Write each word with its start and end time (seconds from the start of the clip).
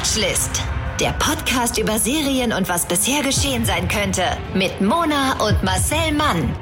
Watchlist. 0.00 0.62
Der 0.98 1.10
Podcast 1.12 1.76
über 1.76 1.98
Serien 1.98 2.54
und 2.54 2.70
was 2.70 2.88
bisher 2.88 3.22
geschehen 3.22 3.66
sein 3.66 3.86
könnte. 3.86 4.24
Mit 4.54 4.80
Mona 4.80 5.34
und 5.46 5.62
Marcel 5.62 6.12
Mann. 6.12 6.56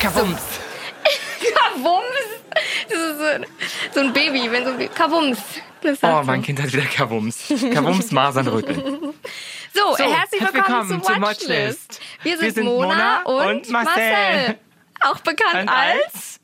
Kabums. 0.00 0.40
Kabums. 1.54 2.04
Das 2.88 2.98
ist 2.98 3.18
so, 3.18 3.46
so 3.92 4.00
ein 4.00 4.12
Baby, 4.14 4.50
wenn 4.50 4.64
so 4.64 4.70
ein 4.70 4.78
Baby. 4.78 4.94
Kabums. 4.94 5.38
Das 5.82 6.00
sagt 6.00 6.14
Oh, 6.14 6.20
so. 6.20 6.26
mein 6.26 6.40
Kind 6.42 6.62
hat 6.62 6.72
wieder 6.72 6.86
Kabums. 6.86 7.52
Kabums, 7.74 8.10
Masernrücken. 8.10 9.12
So, 9.74 9.96
So, 9.98 10.04
herzlich 10.04 10.40
willkommen, 10.54 11.02
zur 11.02 11.20
Watchlist. 11.20 12.00
Wir 12.22 12.38
sind, 12.38 12.64
Mona, 12.64 13.20
und, 13.24 13.68
Marcel. 13.68 14.56
Auch 15.02 15.18
bekannt 15.18 15.64
Und 15.64 15.68
als. 15.68 16.40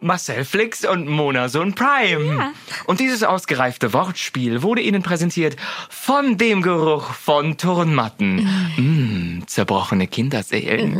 Marcel 0.00 0.44
Flix 0.44 0.84
und 0.84 1.08
Mona 1.08 1.48
Sohn 1.48 1.74
Prime. 1.74 2.36
Ja. 2.36 2.52
Und 2.84 3.00
dieses 3.00 3.22
ausgereifte 3.22 3.94
Wortspiel 3.94 4.62
wurde 4.62 4.82
Ihnen 4.82 5.02
präsentiert 5.02 5.56
von 5.88 6.36
dem 6.36 6.60
Geruch 6.60 7.12
von 7.14 7.56
Turnmatten. 7.56 8.46
Mm, 8.76 9.46
zerbrochene 9.46 10.06
Kinderseelen. 10.06 10.96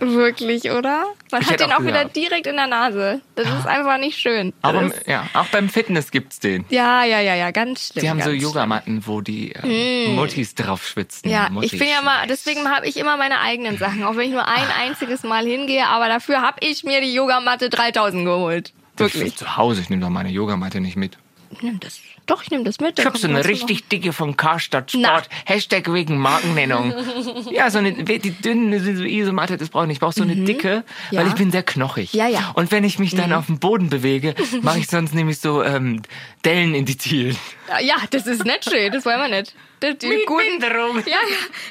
Wirklich, 0.00 0.70
oder? 0.70 1.04
Man 1.32 1.42
Ich 1.42 1.50
hat 1.50 1.60
den 1.60 1.72
auch 1.72 1.78
auch 1.78 1.84
wieder 1.84 2.04
direkt 2.04 2.46
in 2.46 2.56
der 2.56 2.66
Nase. 2.66 3.20
Das 3.34 3.48
ist 3.48 3.66
einfach 3.66 3.98
nicht 3.98 4.18
schön. 4.18 4.52
Das 4.62 4.74
Aber 4.74 4.90
ja, 5.06 5.26
auch 5.34 5.46
beim 5.46 5.68
Fitness 5.68 6.10
gibt's 6.10 6.38
den. 6.38 6.64
ja, 6.68 7.04
ja, 7.04 7.20
ja, 7.20 7.34
ja, 7.34 7.50
ganz 7.50 7.88
schlimm. 7.88 8.02
Die 8.02 8.10
haben 8.10 8.22
so 8.22 8.30
Yogamatten, 8.30 9.06
wo 9.06 9.20
die 9.20 9.52
äh, 9.52 10.14
Muttis 10.14 10.54
drauf 10.54 10.86
schwitzen. 10.86 11.28
Ja, 11.28 11.48
Mutti 11.50 11.66
ich 11.66 11.78
bin 11.78 11.88
ja 11.88 12.02
mal, 12.02 12.26
deswegen 12.26 12.68
habe 12.68 12.86
ich 12.86 12.96
immer 12.96 13.16
meine 13.16 13.40
eigenen 13.40 13.78
Sachen, 13.78 14.04
auch 14.04 14.16
wenn 14.16 14.28
ich 14.28 14.32
nur 14.32 14.46
ein 14.46 14.66
einziges 14.80 15.22
Mal 15.22 15.44
hingehe, 15.44 15.86
aber 15.86 16.08
dafür 16.08 16.40
habe 16.40 16.58
ich 16.60 16.84
mir 16.84 17.00
die 17.00 17.12
Yogamatte 17.12 17.68
3000 17.68 18.24
geholt. 18.28 18.72
Wirklich. 18.96 19.36
Zu 19.36 19.56
Hause, 19.56 19.80
ich 19.80 19.90
nehme 19.90 20.02
doch 20.02 20.10
meine 20.10 20.30
Yogamatte 20.30 20.80
nicht 20.80 20.96
mit. 20.96 21.18
Ich 21.50 21.60
das. 21.80 22.00
Doch, 22.28 22.42
ich 22.42 22.50
nehme 22.50 22.62
das 22.62 22.78
mit. 22.78 22.98
Ich 22.98 23.06
hab 23.06 23.16
so 23.16 23.26
eine 23.26 23.44
richtig 23.46 23.88
dicke 23.88 24.12
vom 24.12 24.36
Karstadt 24.36 24.92
Sport. 24.92 25.30
Hashtag 25.46 25.90
wegen 25.92 26.18
Markennennung. 26.18 26.92
ja, 27.50 27.70
so 27.70 27.78
eine, 27.78 27.92
die 27.92 28.30
dünnen, 28.30 28.78
so 28.96 29.02
Isomatte, 29.02 29.56
das 29.56 29.70
brauche 29.70 29.84
ich 29.84 29.88
nicht. 29.88 29.96
Ich 29.96 30.00
brauche 30.00 30.12
so 30.12 30.22
eine 30.22 30.36
dicke, 30.36 30.84
Ja. 31.10 31.20
weil 31.22 31.28
ich 31.28 31.34
bin 31.34 31.50
sehr 31.50 31.62
knochig. 31.62 32.12
Ja, 32.12 32.28
ja. 32.28 32.52
Und 32.54 32.70
wenn 32.70 32.84
ich 32.84 32.98
mich 32.98 33.14
dann 33.14 33.32
auf 33.32 33.46
dem 33.46 33.58
Boden 33.58 33.88
bewege, 33.88 34.34
mache 34.62 34.78
ich 34.80 34.88
sonst 34.88 35.14
nämlich 35.14 35.38
so 35.38 35.62
ähm, 35.62 36.02
Dellen 36.44 36.74
in 36.74 36.84
die 36.84 36.98
Zielen. 36.98 37.36
Ja, 37.80 37.96
das 38.10 38.26
ist 38.26 38.44
nicht 38.44 38.64
schön, 38.64 38.92
das 38.92 39.04
wollen 39.06 39.20
wir 39.20 39.40
nicht. 39.40 39.54
Die, 39.82 39.96
die 39.96 40.08
Mit 40.08 40.26
guten, 40.26 40.60
ja, 40.60 41.02
ja, 41.06 41.18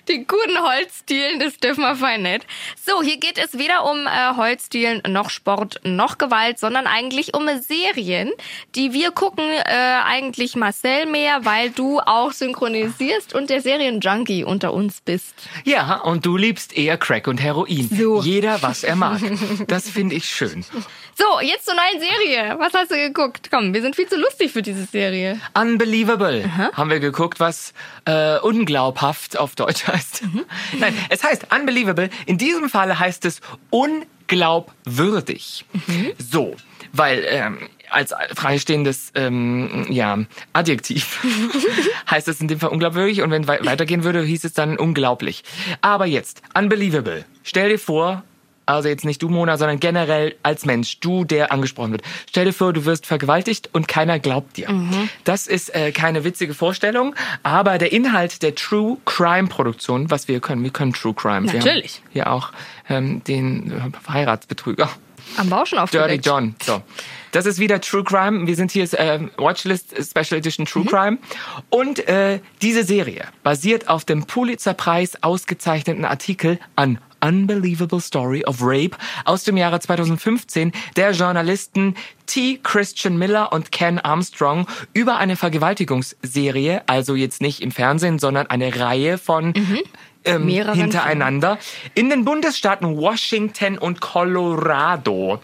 die 0.07 0.25
guten 0.25 0.57
Holzdielen, 0.61 1.39
das 1.39 1.57
dürfen 1.57 1.81
wir 1.81 1.95
fein 1.95 2.21
nicht. 2.21 2.45
So, 2.85 3.01
hier 3.01 3.17
geht 3.17 3.37
es 3.37 3.57
weder 3.57 3.89
um 3.89 4.07
äh, 4.07 4.35
Holzdielen 4.37 5.01
noch 5.09 5.29
Sport 5.29 5.81
noch 5.83 6.17
Gewalt, 6.17 6.57
sondern 6.57 6.87
eigentlich 6.87 7.33
um 7.33 7.49
Serien, 7.59 8.31
die 8.75 8.93
wir 8.93 9.11
gucken, 9.11 9.43
äh, 9.45 9.99
eigentlich 10.05 10.46
Marcel 10.55 11.05
mehr, 11.05 11.45
weil 11.45 11.69
du 11.71 11.99
auch 11.99 12.31
synchronisierst 12.31 13.33
und 13.33 13.49
der 13.49 13.61
Serienjunkie 13.61 14.43
unter 14.43 14.73
uns 14.73 15.01
bist. 15.01 15.33
Ja, 15.63 15.97
und 16.01 16.25
du 16.25 16.37
liebst 16.37 16.75
eher 16.77 16.97
Crack 16.97 17.27
und 17.27 17.41
Heroin. 17.41 17.89
So. 17.89 18.21
Jeder, 18.21 18.61
was 18.61 18.83
er 18.83 18.95
mag. 18.95 19.21
Das 19.67 19.89
finde 19.89 20.15
ich 20.15 20.25
schön. 20.29 20.63
So, 21.15 21.39
jetzt 21.41 21.65
zur 21.65 21.73
neuen 21.75 21.99
Serie. 21.99 22.55
Was 22.59 22.73
hast 22.73 22.91
du 22.91 22.95
geguckt? 22.95 23.49
Komm, 23.51 23.73
wir 23.73 23.81
sind 23.81 23.95
viel 23.95 24.07
zu 24.07 24.17
lustig 24.17 24.51
für 24.51 24.61
diese 24.61 24.85
Serie. 24.85 25.39
Unbelievable 25.53 26.49
haben 26.73 26.89
wir 26.89 26.99
geguckt, 26.99 27.39
was 27.39 27.73
äh, 28.05 28.37
unglaubhaft 28.39 29.37
auf 29.37 29.55
Deutsch 29.55 29.87
heißt. 29.87 30.23
Nein, 30.79 30.93
es 31.09 31.23
heißt 31.23 31.47
Unbelievable. 31.53 32.09
In 32.25 32.37
diesem 32.37 32.69
Fall 32.69 32.99
heißt 32.99 33.25
es 33.25 33.41
unglaubwürdig. 33.69 35.65
So, 36.17 36.55
weil 36.93 37.25
ähm, 37.27 37.57
als 37.89 38.13
freistehendes 38.33 39.11
ähm, 39.15 39.87
ja, 39.89 40.19
Adjektiv 40.53 41.23
heißt 42.11 42.27
es 42.27 42.41
in 42.41 42.47
dem 42.47 42.59
Fall 42.59 42.69
unglaubwürdig 42.69 43.21
und 43.21 43.31
wenn 43.31 43.47
wei 43.47 43.59
weitergehen 43.63 44.03
würde, 44.03 44.23
hieß 44.23 44.43
es 44.43 44.53
dann 44.53 44.77
unglaublich. 44.77 45.43
Aber 45.81 46.05
jetzt, 46.05 46.41
Unbelievable. 46.53 47.25
Stell 47.43 47.69
dir 47.69 47.79
vor, 47.79 48.23
also 48.65 48.89
jetzt 48.89 49.05
nicht 49.05 49.21
du, 49.21 49.29
Mona, 49.29 49.57
sondern 49.57 49.79
generell 49.79 50.35
als 50.43 50.65
Mensch, 50.65 50.99
du, 50.99 51.23
der 51.23 51.51
angesprochen 51.51 51.91
wird. 51.91 52.01
Stell 52.29 52.45
dir 52.45 52.53
vor, 52.53 52.73
du 52.73 52.85
wirst 52.85 53.05
vergewaltigt 53.05 53.69
und 53.71 53.87
keiner 53.87 54.19
glaubt 54.19 54.57
dir. 54.57 54.67
Das 55.23 55.47
ist 55.47 55.73
äh, 55.73 55.91
keine 55.91 56.23
witzige 56.25 56.53
Vorstellung, 56.53 57.15
aber 57.43 57.77
der 57.77 57.93
Inhalt 57.93 58.43
der 58.43 58.55
True 58.55 58.97
Crime 59.05 59.47
Produktion, 59.47 60.11
was 60.11 60.27
wir 60.27 60.41
können, 60.41 60.63
wir 60.63 60.71
können 60.71 60.93
True 60.93 61.13
Crime. 61.13 61.45
Natürlich. 61.45 62.01
Wir 62.11 62.25
haben 62.25 62.31
hier 62.31 62.31
auch 62.33 62.51
ähm, 62.89 63.23
den 63.23 63.93
Heiratsbetrüger. 64.09 64.89
Am 65.35 65.49
Bausch 65.49 65.69
schon 65.69 65.79
Dirty 65.79 65.97
aufgedeckt. 65.97 66.25
John. 66.25 66.55
So. 66.63 66.81
Das 67.31 67.45
ist 67.45 67.59
wieder 67.59 67.81
True 67.81 68.03
Crime. 68.03 68.47
Wir 68.47 68.55
sind 68.55 68.71
hier 68.71 68.87
ähm, 68.97 69.31
Watchlist 69.37 69.93
Special 70.03 70.39
Edition 70.39 70.65
True 70.65 70.85
Crime. 70.85 71.17
Und 71.69 72.07
äh, 72.07 72.39
diese 72.61 72.83
Serie 72.83 73.25
basiert 73.43 73.89
auf 73.89 74.05
dem 74.05 74.25
Pulitzer-Preis 74.25 75.21
ausgezeichneten 75.23 76.05
Artikel 76.05 76.59
An 76.75 76.99
Unbelievable 77.19 77.99
Story 77.99 78.43
of 78.45 78.57
Rape 78.61 78.97
aus 79.25 79.43
dem 79.43 79.57
Jahre 79.57 79.79
2015 79.79 80.71
der 80.95 81.11
Journalisten 81.11 81.95
T. 82.25 82.59
Christian 82.61 83.17
Miller 83.17 83.53
und 83.53 83.71
Ken 83.71 83.99
Armstrong 83.99 84.67
über 84.93 85.17
eine 85.17 85.35
Vergewaltigungsserie, 85.35 86.83
also 86.87 87.15
jetzt 87.15 87.41
nicht 87.41 87.61
im 87.61 87.71
Fernsehen, 87.71 88.19
sondern 88.19 88.47
eine 88.47 88.79
Reihe 88.79 89.17
von 89.17 89.53
ähm, 90.27 90.47
hintereinander 90.47 91.57
in 91.93 92.09
den 92.09 92.25
Bundesstaaten 92.25 92.97
Washington 92.97 93.77
und 93.77 94.01
Colorado. 94.01 95.41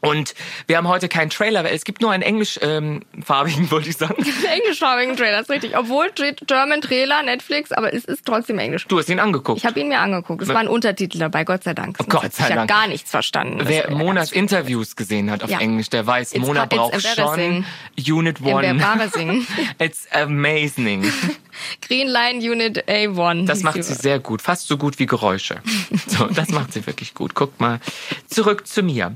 Und 0.00 0.34
wir 0.66 0.78
haben 0.78 0.88
heute 0.88 1.08
keinen 1.08 1.30
Trailer, 1.30 1.62
weil 1.62 1.74
es 1.74 1.84
gibt 1.84 2.00
nur 2.00 2.10
einen 2.10 2.22
englischfarbigen, 2.22 3.70
wollte 3.70 3.90
ich 3.90 3.96
sagen. 3.96 4.14
englischfarbigen 4.50 5.16
Trailer, 5.16 5.40
ist 5.40 5.50
richtig. 5.50 5.76
Obwohl 5.76 6.10
German 6.46 6.80
Trailer, 6.80 7.22
Netflix, 7.22 7.70
aber 7.70 7.92
es 7.92 8.06
ist 8.06 8.24
trotzdem 8.24 8.58
Englisch. 8.58 8.86
Du 8.88 8.98
hast 8.98 9.10
ihn 9.10 9.20
angeguckt. 9.20 9.58
Ich 9.58 9.66
habe 9.66 9.78
ihn 9.78 9.88
mir 9.88 10.00
angeguckt. 10.00 10.42
Es 10.42 10.48
waren 10.48 10.68
Untertitel 10.68 11.18
dabei, 11.18 11.44
Gott 11.44 11.64
sei 11.64 11.74
Dank. 11.74 11.98
Sonst 11.98 12.10
Gott 12.10 12.32
sei 12.32 12.48
ich 12.48 12.54
Dank. 12.54 12.70
gar 12.70 12.86
nichts 12.86 13.10
verstanden. 13.10 13.60
Wer 13.64 13.90
Monas 13.90 14.32
Interviews 14.32 14.96
gesehen 14.96 15.30
hat 15.30 15.44
auf 15.44 15.50
Ja. 15.50 15.60
Englisch, 15.60 15.90
der 15.90 16.06
weiß, 16.06 16.32
It's 16.32 16.46
Mona 16.46 16.64
braucht 16.64 17.02
schon. 17.02 17.66
Unit 17.98 18.40
One. 18.40 18.66
Embarrassing. 18.66 19.46
It's 19.78 20.08
amazing. 20.12 21.12
Green 21.80 22.08
Line 22.08 22.38
Unit 22.38 22.88
A1. 22.88 23.46
Das 23.46 23.62
macht 23.62 23.82
sie 23.82 23.94
sehr 23.94 24.18
gut, 24.18 24.42
fast 24.42 24.68
so 24.68 24.76
gut 24.76 24.98
wie 24.98 25.06
Geräusche. 25.06 25.60
So, 26.06 26.26
das 26.26 26.48
macht 26.50 26.72
sie 26.72 26.86
wirklich 26.86 27.14
gut. 27.14 27.34
Guck 27.34 27.60
mal. 27.60 27.80
Zurück 28.26 28.66
zu 28.66 28.82
mir. 28.82 29.14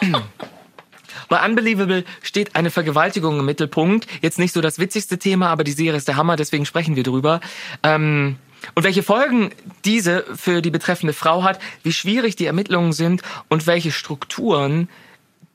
Bei 1.28 1.44
Unbelievable 1.44 2.04
steht 2.22 2.56
eine 2.56 2.70
Vergewaltigung 2.70 3.38
im 3.38 3.44
Mittelpunkt. 3.44 4.06
Jetzt 4.22 4.38
nicht 4.38 4.52
so 4.52 4.60
das 4.60 4.78
witzigste 4.78 5.18
Thema, 5.18 5.48
aber 5.48 5.64
die 5.64 5.72
Serie 5.72 5.96
ist 5.96 6.08
der 6.08 6.16
Hammer, 6.16 6.36
deswegen 6.36 6.66
sprechen 6.66 6.96
wir 6.96 7.02
drüber. 7.02 7.40
Ähm, 7.82 8.36
und 8.74 8.84
welche 8.84 9.02
Folgen 9.02 9.50
diese 9.84 10.24
für 10.34 10.62
die 10.62 10.70
betreffende 10.70 11.12
Frau 11.12 11.42
hat, 11.42 11.60
wie 11.82 11.92
schwierig 11.92 12.36
die 12.36 12.46
Ermittlungen 12.46 12.92
sind 12.92 13.22
und 13.48 13.66
welche 13.66 13.92
Strukturen 13.92 14.88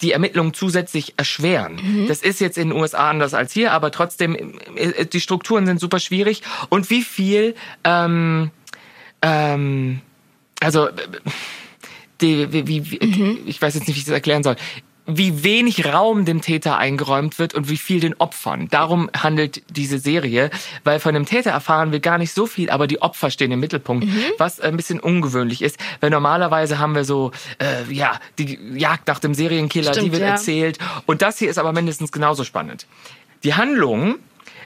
die 0.03 0.11
Ermittlungen 0.11 0.53
zusätzlich 0.53 1.13
erschweren. 1.17 1.79
Das 2.07 2.21
ist 2.21 2.39
jetzt 2.41 2.57
in 2.57 2.69
den 2.69 2.77
USA 2.77 3.09
anders 3.09 3.33
als 3.33 3.53
hier, 3.53 3.71
aber 3.71 3.89
trotzdem, 3.89 4.35
äh, 4.75 5.05
die 5.05 5.21
Strukturen 5.21 5.65
sind 5.65 5.79
super 5.79 5.99
schwierig. 5.99 6.43
Und 6.69 6.89
wie 6.89 7.01
viel, 7.01 7.55
ähm, 7.83 8.51
ähm, 9.21 10.01
also, 10.59 10.87
äh, 10.87 10.91
die, 12.21 12.51
wie, 12.51 12.67
wie, 12.67 12.91
wie, 12.91 13.39
ich 13.45 13.61
weiß 13.61 13.75
jetzt 13.75 13.87
nicht, 13.87 13.95
wie 13.95 13.99
ich 13.99 14.05
das 14.05 14.13
erklären 14.13 14.43
soll, 14.43 14.57
wie 15.05 15.43
wenig 15.43 15.85
Raum 15.85 16.25
dem 16.25 16.41
Täter 16.41 16.77
eingeräumt 16.77 17.37
wird 17.39 17.53
und 17.53 17.69
wie 17.69 17.77
viel 17.77 17.99
den 17.99 18.15
Opfern. 18.19 18.69
Darum 18.69 19.09
handelt 19.17 19.61
diese 19.69 19.99
Serie, 19.99 20.49
weil 20.83 20.99
von 20.99 21.13
dem 21.13 21.25
Täter 21.25 21.51
erfahren 21.51 21.91
wir 21.91 21.99
gar 21.99 22.17
nicht 22.17 22.33
so 22.33 22.45
viel, 22.45 22.69
aber 22.69 22.87
die 22.87 23.01
Opfer 23.01 23.29
stehen 23.29 23.51
im 23.51 23.59
Mittelpunkt, 23.59 24.07
was 24.37 24.59
ein 24.59 24.77
bisschen 24.77 24.99
ungewöhnlich 24.99 25.61
ist, 25.61 25.77
weil 25.99 26.09
normalerweise 26.09 26.79
haben 26.79 26.95
wir 26.95 27.03
so, 27.03 27.31
äh, 27.59 27.91
ja, 27.93 28.19
die 28.39 28.57
Jagd 28.75 29.07
nach 29.07 29.19
dem 29.19 29.33
Serienkiller, 29.33 29.91
die 29.91 29.99
Stimmt, 29.99 30.13
wird 30.13 30.21
ja. 30.21 30.29
erzählt 30.29 30.79
und 31.05 31.21
das 31.21 31.37
hier 31.37 31.49
ist 31.49 31.57
aber 31.57 31.73
mindestens 31.73 32.11
genauso 32.11 32.43
spannend. 32.43 32.87
Die 33.43 33.55
Handlung 33.55 34.15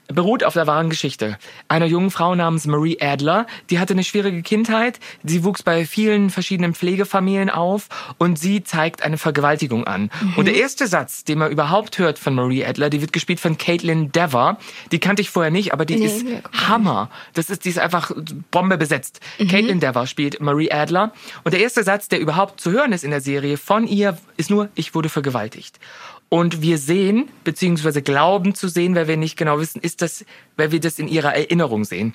beruht 0.08 0.44
auf 0.44 0.54
der 0.54 0.68
wahren 0.68 0.90
Geschichte 0.90 1.38
einer 1.68 1.86
jungen 1.86 2.12
Frau 2.12 2.36
namens 2.36 2.66
Marie 2.66 2.98
Adler. 3.02 3.46
Die 3.70 3.80
hatte 3.80 3.94
eine 3.94 4.04
schwierige 4.04 4.42
Kindheit. 4.42 5.00
Sie 5.24 5.44
wuchs 5.44 5.64
bei 5.64 5.86
vielen 5.86 6.30
verschiedenen 6.30 6.74
Pflegefamilien 6.74 7.50
auf 7.50 7.88
und 8.18 8.40
sie 8.40 8.64
zeigt 8.64 9.04
eine 9.04 9.18
Vergewaltigung 9.18 9.86
an. 9.86 10.10
Und 10.36 10.46
der 10.46 10.56
erste 10.56 10.88
Satz, 10.88 11.24
den 11.24 11.40
man 11.40 11.52
überhaupt 11.52 11.98
hört 11.98 12.20
von 12.20 12.36
Marie 12.36 12.66
Adler, 12.66 12.90
die 12.90 13.02
wird 13.02 13.14
gespielt 13.14 13.40
von 13.40 13.58
Caitlin 13.58 14.12
Dever. 14.12 14.58
Die 14.92 15.00
kannte 15.00 15.22
ich 15.22 15.30
vorher 15.30 15.52
nicht, 15.52 15.74
aber 15.74 15.86
die 15.86 15.98
Nee, 15.98 16.06
ist 16.06 16.26
Hammer. 16.68 17.10
Das 17.34 17.50
ist, 17.50 17.66
die 17.66 17.70
ist 17.70 17.80
einfach 17.80 18.12
Bombe 18.52 18.78
besetzt. 18.78 19.20
Caitlin 19.38 19.80
Dever 19.80 20.08
spielt 20.08 20.40
Marie 20.40 20.72
Adler. 20.72 21.12
Und 21.44 21.54
der 21.54 21.62
erste 21.62 21.84
Satz, 21.84 22.08
der 22.08 22.20
überhaupt 22.20 22.62
zu 22.62 22.72
hören 22.72 22.94
ist 22.94 23.04
in 23.04 23.12
der 23.12 23.22
Serie 23.22 23.58
von 23.58 23.88
ihr, 23.88 24.18
ist 24.38 24.50
nur, 24.50 24.70
ich 24.76 24.96
wurde 24.96 25.10
vergewaltigt. 25.10 25.80
Und 26.30 26.62
wir 26.62 26.78
sehen, 26.78 27.30
beziehungsweise 27.44 28.02
glauben 28.02 28.54
zu 28.54 28.68
sehen, 28.68 28.96
weil 28.96 29.08
wir 29.08 29.18
nicht 29.18 29.38
genau 29.38 29.60
wissen, 29.60 29.82
ist 29.82 30.02
das, 30.02 30.26
weil 30.58 30.72
wir 30.72 30.80
das 30.82 31.00
in 31.00 31.08
ihrer 31.08 31.34
Erinnerung 31.34 31.86
sehen. 31.86 32.14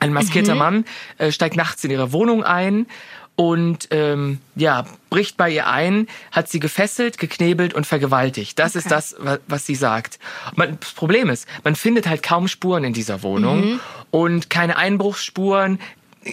Ein 0.00 0.12
maskierter 0.12 0.54
Mann 0.54 0.84
äh, 1.16 1.32
steigt 1.32 1.56
nachts 1.56 1.82
in 1.82 1.90
ihre 1.90 2.12
Wohnung 2.12 2.44
ein 2.44 2.86
und 3.34 3.88
ähm, 3.90 4.38
ja, 4.54 4.84
bricht 5.10 5.36
bei 5.36 5.50
ihr 5.50 5.66
ein, 5.68 6.08
hat 6.30 6.48
sie 6.48 6.60
gefesselt, 6.60 7.18
geknebelt 7.18 7.72
und 7.72 7.86
vergewaltigt. 7.86 8.58
Das 8.58 8.72
Okay. 8.72 8.78
ist 8.78 8.90
das, 8.90 9.16
wa- 9.18 9.38
was 9.48 9.64
sie 9.64 9.74
sagt. 9.76 10.18
Man, 10.54 10.76
das 10.80 10.92
Problem 10.92 11.30
ist, 11.30 11.46
man 11.64 11.74
findet 11.74 12.06
halt 12.08 12.22
kaum 12.22 12.48
Spuren 12.48 12.84
in 12.84 12.92
dieser 12.92 13.22
Wohnung 13.22 13.60
Mhm. 13.74 13.80
und 14.10 14.50
keine 14.50 14.76
Einbruchsspuren, 14.76 15.78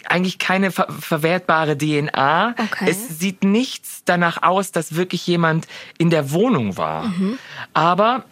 eigentlich 0.05 0.37
keine 0.37 0.71
ver 0.71 0.87
verwertbare 0.89 1.77
DNA. 1.77 2.55
Okay. 2.57 2.89
Es 2.89 3.19
sieht 3.19 3.43
nichts 3.43 4.01
danach 4.05 4.43
aus, 4.43 4.71
dass 4.71 4.95
wirklich 4.95 5.25
jemand 5.27 5.67
in 5.97 6.09
der 6.09 6.31
Wohnung 6.31 6.77
war. 6.77 7.03
Mhm. 7.03 7.39
Aber 7.73 8.25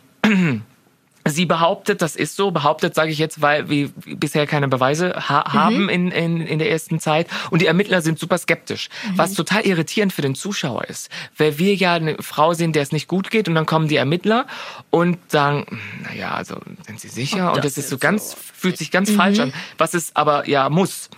Sie 1.25 1.45
behauptet, 1.45 2.01
das 2.01 2.17
ist 2.17 2.35
so, 2.35 2.51
behauptet, 2.51 2.95
sage 2.95 3.09
ich 3.11 3.17
jetzt, 3.17 3.41
weil 3.41 3.69
wir 3.69 3.89
bisher 4.05 4.45
keine 4.45 4.67
Beweise 4.67 5.13
ha 5.29 5.45
Mhm. 5.47 5.53
haben 5.53 5.89
in, 5.89 6.11
in, 6.11 6.41
in 6.41 6.59
der 6.59 6.69
ersten 6.69 6.99
Zeit. 6.99 7.27
Und 7.49 7.61
die 7.61 7.65
Ermittler 7.65 8.01
sind 8.01 8.19
super 8.19 8.37
skeptisch, 8.37 8.89
Mhm. 9.09 9.17
was 9.17 9.33
total 9.33 9.61
irritierend 9.65 10.11
für 10.11 10.21
den 10.21 10.35
Zuschauer 10.35 10.83
ist. 10.85 11.09
Weil 11.37 11.57
wir 11.59 11.75
ja 11.75 11.93
eine 11.93 12.17
Frau 12.21 12.53
sehen, 12.53 12.73
der 12.73 12.83
es 12.83 12.91
nicht 12.91 13.07
gut 13.07 13.31
geht 13.31 13.47
und 13.47 13.55
dann 13.55 13.65
kommen 13.65 13.87
die 13.87 13.95
Ermittler 13.95 14.47
und 14.89 15.17
sagen, 15.31 15.79
naja, 16.03 16.33
also 16.33 16.57
sind 16.85 16.99
Sie 16.99 17.07
sicher? 17.07 17.53
Und 17.53 17.63
das 17.63 17.75
das 17.75 17.85
ist 17.85 17.89
so 17.89 17.97
ganz, 17.97 18.31
so- 18.31 18.37
fühlt 18.53 18.77
sich 18.77 18.91
ganz 18.91 19.09
falsch 19.09 19.39
an, 19.39 19.53
was 19.77 19.93
es 19.93 20.15
aber 20.15 20.47
ja 20.49 20.69
muss. 20.69 21.09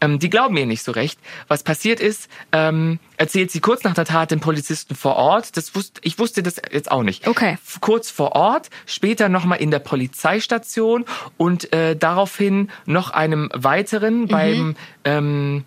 Ähm, 0.00 0.18
die 0.18 0.30
glauben 0.30 0.54
mir 0.54 0.66
nicht 0.66 0.82
so 0.82 0.92
recht. 0.92 1.18
Was 1.48 1.62
passiert 1.62 2.00
ist, 2.00 2.28
ähm, 2.52 2.98
erzählt 3.16 3.50
sie 3.50 3.60
kurz 3.60 3.84
nach 3.84 3.94
der 3.94 4.04
Tat 4.04 4.30
den 4.30 4.40
Polizisten 4.40 4.94
vor 4.94 5.16
Ort. 5.16 5.56
Das 5.56 5.74
wusste, 5.74 6.00
ich 6.04 6.18
wusste 6.18 6.42
das 6.42 6.56
jetzt 6.70 6.90
auch 6.90 7.02
nicht. 7.02 7.26
Okay. 7.28 7.58
Kurz 7.80 8.10
vor 8.10 8.32
Ort, 8.32 8.70
später 8.86 9.28
nochmal 9.28 9.60
in 9.60 9.70
der 9.70 9.78
Polizeistation 9.78 11.04
und 11.36 11.72
äh, 11.72 11.96
daraufhin 11.96 12.70
noch 12.86 13.10
einem 13.10 13.50
weiteren 13.54 14.28
beim 14.28 14.76
ähm, 15.04 15.64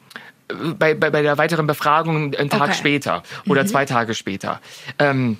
bei, 0.47 0.94
bei, 0.94 1.09
bei 1.09 1.21
der 1.21 1.38
weiteren 1.38 1.68
Befragung 1.68 2.35
einen 2.35 2.50
Tag 2.50 2.63
Okay. 2.63 2.74
später 2.74 3.24
oder 3.47 3.65
zwei 3.65 3.85
Tage 3.85 4.13
später. 4.13 4.62
Ähm, 5.00 5.38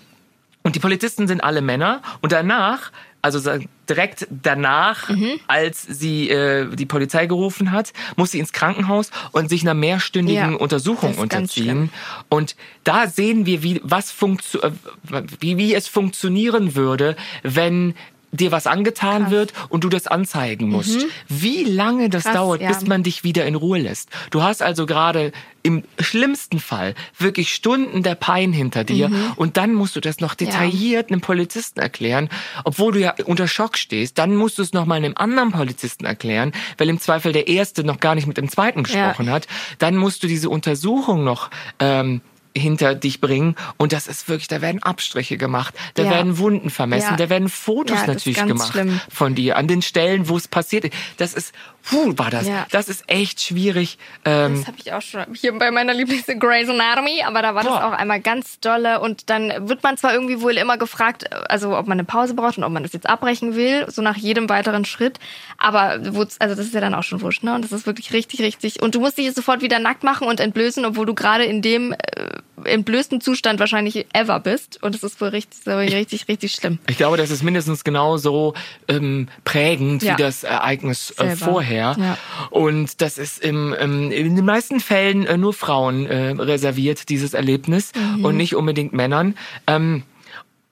und 0.64 0.76
die 0.76 0.80
Polizisten 0.80 1.28
sind 1.28 1.44
alle 1.44 1.62
Männer. 1.62 2.02
Und 2.22 2.32
danach, 2.32 2.92
also 3.24 3.40
direkt 3.90 4.28
danach, 4.30 5.10
Mhm. 5.10 5.40
als 5.48 5.82
sie 5.82 6.30
äh, 6.30 6.68
die 6.76 6.86
Polizei 6.86 7.26
gerufen 7.26 7.72
hat, 7.72 7.94
muss 8.18 8.32
sie 8.32 8.40
ins 8.40 8.52
Krankenhaus 8.54 9.10
und 9.32 9.50
sich 9.50 9.62
einer 9.62 9.74
mehrstündigen 9.74 10.52
Ja, 10.52 10.58
Untersuchung 10.58 11.16
unterziehen. 11.16 11.90
Und 12.30 12.56
da 12.84 13.08
sehen 13.08 13.46
wir, 13.46 13.64
wie, 13.64 13.80
was 13.84 14.12
funktio 14.12 14.62
äh, 14.62 14.72
wie, 15.40 15.58
wie 15.58 15.74
es 15.74 15.88
funktionieren 15.88 16.76
würde, 16.76 17.16
wenn 17.44 17.96
dir 18.34 18.52
was 18.52 18.68
angetan 18.68 19.32
wird 19.32 19.54
und 19.70 19.84
du 19.86 19.90
das 19.90 20.08
anzeigen 20.08 20.68
musst. 20.70 21.06
Wie 21.30 21.64
lange 21.64 22.10
das 22.10 22.24
Mhm. 22.26 22.28
Krass, 22.30 22.36
dauert, 22.36 22.62
ja. 22.62 22.68
bis 22.70 22.86
man 22.88 23.04
dich 23.04 23.24
wieder 23.24 23.46
in 23.46 23.56
Ruhe 23.56 23.80
lässt. 23.80 24.10
Du 24.32 24.44
hast 24.44 24.62
also 24.62 24.86
gerade 24.86 25.32
im 25.62 25.84
schlimmsten 26.00 26.60
Fall 26.60 26.94
wirklich 27.18 27.54
Stunden 27.54 28.04
der 28.04 28.16
Pein 28.16 28.52
hinter 28.52 28.84
dir 28.84 29.08
Mhm. 29.08 29.34
und 29.38 29.56
dann 29.56 29.74
musst 29.74 29.96
du 29.96 30.02
das 30.02 30.20
noch 30.20 30.34
detailliert 30.36 31.10
einem 31.10 31.22
Polizisten 31.22 31.80
erklären, 31.80 32.28
obwohl 32.66 32.92
du 32.92 33.00
ja 33.00 33.14
unter 33.26 33.48
Schock 33.48 33.78
stehst. 33.78 34.18
Dann 34.18 34.36
musst 34.36 34.58
du 34.58 34.62
es 34.62 34.74
noch 34.74 34.86
mal 34.86 34.96
einem 34.96 35.14
anderen 35.16 35.52
Polizisten 35.54 36.04
erklären, 36.06 36.52
weil 36.78 36.90
im 36.90 37.00
Zweifel 37.00 37.32
der 37.32 37.48
erste 37.48 37.84
noch 37.86 38.00
gar 38.02 38.16
nicht 38.16 38.28
mit 38.28 38.36
dem 38.38 38.50
zweiten 38.50 38.84
gesprochen 38.84 39.30
hat. 39.30 39.48
Dann 39.80 39.96
musst 39.96 40.22
du 40.24 40.28
diese 40.28 40.50
Untersuchung 40.50 41.24
noch 41.24 41.50
ähm, 41.80 42.20
hinter 42.56 42.96
dich 42.96 43.20
bringen 43.22 43.56
und 43.78 43.94
das 43.94 44.08
ist 44.08 44.30
wirklich, 44.30 44.48
da 44.48 44.62
werden 44.62 44.82
Abstriche 44.84 45.38
gemacht, 45.38 45.74
da 45.96 46.04
Ja. 46.04 46.10
werden 46.12 46.38
Wunden 46.38 46.70
vermessen, 46.70 47.12
Ja. 47.12 47.16
da 47.16 47.30
werden 47.30 47.50
Fotos 47.50 48.02
Ja, 48.02 48.08
natürlich 48.08 48.46
gemacht 48.46 48.72
schlimm. 48.74 49.00
von 49.10 49.36
dir 49.36 49.58
an 49.58 49.68
den 49.68 49.82
Stellen, 49.82 50.30
wo 50.30 50.38
es 50.38 50.48
passiert 50.48 50.86
ist. 50.86 50.94
Das 51.18 51.34
ist, 51.34 51.54
puh, 51.84 52.14
war 52.18 52.30
das, 52.30 52.48
Ja. 52.48 52.66
das 52.72 52.88
ist 52.90 53.04
echt 53.08 53.42
schwierig. 53.42 53.98
Ähm, 54.26 54.58
Das 54.58 54.68
habe 54.68 54.78
ich 54.84 54.94
auch 54.94 55.02
schon 55.02 55.26
hier 55.34 55.52
bei 55.58 55.70
meiner 55.72 55.94
Lieblings 55.94 56.26
Grey's 56.40 56.70
Anatomy, 56.70 57.24
aber 57.26 57.42
da 57.42 57.56
war 57.56 57.64
das 57.64 57.74
Boah. 57.74 57.88
auch 57.88 57.92
einmal 57.92 58.22
ganz 58.22 58.60
dolle 58.60 59.00
und 59.02 59.30
dann 59.30 59.68
wird 59.70 59.84
man 59.84 59.98
zwar 59.98 60.14
irgendwie 60.14 60.42
wohl 60.42 60.54
immer 60.58 60.78
gefragt, 60.78 61.26
also 61.50 61.78
ob 61.78 61.88
man 61.88 61.98
eine 62.00 62.06
Pause 62.06 62.34
braucht 62.34 62.58
und 62.58 62.64
ob 62.64 62.72
man 62.72 62.84
das 62.84 62.94
jetzt 62.94 63.08
abbrechen 63.08 63.56
will, 63.56 63.86
so 63.90 64.02
nach 64.02 64.18
jedem 64.18 64.50
weiteren 64.50 64.86
Schritt, 64.86 65.20
aber 65.58 66.00
also 66.40 66.56
das 66.56 66.60
ist 66.60 66.74
ja 66.74 66.82
dann 66.82 66.94
auch 66.96 67.04
schon 67.04 67.22
wurscht, 67.22 67.44
ne? 67.44 67.54
Und 67.56 67.64
das 67.64 67.72
ist 67.72 67.86
wirklich 67.86 68.14
richtig, 68.14 68.42
richtig 68.42 68.82
und 68.82 68.96
du 68.96 69.00
musst 69.00 69.18
dich 69.18 69.26
jetzt 69.26 69.36
sofort 69.36 69.62
wieder 69.62 69.80
nackt 69.80 70.04
machen 70.04 70.28
und 70.28 70.40
entblößen, 70.40 70.86
obwohl 70.86 71.06
du 71.06 71.14
gerade 71.14 71.44
in 71.46 71.62
dem 71.62 71.92
äh, 71.94 71.98
entblößten 72.66 73.20
Zustand 73.20 73.60
wahrscheinlich 73.60 74.06
ever 74.14 74.40
bist 74.40 74.82
und 74.82 74.96
es 74.96 75.04
ist 75.04 75.20
wohl 75.20 75.30
richtig, 75.30 75.60
so 75.66 75.76
richtig, 75.76 76.28
richtig 76.28 76.54
schlimm. 76.54 76.80
Ich 76.88 76.98
glaube, 76.98 77.18
das 77.18 77.30
ist 77.30 77.44
mindestens 77.44 77.84
genauso 77.84 78.54
ähm, 78.88 79.28
prägend 79.44 80.02
Ja. 80.04 80.14
wie 80.18 80.22
das 80.22 80.44
Ereignis 80.44 81.12
äh, 81.12 81.36
Selber. 81.36 81.36
Vorher. 81.74 81.96
Ja. 82.00 82.18
Und 82.50 83.02
das 83.02 83.18
ist 83.18 83.44
im, 83.44 83.76
ähm, 83.80 84.12
in 84.12 84.36
den 84.36 84.46
meisten 84.46 84.80
Fällen 84.80 85.26
äh, 85.26 85.38
nur 85.38 85.54
Frauen 85.54 86.06
äh, 86.06 86.32
reserviert, 86.32 87.10
dieses 87.10 87.34
Erlebnis 87.34 87.92
Mhm. 87.96 88.26
und 88.26 88.38
nicht 88.38 88.56
unbedingt 88.56 88.94
Männern. 88.94 89.36
Ähm, 89.68 90.04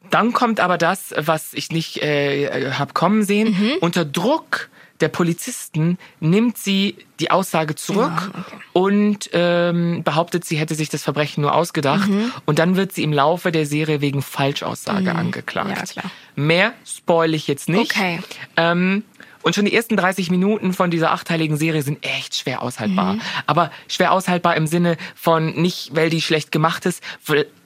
dann 0.09 0.33
kommt 0.33 0.59
aber 0.59 0.77
das, 0.77 1.13
was 1.17 1.53
ich 1.53 1.71
nicht 1.71 2.01
äh, 2.03 2.71
hab 2.71 2.93
kommen 2.93 3.23
sehen. 3.23 3.51
Mhm. 3.51 3.71
Unter 3.81 4.03
Druck 4.05 4.69
der 4.99 5.07
Polizisten 5.07 5.97
nimmt 6.19 6.57
sie 6.59 6.95
die 7.19 7.31
Aussage 7.31 7.73
zurück 7.75 8.11
Ja, 8.33 8.39
okay. 8.39 8.55
und 8.73 9.29
ähm, 9.33 10.03
behauptet, 10.03 10.45
sie 10.45 10.57
hätte 10.57 10.75
sich 10.75 10.89
das 10.89 11.01
Verbrechen 11.01 11.41
nur 11.41 11.55
ausgedacht. 11.55 12.07
Mhm. 12.07 12.31
Und 12.45 12.59
dann 12.59 12.75
wird 12.75 12.91
sie 12.91 13.01
im 13.03 13.11
Laufe 13.13 13.51
der 13.51 13.65
Serie 13.65 14.01
wegen 14.01 14.21
Falschaussage 14.21 15.15
angeklagt. 15.15 15.95
Ja. 15.95 16.03
Mehr 16.35 16.73
spoil 16.85 17.33
ich 17.33 17.47
jetzt 17.47 17.67
nicht. 17.67 17.91
Okay. 17.95 18.19
Ähm, 18.57 19.03
und 19.43 19.55
schon 19.55 19.65
die 19.65 19.73
ersten 19.73 19.97
30 19.97 20.29
Minuten 20.31 20.73
von 20.73 20.91
dieser 20.91 21.11
achteiligen 21.11 21.57
Serie 21.57 21.81
sind 21.81 22.05
echt 22.05 22.35
schwer 22.35 22.61
aushaltbar. 22.61 23.13
Mhm. 23.13 23.21
Aber 23.47 23.71
schwer 23.87 24.11
aushaltbar 24.11 24.55
im 24.55 24.67
Sinne 24.67 24.97
von 25.15 25.53
nicht, 25.61 25.91
weil 25.95 26.09
die 26.09 26.21
schlecht 26.21 26.51
gemacht 26.51 26.85
ist, 26.85 27.03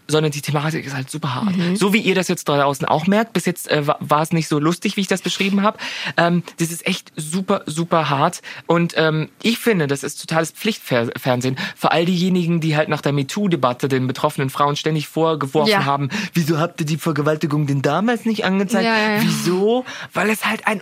sondern 0.07 0.31
die 0.31 0.41
Thematik 0.41 0.85
ist 0.85 0.93
halt 0.95 1.09
super 1.09 1.33
hart. 1.33 1.57
Mhm. 1.57 1.75
So 1.75 1.91
wie 1.91 1.97
ihr 1.97 2.13
das 2.13 2.27
jetzt 2.27 2.47
draußen 2.47 2.85
auch 2.87 3.07
merkt, 3.07 3.33
bis 3.33 3.45
jetzt 3.45 3.71
äh, 3.71 3.87
war- 3.87 4.21
es 4.21 4.31
nicht 4.33 4.47
so 4.47 4.59
lustig, 4.59 4.97
wie 4.97 5.01
ich 5.01 5.07
das 5.07 5.23
beschrieben 5.23 5.63
habe. 5.63 5.79
Ähm, 6.15 6.43
das 6.57 6.69
ist 6.69 6.85
echt 6.85 7.11
super, 7.15 7.63
super 7.65 8.07
hart. 8.07 8.43
Und 8.67 8.93
ähm, 8.97 9.29
ich 9.41 9.57
finde, 9.57 9.87
das 9.87 10.03
ist 10.03 10.21
totales 10.21 10.51
Pflichtfernsehen 10.51 11.57
für 11.75 11.91
all 11.91 12.05
diejenigen, 12.05 12.61
die 12.61 12.75
halt 12.77 12.87
nach 12.87 13.01
der 13.01 13.13
MeToo-Debatte 13.13 13.87
den 13.87 14.05
betroffenen 14.05 14.51
Frauen 14.51 14.75
ständig 14.75 15.07
vorgeworfen 15.07 15.71
Ja. 15.71 15.85
haben, 15.85 16.09
wieso 16.35 16.59
habt 16.59 16.79
ihr 16.81 16.85
die 16.85 16.97
Vergewaltigung 16.97 17.65
denn 17.65 17.81
damals 17.81 18.25
nicht 18.25 18.45
angezeigt? 18.45 18.85
Ja, 18.85 18.95
ja. 19.15 19.21
Wieso? 19.23 19.85
Weil 20.13 20.29
es 20.29 20.45
halt 20.45 20.67
ein 20.67 20.81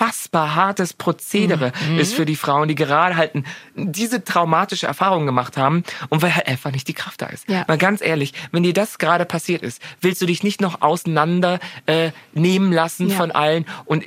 unfassbar 0.00 0.54
hartes 0.54 0.92
Prozedere 0.94 1.72
Mhm. 1.88 1.98
ist 1.98 2.14
für 2.14 2.24
die 2.24 2.36
Frauen, 2.36 2.68
die 2.68 2.74
gerade 2.74 3.16
halt 3.16 3.32
diese 3.74 4.24
traumatische 4.24 4.86
Erfahrung 4.86 5.26
gemacht 5.26 5.56
haben 5.56 5.84
und 6.08 6.22
weil 6.22 6.34
halt 6.34 6.46
einfach 6.48 6.72
nicht 6.72 6.88
die 6.88 6.94
Kraft 6.94 7.20
da 7.22 7.26
ist. 7.26 7.48
Ja. 7.48 7.64
Mal 7.68 7.78
ganz 7.78 8.00
ehrlich, 8.00 8.32
wenn 8.52 8.62
dir 8.62 8.72
das 8.72 8.98
gerade 8.98 9.24
passiert 9.24 9.62
ist, 9.62 9.80
willst 10.00 10.22
du 10.22 10.26
dich 10.26 10.42
nicht 10.42 10.60
noch 10.60 10.80
auseinander 10.80 11.60
äh, 11.86 12.10
nehmen 12.32 12.72
lassen 12.72 13.10
Ja. 13.10 13.16
von 13.16 13.30
allen 13.30 13.66
und 13.84 14.04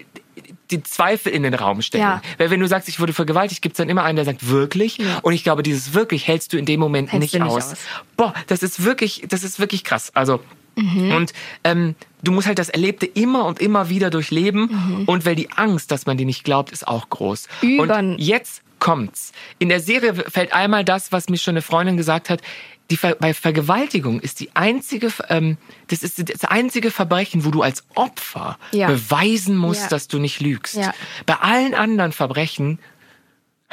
die 0.72 0.82
Zweifel 0.82 1.32
in 1.32 1.44
den 1.44 1.54
Raum 1.54 1.82
stellen. 1.84 2.04
Ja. 2.04 2.22
Weil 2.40 2.50
wenn 2.50 2.60
du 2.60 2.68
sagst, 2.68 2.90
ich 2.90 3.00
wurde 3.00 3.14
vergewaltigt, 3.14 3.62
gibt's 3.62 3.78
dann 3.78 3.90
immer 3.90 4.04
einen, 4.04 4.16
der 4.16 4.26
sagt, 4.26 4.50
wirklich? 4.50 5.00
Und 5.22 5.34
ich 5.34 5.44
glaube, 5.44 5.62
dieses 5.62 5.94
wirklich 5.94 6.28
hältst 6.28 6.54
du 6.54 6.58
in 6.58 6.66
dem 6.66 6.80
Moment 6.80 7.14
nicht, 7.14 7.34
nicht 7.34 7.42
aus. 7.44 7.74
aus. 7.74 7.78
Boah, 8.18 8.34
das 8.48 8.64
ist 8.64 8.84
wirklich, 8.84 9.24
das 9.30 9.44
ist 9.44 9.60
wirklich 9.60 9.84
krass. 9.84 10.12
Also 10.16 10.40
Mhm. 10.76 11.12
und 11.14 11.34
ähm, 11.64 11.94
du 12.24 12.32
musst 12.32 12.48
halt 12.48 12.58
das 12.60 12.70
Erlebte 12.70 13.06
immer 13.06 13.46
und 13.46 13.60
immer 13.62 13.90
wieder 13.90 14.10
durchleben. 14.10 14.70
Mhm. 14.72 15.04
Und 15.06 15.26
weil 15.26 15.36
die 15.36 15.52
Angst, 15.52 15.92
dass 15.92 16.06
man 16.06 16.18
dir 16.18 16.26
nicht 16.26 16.44
glaubt, 16.44 16.72
ist 16.72 16.88
auch 16.88 17.10
groß. 17.10 17.48
Übern- 17.62 18.14
Und 18.14 18.18
jetzt 18.20 18.62
kommt's. 18.80 19.32
In 19.60 19.70
der 19.70 19.80
Serie 19.80 20.14
fällt 20.16 20.54
einmal 20.54 20.84
das, 20.84 21.12
was 21.12 21.30
mir 21.30 21.38
schon 21.38 21.54
eine 21.54 21.62
Freundin 21.62 21.96
gesagt 21.98 22.30
hat. 22.30 22.42
Die 22.92 22.98
Ver 22.98 23.16
bei 23.16 23.34
Vergewaltigung 23.34 24.20
ist 24.20 24.42
die 24.42 24.54
einzige, 24.56 25.08
ähm, 25.30 25.58
das 25.88 26.04
ist 26.04 26.30
das 26.30 26.44
einzige 26.44 26.92
Verbrechen, 26.92 27.46
wo 27.46 27.50
du 27.50 27.62
als 27.62 27.86
Opfer 27.96 28.58
Ja. 28.72 28.88
beweisen 28.88 29.56
musst, 29.56 29.84
Ja. 29.84 29.88
dass 29.88 30.10
du 30.10 30.20
nicht 30.20 30.42
lügst. 30.42 30.76
Ja. 30.76 30.94
Bei 31.26 31.36
allen 31.36 31.76
anderen 31.76 32.12
Verbrechen 32.12 32.80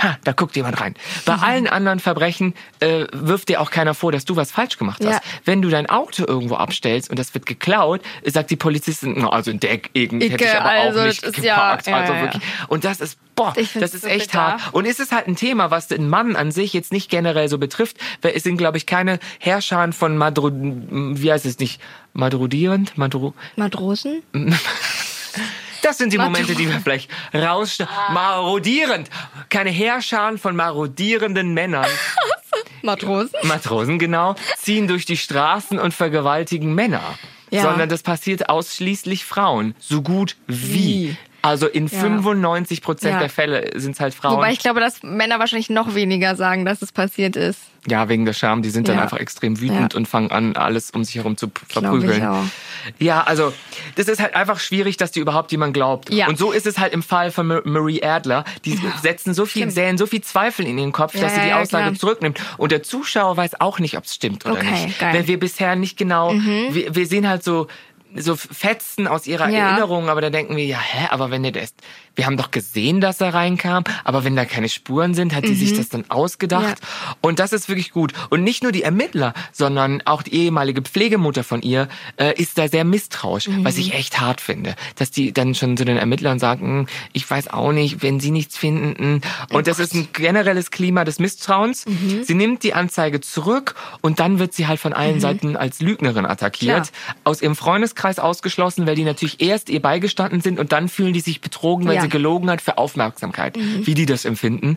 Ha, 0.03 0.19
da 0.25 0.33
guckt 0.33 0.57
jemand 0.57 0.81
rein. 0.81 0.95
Bei 1.27 1.35
allen 1.43 1.67
anderen 1.67 2.01
Verbrechen 2.01 2.55
äh, 2.81 3.07
wirft 3.13 3.49
dir 3.51 3.61
auch 3.61 3.71
keiner 3.71 3.95
vor, 3.95 4.13
dass 4.13 4.25
du 4.25 4.35
was 4.37 4.51
falsch 4.51 4.79
gemacht 4.79 5.05
hast. 5.05 5.13
Ja. 5.15 5.21
Wenn 5.45 5.61
du 5.63 5.69
dein 5.69 5.89
Auto 5.91 6.25
irgendwo 6.27 6.55
abstellst 6.55 7.11
und 7.11 7.19
das 7.19 7.35
wird 7.35 7.45
geklaut, 7.47 8.01
sagt 8.25 8.51
die 8.51 8.57
Polizistin, 8.57 9.15
"Na, 9.19 9.29
also 9.31 9.51
in 9.51 9.61
der 9.61 9.77
Gegend 9.79 10.23
hätte 10.23 10.37
ich 10.37 10.41
Icke, 10.51 10.61
aber 10.61 10.71
also 10.71 11.01
auch 11.01 11.05
das 11.05 11.23
nicht 11.23 11.37
ist 11.37 11.45
ja- 11.45 11.55
geparkt. 11.55 11.87
ja, 11.87 11.97
also 11.97 12.13
ja, 12.13 12.19
ja. 12.19 12.25
wirklich. 12.25 12.43
Und 12.69 12.85
das 12.85 13.01
ist, 13.01 13.19
boah, 13.37 13.53
das 13.55 13.95
ist 13.95 14.01
so 14.03 14.07
echt 14.09 14.33
bitter. 14.33 14.41
hart. 14.41 14.61
Und 14.73 14.87
es 14.87 15.01
ist 15.01 15.13
halt 15.13 15.27
ein 15.29 15.37
Thema, 15.37 15.71
was 15.71 15.89
den 15.89 16.09
Mann 16.09 16.35
an 16.37 16.51
sich 16.51 16.73
jetzt 16.73 16.93
nicht 16.93 17.11
generell 17.11 17.49
so 17.49 17.59
betrifft, 17.59 17.99
weil 18.23 18.33
es 18.35 18.43
sind, 18.43 18.57
glaube 18.57 18.79
ich, 18.79 18.87
keine 18.87 19.19
Herrscher 19.39 19.93
von 19.93 20.17
Madro, 20.17 20.51
wie 20.53 21.31
heißt 21.33 21.45
es 21.47 21.59
nicht, 21.59 21.81
madrodierend, 22.15 22.97
Madro, 22.97 23.35
Matrosen? 23.57 24.23
das 25.83 25.99
sind 25.99 26.13
die 26.13 26.19
Momente, 26.19 26.55
die 26.55 26.69
wir 26.69 26.81
vielleicht 26.81 27.11
raus... 27.35 27.79
Marodierend. 28.13 29.09
Keine 29.49 29.71
Heerscharen 29.71 30.39
von 30.39 30.57
marodierenden 30.57 31.55
Männern. 31.55 31.87
Matrosen? 32.83 33.39
Matrosen, 33.43 33.99
genau, 33.99 34.35
ziehen 34.59 34.89
durch 34.89 35.05
die 35.05 35.17
Straßen 35.17 35.79
und 35.79 35.93
vergewaltigen 35.93 36.75
Männer. 36.75 37.03
Ja. 37.51 37.63
Sondern 37.63 37.89
das 37.89 38.03
passiert 38.03 38.49
ausschließlich 38.49 39.25
Frauen. 39.25 39.75
So 39.79 40.03
gut 40.03 40.37
wie. 40.47 41.11
Wie? 41.11 41.17
Also 41.43 41.67
in 41.67 41.87
Ja. 41.87 41.99
95 42.01 42.83
Prozent 42.83 43.15
Ja. 43.15 43.21
der 43.21 43.31
Fälle 43.31 43.71
sind 43.81 43.93
es 43.93 44.01
halt 44.01 44.15
Frauen. 44.15 44.37
Wobei 44.37 44.53
ich 44.53 44.59
glaube, 44.59 44.81
dass 44.81 45.03
Männer 45.03 45.39
wahrscheinlich 45.39 45.71
noch 45.71 45.95
weniger 45.95 46.37
sagen, 46.37 46.65
dass 46.65 46.83
es 46.83 46.93
passiert 46.93 47.37
ist. 47.37 47.61
ja, 47.89 48.11
wegen 48.11 48.27
der 48.27 48.35
Scham. 48.35 48.61
Die 48.61 48.69
sind 48.69 48.89
dann 48.89 48.97
Ja. 48.97 49.03
einfach 49.05 49.17
extrem 49.17 49.59
wütend 49.59 49.95
und 49.95 50.07
fangen 50.07 50.31
an, 50.31 50.55
alles 50.55 50.91
um 50.91 51.03
sich 51.03 51.15
herum 51.15 51.39
zu 51.39 51.51
verprügeln. 51.67 52.51
Ja, 52.99 53.23
also 53.23 53.55
das 53.97 54.07
ist 54.09 54.21
halt 54.21 54.35
einfach 54.35 54.61
schwierig, 54.61 54.99
dass 54.99 55.13
dir 55.13 55.21
überhaupt 55.23 55.51
jemand 55.51 55.73
glaubt. 55.73 56.13
Ja. 56.13 56.29
Und 56.29 56.37
so 56.39 56.53
ist 56.53 56.67
es 56.67 56.79
halt 56.79 56.93
im 56.93 57.03
Fall 57.03 57.31
von 57.31 57.47
Ma- 57.47 57.63
Marie 57.65 58.03
Adler. 58.03 58.45
Die 58.67 58.79
setzen 59.03 59.33
so 59.33 59.47
viel, 59.47 59.63
Stimmt. 59.63 59.73
säen 59.73 59.99
so 59.99 60.07
viel 60.07 60.21
Zweifel 60.21 60.67
in 60.67 60.77
ihren 60.79 60.93
Kopf, 60.93 61.19
dass 61.19 61.35
sie 61.35 61.41
die 61.41 61.53
Aussage 61.55 61.85
klar. 61.85 61.95
zurücknimmt. 61.95 62.39
Und 62.59 62.71
der 62.73 62.83
Zuschauer 62.83 63.39
weiß 63.39 63.61
auch 63.63 63.79
nicht, 63.79 63.97
ob 63.97 64.05
es 64.05 64.15
stimmt 64.15 64.45
oder 64.45 64.57
Okay, 64.57 64.71
nicht. 64.87 64.99
geil. 64.99 65.13
Mhm. 65.13 65.17
Weil 65.19 65.27
wir 65.29 65.41
bisher 65.41 65.75
nicht 65.77 65.97
genau, 65.97 66.35
wir, 66.35 66.95
wir 66.95 67.07
sehen 67.07 67.27
halt 67.29 67.43
so 67.43 67.67
so 68.17 68.37
Fetzen 68.37 69.07
aus 69.07 69.27
ihrer 69.27 69.49
Ja. 69.49 69.69
Erinnerung, 69.69 70.09
aber 70.09 70.21
da 70.21 70.31
denken 70.31 70.57
wir, 70.57 70.65
ja, 70.65 70.79
hä, 70.79 71.09
aber 71.11 71.31
wenn 71.31 71.43
der 71.43 71.53
das, 71.53 71.75
wir 72.21 72.27
haben 72.27 72.37
doch 72.37 72.51
gesehen, 72.51 73.01
dass 73.01 73.19
er 73.23 73.33
reinkam, 73.33 73.83
aber 74.05 74.25
wenn 74.25 74.37
da 74.37 74.45
keine 74.45 74.69
Spuren 74.69 75.15
sind, 75.15 75.35
hat 75.35 75.45
die 75.45 75.55
sich 75.55 75.75
das 75.75 75.89
dann 75.89 76.05
ausgedacht. 76.11 76.77
Und 77.23 77.39
das 77.39 77.55
ist 77.55 77.71
wirklich 77.71 77.93
gut. 77.93 78.13
Und 78.29 78.45
nicht 78.45 78.63
nur 78.63 78.73
die 78.73 78.83
Ermittler, 78.83 79.33
sondern 79.53 80.03
auch 80.05 80.23
die 80.23 80.35
ehemalige 80.35 80.83
Pflegemutter 80.83 81.45
von 81.45 81.63
ihr 81.63 81.89
äh, 82.19 82.35
ist 82.39 82.59
da 82.59 82.69
sehr 82.69 82.85
misstrauisch, 82.85 83.49
was 83.63 83.79
ich 83.79 83.95
echt 83.95 84.21
hart 84.21 84.43
finde, 84.43 84.75
dass 84.97 85.11
die 85.11 85.33
dann 85.33 85.55
schon 85.55 85.79
zu 85.79 85.87
den 85.87 85.97
Ermittlern 85.97 86.39
sagen, 86.39 86.81
"Hm, 86.81 86.87
ich 87.15 87.29
weiß 87.31 87.49
auch 87.55 87.73
nicht, 87.73 88.03
wenn 88.03 88.21
sie 88.21 88.31
nichts 88.33 88.59
finden. 88.59 88.95
hm." 88.99 89.21
Und 89.57 89.67
das 89.67 89.79
ist 89.79 89.95
ein 89.95 90.09
generelles 90.13 90.71
Klima 90.71 91.05
des 91.05 91.21
Misstrauens. 91.21 91.87
Sie 92.23 92.35
nimmt 92.35 92.65
die 92.65 92.75
Anzeige 92.75 93.23
zurück 93.23 93.77
und 94.03 94.21
dann 94.21 94.39
wird 94.39 94.53
sie 94.53 94.67
halt 94.67 94.79
von 94.79 94.93
allen 94.93 95.21
Seiten 95.21 95.57
als 95.57 95.81
Lügnerin 95.81 96.27
attackiert 96.27 96.93
Klar. 96.93 97.15
aus 97.25 97.41
ihrem 97.41 97.57
Freundeskreis 97.57 98.19
ausgeschlossen, 98.19 98.87
weil 98.87 98.95
die 98.95 99.05
natürlich 99.05 99.41
erst 99.41 99.71
ihr 99.71 99.81
beigestanden 99.81 100.43
sind 100.43 100.59
und 100.59 100.73
dann 100.73 100.91
fühlen 100.91 101.15
die 101.15 101.21
sich 101.21 101.41
betrogen, 101.41 101.87
weil 101.87 101.95
Ja. 101.95 102.01
Mhm. 102.03 102.05
sie 102.05 102.10
gelogen 102.11 102.51
hat 102.51 102.61
für 102.61 102.77
Aufmerksamkeit, 102.79 103.57
wie 103.59 103.95
die 103.95 104.07
das 104.07 104.25
empfinden. 104.25 104.77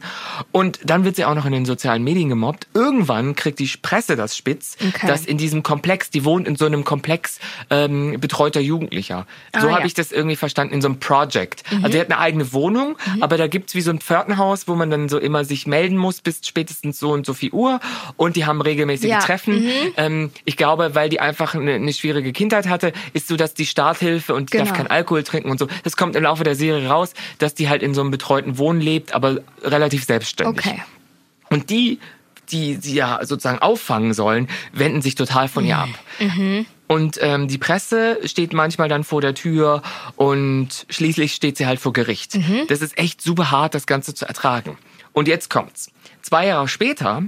Und 0.52 0.80
dann 0.86 1.04
wird 1.04 1.16
sie 1.16 1.25
auch 1.25 1.36
noch 1.36 1.46
in 1.46 1.52
den 1.52 1.66
sozialen 1.66 2.04
Medien 2.04 2.30
gemobbt. 2.30 2.68
Irgendwann 2.74 3.36
kriegt 3.36 3.60
die 3.60 3.70
Presse 3.82 4.16
das 4.16 4.38
spitz, 4.38 4.78
Okay. 4.88 5.08
dass 5.08 5.25
in 5.25 5.38
diesem 5.38 5.63
Komplex, 5.63 6.10
die 6.10 6.24
wohnt 6.25 6.48
in 6.48 6.56
so 6.56 6.66
einem 6.66 6.84
Komplex 6.84 7.40
ähm, 7.70 8.20
betreuter 8.20 8.60
Jugendlicher. 8.62 9.25
So 9.54 9.60
Ah, 9.60 9.62
habe 9.62 9.72
ja. 9.72 9.80
Mhm. 9.82 9.86
ich 9.88 9.94
das 9.94 10.12
irgendwie 10.12 10.36
verstanden, 10.36 10.74
in 10.74 10.82
so 10.82 10.88
einem 10.88 11.00
Project. 11.00 11.63
Also 11.72 11.90
die 11.90 12.00
hat 12.00 12.12
eine 12.12 12.20
eigene 12.20 12.54
Wohnung, 12.54 12.98
aber 13.22 13.38
da 13.38 13.48
gibt's 13.48 13.75
wie 13.75 13.82
so 13.82 13.92
ein 13.92 14.00
Pförtnerhaus, 14.00 14.68
wo 14.68 14.75
man 14.75 14.90
dann 14.90 15.10
so 15.10 15.18
immer 15.18 15.46
sich 15.46 15.68
melden 15.68 15.98
muss 15.98 16.22
bis 16.22 16.42
spätestens 16.46 17.00
so 17.00 17.12
und 17.12 17.25
so 17.25 17.34
viel 17.34 17.52
Uhr. 17.52 17.80
Und 18.18 18.36
die 18.36 18.46
haben 18.46 18.62
regelmäßige 18.62 19.10
Ja. 19.10 19.18
Mhm. 19.18 19.22
Treffen. 19.22 19.68
Ähm, 19.98 20.32
ich 20.46 20.58
glaube, 20.58 20.96
weil 20.96 21.10
die 21.10 21.20
einfach 21.20 21.56
eine, 21.56 21.74
eine 21.74 21.94
schwierige 21.94 22.32
Kindheit 22.34 22.68
hatte, 22.68 22.94
ist 23.13 23.28
so, 23.28 23.36
dass 23.38 23.54
die 23.54 23.66
Starthilfe 23.66 24.34
und 24.34 24.54
die 24.54 24.58
darf 24.58 24.68
Genau. 24.68 24.78
kein 24.78 24.88
Alkohol 24.88 25.24
trinken 25.24 25.50
und 25.50 25.60
so. 25.60 25.68
Das 25.84 25.98
kommt 25.98 26.16
im 26.16 26.24
Laufe 26.24 26.44
der 26.44 26.56
Serie 26.56 26.88
raus, 26.88 27.12
dass 27.39 27.53
die 27.53 27.70
halt 27.70 27.84
in 27.84 27.93
so 27.93 28.01
einem 28.01 28.12
betreuten 28.12 28.58
Wohnen 28.58 28.82
lebt, 28.82 29.13
aber 29.13 29.39
relativ 29.62 30.05
selbstständig. 30.05 30.65
Okay. 30.65 30.82
Und 31.50 31.70
die, 31.70 32.00
die 32.50 32.75
sie 32.75 32.96
ja 32.96 33.20
sozusagen 33.24 33.60
auffangen 33.60 34.13
sollen, 34.13 34.48
wenden 34.72 35.01
sich 35.01 35.15
total 35.15 35.48
von 35.48 35.65
ihr 35.65 35.77
ab. 35.77 35.89
Und 36.88 37.17
ähm, 37.22 37.48
die 37.48 37.58
Presse 37.58 38.20
steht 38.25 38.53
manchmal 38.53 38.89
dann 38.89 39.03
vor 39.03 39.22
der 39.22 39.34
Tür 39.34 39.82
und 40.15 40.86
schließlich 40.89 41.34
steht 41.34 41.58
sie 41.58 41.65
halt 41.65 41.79
vor 41.79 41.93
Gericht. 41.93 42.36
Das 42.67 42.82
ist 42.82 42.98
echt 42.98 43.22
super 43.22 43.51
hart, 43.51 43.74
das 43.74 43.88
Ganze 43.88 44.13
zu 44.13 44.25
ertragen. 44.25 44.77
Und 45.13 45.27
jetzt 45.27 45.50
kommt's. 45.50 45.89
Zwei 46.22 46.48
Jahre 46.48 46.67
später 46.67 47.24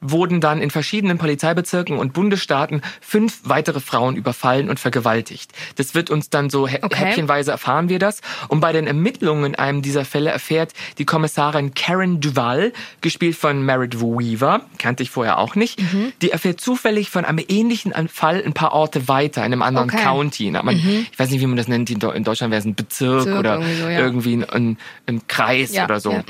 wurden 0.00 0.40
dann 0.40 0.62
in 0.62 0.70
verschiedenen 0.70 1.18
Polizeibezirken 1.18 1.98
und 1.98 2.12
Bundesstaaten 2.12 2.82
fünf 3.00 3.40
weitere 3.44 3.80
Frauen 3.80 4.16
überfallen 4.16 4.70
und 4.70 4.80
vergewaltigt. 4.80 5.52
Das 5.76 5.94
wird 5.94 6.10
uns 6.10 6.30
dann 6.30 6.50
so 6.50 6.66
hä 6.66 6.78
Okay. 6.82 6.96
häppchenweise 6.96 7.50
erfahren 7.50 7.88
wir 7.88 7.98
das. 7.98 8.20
Und 8.48 8.60
bei 8.60 8.72
den 8.72 8.86
Ermittlungen 8.86 9.44
in 9.44 9.54
einem 9.54 9.82
dieser 9.82 10.04
Fälle 10.04 10.30
erfährt 10.30 10.72
die 10.98 11.04
Kommissarin 11.04 11.74
Karen 11.74 12.20
Duval, 12.20 12.72
gespielt 13.00 13.36
von 13.36 13.62
Meredith 13.64 14.00
Weaver, 14.00 14.62
kannte 14.78 15.02
ich 15.02 15.10
vorher 15.10 15.38
auch 15.38 15.54
nicht, 15.54 15.80
Mhm. 15.80 16.12
die 16.22 16.30
erfährt 16.30 16.60
zufällig 16.60 17.10
von 17.10 17.24
einem 17.24 17.44
ähnlichen 17.48 17.92
Fall 18.08 18.42
ein 18.44 18.52
paar 18.54 18.72
Orte 18.72 19.08
weiter, 19.08 19.40
in 19.44 19.52
einem 19.52 19.62
anderen 19.62 19.90
Okay. 19.90 20.02
County. 20.02 20.50
Na, 20.50 20.62
man, 20.62 20.76
Ich 20.76 21.18
weiß 21.18 21.30
nicht, 21.30 21.40
wie 21.40 21.46
man 21.46 21.56
das 21.56 21.68
nennt. 21.68 21.90
In 21.90 21.98
Deutschland 21.98 22.50
wäre 22.50 22.58
es 22.60 22.64
ein 22.64 22.74
Bezirk, 22.74 23.24
Bezirk 23.24 23.38
oder 23.38 23.54
irgendwie 23.56 23.74
so, 23.80 23.88
ja. 23.88 23.98
irgendwie 23.98 24.32
ein, 24.36 24.44
ein, 24.50 24.78
ein 25.06 25.26
Kreis 25.28 25.72
Ja, 25.74 25.84
oder 25.84 26.00
so. 26.00 26.12
ja. 26.12 26.22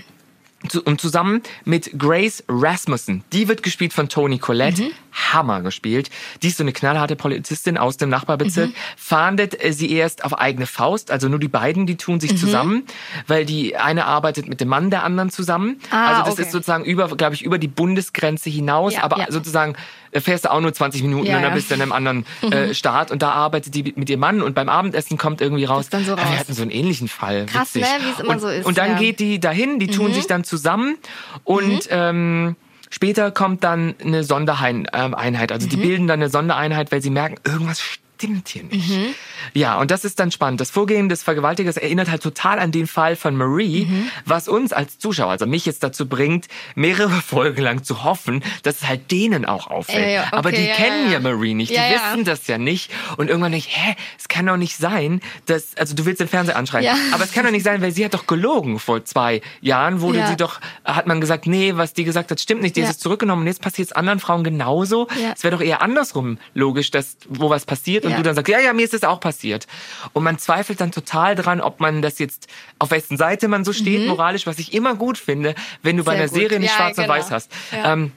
Und 0.85 1.01
zusammen 1.01 1.41
mit 1.65 1.99
Grace 1.99 2.45
Rasmussen, 2.47 3.25
die 3.33 3.49
wird 3.49 3.63
gespielt 3.63 3.95
von 3.95 4.11
Toni 4.11 4.39
Collette, 4.39 4.83
Mhm. 4.83 4.91
Hammer 5.33 5.63
gespielt. 5.63 6.11
Die 6.43 6.49
ist 6.49 6.59
so 6.59 6.63
eine 6.65 6.73
knallharte 6.73 7.17
Polizistin 7.17 7.79
aus 7.79 7.97
dem 7.97 8.11
Nachbarbezirk, 8.11 8.69
Mhm. 8.69 8.75
fahndet 8.97 9.65
äh, 9.65 9.73
sie 9.73 9.91
erst 9.91 10.23
auf 10.23 10.39
eigene 10.39 10.67
Faust, 10.67 11.11
also 11.11 11.29
nur 11.29 11.39
die 11.39 11.49
beiden, 11.49 11.87
die 11.87 11.97
tun 11.97 12.17
Mhm. 12.17 12.21
sich 12.21 12.37
zusammen, 12.37 12.83
weil 13.27 13.47
die 13.47 13.77
eine 13.77 14.05
arbeitet 14.05 14.49
mit 14.49 14.61
dem 14.61 14.69
Mann 14.69 14.91
der 14.91 15.03
anderen 15.03 15.31
zusammen. 15.31 15.81
Ah, 15.91 16.09
also 16.11 16.23
das 16.25 16.33
okay. 16.35 16.43
ist 16.43 16.53
sozusagen 16.53 16.85
über, 16.85 17.09
glaube 17.17 17.35
ich, 17.35 17.43
über 17.43 17.57
die 17.57 17.69
Bundesgrenze 17.69 18.51
hinaus, 18.51 18.93
Ja, 18.93 19.03
aber 19.05 19.19
ja. 19.19 19.27
sozusagen 19.33 19.77
fährst 20.19 20.45
du 20.45 20.51
auch 20.51 20.61
nur 20.61 20.73
20 20.73 21.03
Minuten 21.03 21.27
Ja, 21.27 21.37
und 21.37 21.43
dann 21.43 21.51
ja. 21.53 21.55
bist 21.55 21.71
du 21.71 21.75
in 21.75 21.83
einem 21.83 21.93
anderen 21.93 22.27
äh, 22.51 22.75
Staat 22.75 23.11
und 23.11 23.23
da 23.23 23.31
arbeitet 23.33 23.75
die 23.75 23.93
mit 23.97 24.11
ihrem 24.11 24.21
Mann 24.21 24.43
und 24.43 24.55
beim 24.55 24.69
Abendessen 24.69 25.19
kommt 25.19 25.41
irgendwie 25.41 25.65
raus, 25.65 25.89
dann 25.89 26.05
so 26.05 26.13
"Ah, 26.15 26.17
wir 26.17 26.25
raus." 26.25 26.39
hatten 26.39 26.53
so 26.55 26.63
einen 26.63 26.71
ähnlichen 26.71 27.09
Fall. 27.09 27.47
Krass, 27.47 27.75
Witzig. 27.75 27.83
ne, 27.83 27.89
wie 28.05 28.11
es 28.11 28.21
immer 28.21 28.33
und, 28.33 28.41
so 28.41 28.49
ist, 28.49 28.67
Und 28.67 28.79
dann 28.79 28.91
ja. 28.91 28.95
Mhm. 28.97 29.01
geht 29.01 29.21
die 29.21 29.39
dahin, 29.41 29.79
die 29.79 29.87
tun 29.89 30.13
sich 30.13 30.27
dann 30.27 30.43
zusammen 30.45 30.97
und 31.45 31.87
ähm, 31.91 32.57
später 32.91 33.31
kommt 33.31 33.63
dann 33.63 33.95
eine 34.05 34.25
Sondereinheit. 34.25 35.53
Also 35.53 35.69
die 35.69 35.77
Mhm. 35.77 35.83
bilden 35.83 36.07
dann 36.09 36.21
eine 36.21 36.29
Sondereinheit, 36.31 36.91
weil 36.93 37.01
sie 37.03 37.11
merken, 37.11 37.37
irgendwas 37.45 37.81
stimmt 37.81 38.05
hier 38.21 38.65
nicht. 38.65 38.89
Mhm. 38.89 39.15
Ja, 39.55 39.79
und 39.79 39.91
das 39.91 40.05
ist 40.05 40.21
dann 40.21 40.31
spannend. 40.31 40.61
Das 40.61 40.71
Vorgehen 40.71 41.09
des 41.09 41.23
Vergewaltigers 41.23 41.77
erinnert 41.77 42.11
halt 42.11 42.23
total 42.23 42.59
an 42.59 42.73
den 42.73 42.87
Fall 42.87 43.17
von 43.17 43.35
Marie, 43.37 43.87
Mhm. 43.87 44.11
was 44.25 44.49
uns 44.49 44.73
als 44.73 44.99
Zuschauer, 44.99 45.31
also 45.31 45.47
mich 45.47 45.67
jetzt 45.67 45.83
dazu 45.83 46.07
bringt, 46.09 46.47
mehrere 46.75 47.11
Folgen 47.23 47.63
lang 47.63 47.83
zu 47.85 48.05
hoffen, 48.05 48.43
dass 48.63 48.83
es 48.83 48.89
halt 48.89 49.11
denen 49.11 49.45
auch 49.45 49.69
auffällt. 49.69 49.99
Äh, 50.07 50.19
okay, 50.21 50.29
Aber 50.33 50.53
die 50.53 50.67
ja, 50.67 50.75
kennen 50.75 51.07
ja, 51.07 51.13
ja. 51.13 51.21
Marie 51.21 51.55
nicht, 51.55 51.71
die 51.73 51.77
wissen 51.77 52.25
das 52.25 52.47
ja 52.47 52.59
nicht. 52.59 52.91
Und 53.17 53.29
irgendwann 53.29 53.53
denke 53.53 53.67
ich, 53.69 53.77
hä, 53.77 53.97
es 54.19 54.29
kann 54.29 54.47
doch 54.47 54.57
nicht 54.57 54.77
sein, 54.77 55.21
dass, 55.47 55.77
also 55.77 55.95
du 55.95 56.05
willst 56.07 56.21
den 56.21 56.29
Fernseher 56.29 56.57
anschreien, 56.57 56.97
aber 57.13 57.25
es 57.25 57.33
kann 57.33 57.45
doch 57.45 57.51
nicht 57.53 57.65
sein, 57.65 57.81
weil 57.83 57.93
sie 57.93 58.05
hat 58.05 58.15
doch 58.15 58.27
gelogen 58.27 58.79
vor 58.79 59.05
zwei 59.05 59.41
Jahren, 59.61 60.01
wurde 60.01 60.27
sie 60.27 60.37
doch, 60.37 60.61
hat 60.85 61.07
man 61.07 61.21
gesagt, 61.21 61.47
nee, 61.47 61.73
was 61.77 61.93
die 61.95 62.05
gesagt 62.05 62.31
hat, 62.31 62.41
stimmt 62.41 62.63
nicht, 62.63 62.77
die 62.77 62.81
ist 62.83 62.91
es 62.91 62.99
zurückgenommen 62.99 63.43
und 63.43 63.47
jetzt 63.49 63.63
passiert 63.63 63.89
es 63.89 63.93
anderen 63.93 64.21
Frauen 64.21 64.45
genauso. 64.45 65.09
Es 65.35 65.43
wäre 65.45 65.57
doch 65.57 65.63
eher 65.65 65.83
andersrum 65.83 66.39
logisch, 66.55 66.91
dass 66.91 67.17
wo 67.29 67.51
was 67.51 67.65
passiert 67.65 68.05
und 68.11 68.17
Ja. 68.17 68.17
du 68.19 68.23
dann 68.25 68.35
sagst, 68.35 68.49
ja, 68.49 68.61
ja, 68.61 68.73
mir 68.73 68.85
ist 68.85 68.93
das 68.93 69.05
auch 69.05 69.21
passiert. 69.21 69.67
Und 70.13 70.23
man 70.25 70.39
zweifelt 70.39 70.81
dann 70.81 70.93
total 70.93 71.35
dran, 71.35 71.61
ob 71.61 71.81
man 71.81 72.03
das 72.03 72.19
jetzt, 72.19 72.47
auf 72.79 72.91
wessen 72.91 73.17
Seite 73.17 73.49
man 73.49 73.65
so 73.65 73.73
steht, 73.73 74.07
moralisch, 74.09 74.47
was 74.47 74.59
ich 74.59 74.73
immer 74.75 74.95
gut 74.95 75.19
finde, 75.19 75.55
wenn 75.83 75.97
du 75.97 76.05
bei 76.05 76.13
Mhm. 76.13 76.17
Sehr 76.17 76.23
einer 76.25 76.31
gut. 76.31 76.41
Serie 76.41 76.61
nicht 76.61 76.71
Ja, 76.71 76.77
schwarz 76.77 76.99
und 76.99 77.05
genau. 77.05 77.15
weiß 77.15 77.31
hast. 77.31 77.51
Ja. 77.73 77.93
Ähm, 77.93 78.13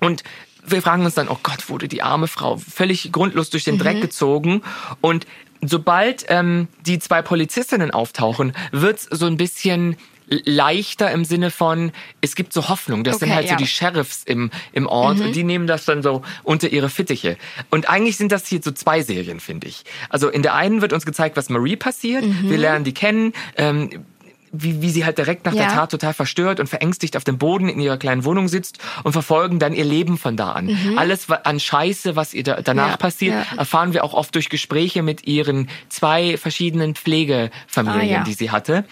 und 0.00 0.22
wir 0.66 0.82
fragen 0.82 1.04
uns 1.04 1.14
dann, 1.14 1.28
oh 1.28 1.38
Gott, 1.42 1.68
wurde 1.68 1.88
die 1.88 2.02
arme 2.02 2.28
Frau 2.28 2.56
völlig 2.58 3.12
grundlos 3.12 3.50
durch 3.50 3.64
den 3.64 3.76
Mhm. 3.76 3.80
Dreck 3.80 4.00
gezogen. 4.02 4.62
Und 5.00 5.26
sobald 5.62 6.26
ähm, 6.28 6.68
die 6.86 6.98
zwei 6.98 7.22
Polizistinnen 7.22 7.90
auftauchen, 7.90 8.52
wird's 8.72 9.08
so 9.10 9.26
ein 9.26 9.36
bisschen 9.36 9.96
leichter 10.30 11.10
im 11.10 11.24
Sinne 11.24 11.50
von, 11.50 11.92
es 12.20 12.34
gibt 12.34 12.52
so 12.52 12.68
Hoffnung. 12.68 13.04
Das 13.04 13.18
sind 13.18 13.28
Okay, 13.28 13.36
halt 13.36 13.46
so 13.48 13.52
ja. 13.52 13.56
die 13.56 13.66
Sheriffs 13.66 14.22
im, 14.24 14.50
im 14.72 14.86
Ort 14.86 15.20
und 15.20 15.34
die 15.34 15.44
nehmen 15.44 15.66
das 15.66 15.84
dann 15.84 16.02
so 16.02 16.22
unter 16.44 16.68
ihre 16.68 16.88
Fittiche. 16.88 17.36
Und 17.70 17.88
eigentlich 17.88 18.16
sind 18.16 18.32
das 18.32 18.46
hier 18.46 18.60
so 18.62 18.70
zwei 18.70 19.02
Serien, 19.02 19.40
finde 19.40 19.66
ich. 19.66 19.84
Also 20.08 20.28
in 20.28 20.42
der 20.42 20.54
einen 20.54 20.80
wird 20.82 20.92
uns 20.92 21.04
gezeigt, 21.04 21.36
was 21.36 21.48
Marie 21.48 21.76
passiert. 21.76 22.24
Wir 22.42 22.58
lernen 22.58 22.84
die 22.84 22.94
kennen. 22.94 23.32
Ähm, 23.56 24.04
wie, 24.52 24.82
wie 24.82 24.90
sie 24.90 25.04
halt 25.04 25.16
direkt 25.18 25.44
nach 25.46 25.52
Ja. 25.54 25.64
der 25.66 25.72
Tat 25.74 25.90
total 25.92 26.12
verstört 26.12 26.58
und 26.60 26.66
verängstigt 26.66 27.16
auf 27.16 27.24
dem 27.24 27.38
Boden 27.38 27.68
in 27.68 27.78
ihrer 27.80 27.96
kleinen 27.98 28.24
Wohnung 28.24 28.48
sitzt 28.48 28.78
und 29.04 29.12
verfolgen 29.12 29.58
dann 29.58 29.72
ihr 29.72 29.84
Leben 29.84 30.18
von 30.18 30.36
da 30.36 30.52
an. 30.52 30.76
Alles 30.96 31.28
wa- 31.28 31.40
an 31.44 31.60
Scheiße, 31.60 32.16
was 32.16 32.34
ihr 32.34 32.42
da, 32.42 32.60
danach 32.60 32.84
Mhm. 32.86 32.90
Ja, 32.90 32.96
passiert, 32.96 33.34
ja. 33.52 33.58
erfahren 33.58 33.92
wir 33.92 34.02
auch 34.04 34.14
oft 34.14 34.34
durch 34.34 34.48
Gespräche 34.48 35.02
mit 35.02 35.26
ihren 35.26 35.68
zwei 35.88 36.36
verschiedenen 36.36 36.94
Pflegefamilien, 36.96 38.22
Ah, 38.22 38.24
die 38.24 38.34
sie 38.34 38.50
hatte. 38.50 38.84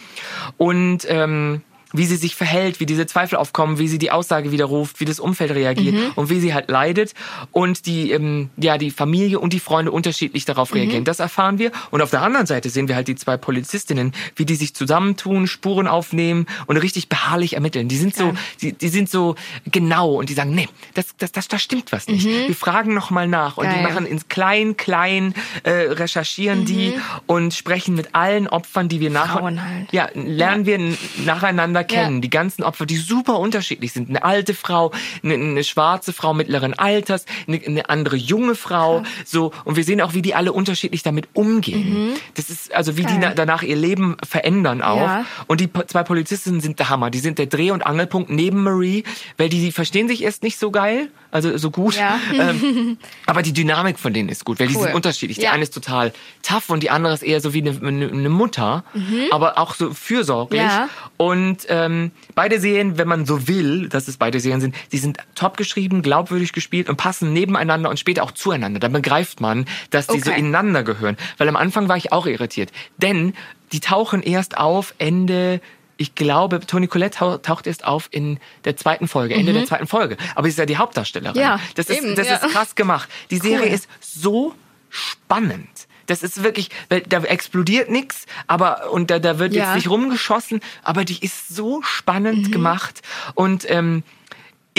Und 0.57 1.07
ähm, 1.09 1.62
wie 1.92 2.04
sie 2.04 2.16
sich 2.16 2.35
verhält, 2.37 2.80
wie 2.80 2.87
diese 2.87 3.07
Zweifel 3.07 3.37
aufkommen, 3.37 3.78
wie 3.78 3.88
sie 3.88 3.99
die 3.99 4.11
Aussage 4.11 4.52
widerruft, 4.52 5.00
wie 5.00 5.04
das 5.07 5.21
Umfeld 5.21 5.52
reagiert 5.52 5.95
Mhm. 5.95 6.12
und 6.16 6.28
wie 6.30 6.38
sie 6.40 6.52
halt 6.52 6.68
leidet 6.68 7.14
und 7.52 7.87
die 7.87 8.11
ähm, 8.12 8.50
ja 8.57 8.76
die 8.78 8.90
Familie 8.90 9.38
und 9.38 9.52
die 9.52 9.61
Freunde 9.61 9.90
unterschiedlich 9.90 10.45
darauf 10.45 10.71
Mhm. 10.73 10.76
reagieren. 10.80 11.04
Das 11.04 11.18
erfahren 11.21 11.59
wir 11.59 11.73
und 11.90 12.02
auf 12.02 12.11
der 12.11 12.23
anderen 12.23 12.47
Seite 12.47 12.68
sehen 12.71 12.88
wir 12.88 12.95
halt 12.97 13.09
die 13.09 13.14
zwei 13.16 13.37
Polizistinnen, 13.37 14.12
wie 14.37 14.45
die 14.45 14.54
sich 14.57 14.75
zusammentun, 14.75 15.47
Spuren 15.47 15.87
aufnehmen 15.87 16.47
und 16.66 16.76
richtig 16.76 17.09
beharrlich 17.09 17.54
ermitteln. 17.54 17.88
Die 17.88 17.97
sind 17.97 18.14
so 18.14 18.35
die, 18.61 18.73
die 18.73 18.88
sind 18.88 19.09
so 19.09 19.35
genau 19.71 20.12
und 20.14 20.28
die 20.28 20.35
sagen, 20.35 20.54
nee, 20.54 20.68
das 20.95 21.07
das 21.18 21.33
das, 21.33 21.49
das 21.49 21.62
stimmt 21.62 21.90
was 21.92 22.07
nicht. 22.09 22.26
Wir 22.26 22.54
fragen 22.54 22.92
noch 22.95 23.11
mal 23.11 23.26
nach 23.28 23.57
und 23.57 23.64
die 23.64 23.71
Mhm. 23.71 23.83
Geil. 23.83 23.83
machen 23.95 24.07
ins 24.07 24.28
klein 24.28 24.76
klein 24.76 25.35
äh, 25.62 25.71
recherchieren 25.71 26.64
die 26.64 26.95
und 27.26 27.54
sprechen 27.54 27.95
mit 27.95 28.14
allen 28.14 28.47
Opfern, 28.49 28.88
die 28.88 29.00
wir 29.00 29.11
nach 29.11 29.28
Mhm. 29.35 29.38
Frauen 29.38 29.64
halt. 29.64 29.92
ja, 29.92 30.09
lernen 30.14 30.66
wir 30.66 30.75
n- 30.76 30.99
nacheinander 31.25 31.78
einander 31.79 31.85
kennen. 31.85 32.15
Ja. 32.17 32.21
Die 32.21 32.31
ganzen 32.31 32.63
Opfer, 32.63 32.87
die 32.87 32.97
super 32.97 33.39
unterschiedlich 33.39 33.93
sind. 33.93 34.09
Eine 34.09 34.25
alte 34.25 34.55
Frau, 34.55 34.93
eine, 35.23 35.35
eine 35.35 35.65
schwarze 35.65 36.13
Frau 36.13 36.35
mittleren 36.35 36.75
Alters, 36.75 37.25
eine, 37.47 37.61
eine 37.65 37.89
andere 37.89 38.17
junge 38.17 38.55
Frau. 38.55 39.03
So 39.25 39.53
und 39.65 39.77
wir 39.77 39.85
sehen 39.85 40.01
auch, 40.01 40.15
wie 40.15 40.23
die 40.23 40.35
alle 40.35 40.53
unterschiedlich 40.53 41.03
damit 41.03 41.29
umgehen. 41.35 42.13
Das 42.35 42.51
ist 42.51 42.75
also 42.75 42.97
wie 42.97 43.03
die 43.05 43.09
Mhm. 43.09 43.21
Geil. 43.21 43.31
na, 43.31 43.35
danach 43.35 43.63
ihr 43.63 43.75
Leben 43.77 44.17
verändern 44.27 44.83
auch. 44.83 45.01
Ja. 45.01 45.25
Und 45.47 45.61
die 45.61 45.69
zwei 45.87 46.03
Polizistinnen 46.03 46.61
sind 46.61 46.79
der 46.79 46.89
Hammer. 46.91 47.11
Die 47.11 47.19
sind 47.21 47.39
der 47.39 47.47
Dreh- 47.47 47.71
und 47.71 47.85
Angelpunkt 47.87 48.29
neben 48.31 48.63
Marie, 48.63 49.03
weil 49.39 49.49
die, 49.49 49.61
die 49.61 49.73
verstehen 49.73 50.09
sich 50.09 50.23
erst 50.23 50.43
nicht 50.43 50.59
so 50.59 50.71
geil, 50.71 51.09
also 51.31 51.57
so 51.59 51.71
gut. 51.71 51.97
Ja. 51.97 52.19
Ähm, 52.39 52.99
aber 53.27 53.43
die 53.43 53.53
Dynamik 53.53 53.99
von 53.99 54.13
denen 54.13 54.29
ist 54.29 54.45
gut, 54.45 54.61
weil 54.61 54.69
die 54.69 54.77
Cool. 54.77 54.85
sind 54.85 54.95
unterschiedlich. 54.95 55.39
Die 55.39 55.45
Ja. 55.45 55.53
eine 55.53 55.63
ist 55.65 55.75
total 55.75 56.13
tough 56.43 56.71
und 56.71 56.83
die 56.85 56.91
andere 56.91 57.15
ist 57.15 57.23
eher 57.23 57.41
so 57.41 57.53
wie 57.53 57.61
eine, 57.63 57.77
eine, 57.87 58.29
Mutter, 58.29 58.85
aber 59.33 59.59
auch 59.59 59.75
so 59.75 59.93
fürsorglich. 59.93 60.61
Mhm. 60.61 60.67
Ja. 60.69 60.89
Und 61.17 61.68
ähm, 61.69 62.11
beide 62.35 62.61
Serien, 62.61 62.99
wenn 62.99 63.09
man 63.09 63.27
so 63.27 63.47
will, 63.49 63.89
dass 63.89 64.09
es 64.09 64.17
beide 64.17 64.41
Serien 64.41 64.61
sind, 64.61 64.75
die 64.93 64.99
sind 64.99 65.19
top 65.35 65.57
geschrieben, 65.57 66.03
glaubwürdig 66.03 66.53
gespielt 66.53 66.89
und 66.89 66.97
passen 66.97 67.33
nebeneinander 67.33 67.91
und 67.91 67.99
später 67.99 68.23
auch 68.23 68.33
zueinander. 68.33 68.81
Dann 68.81 68.93
begreift 68.93 69.41
man, 69.41 69.67
dass 69.91 70.07
die 70.07 70.21
so 70.21 70.31
Okay. 70.31 70.41
ineinander 70.41 70.83
gehören. 70.83 71.17
Weil 71.37 71.49
am 71.49 71.57
Anfang 71.57 71.89
war 71.89 71.97
ich 71.97 72.13
auch 72.13 72.27
irritiert. 72.27 72.71
Denn 72.97 73.35
die 73.73 73.81
tauchen 73.81 74.23
erst 74.23 74.57
auf 74.59 74.95
Ende 74.99 75.61
ich 76.01 76.15
glaube, 76.15 76.61
Toni 76.61 76.87
Collette 76.87 77.19
tau- 77.19 77.39
taucht 77.39 77.67
erst 77.67 77.85
auf 77.85 78.07
in 78.13 78.39
der 78.65 78.77
zweiten 78.77 79.09
Folge, 79.09 79.35
Ende 79.35 79.53
der 79.53 79.65
zweiten 79.67 79.89
Folge. 79.89 80.17
Aber 80.37 80.45
sie 80.45 80.51
ist 80.51 80.59
ja 80.59 80.65
die 80.65 80.77
Hauptdarstellerin. 80.77 81.35
Mhm. 81.37 81.41
Ja, 81.43 81.59
das 81.75 81.91
ist, 81.91 81.99
eben, 81.99 82.15
das 82.15 82.29
ja. 82.29 82.37
ist 82.37 82.53
krass 82.53 82.77
gemacht. 82.77 83.09
Die 83.33 83.39
Serie 83.39 83.67
Cool. 83.67 83.75
ist 83.75 83.89
so 84.01 84.55
spannend. 84.91 85.69
Das 86.09 86.23
ist 86.23 86.43
wirklich, 86.43 86.71
da 86.88 87.19
explodiert 87.23 87.91
nichts, 87.91 88.27
aber 88.49 88.91
und 88.91 89.11
da, 89.11 89.19
da 89.19 89.38
wird 89.38 89.53
Ja. 89.53 89.62
Mhm. 89.62 89.67
jetzt 89.69 89.75
nicht 89.77 89.91
rumgeschossen, 89.91 90.61
aber 90.83 91.05
die 91.05 91.23
ist 91.25 91.49
so 91.49 91.83
spannend 91.83 92.50
gemacht 92.50 93.03
und 93.35 93.71
ähm, 93.71 94.03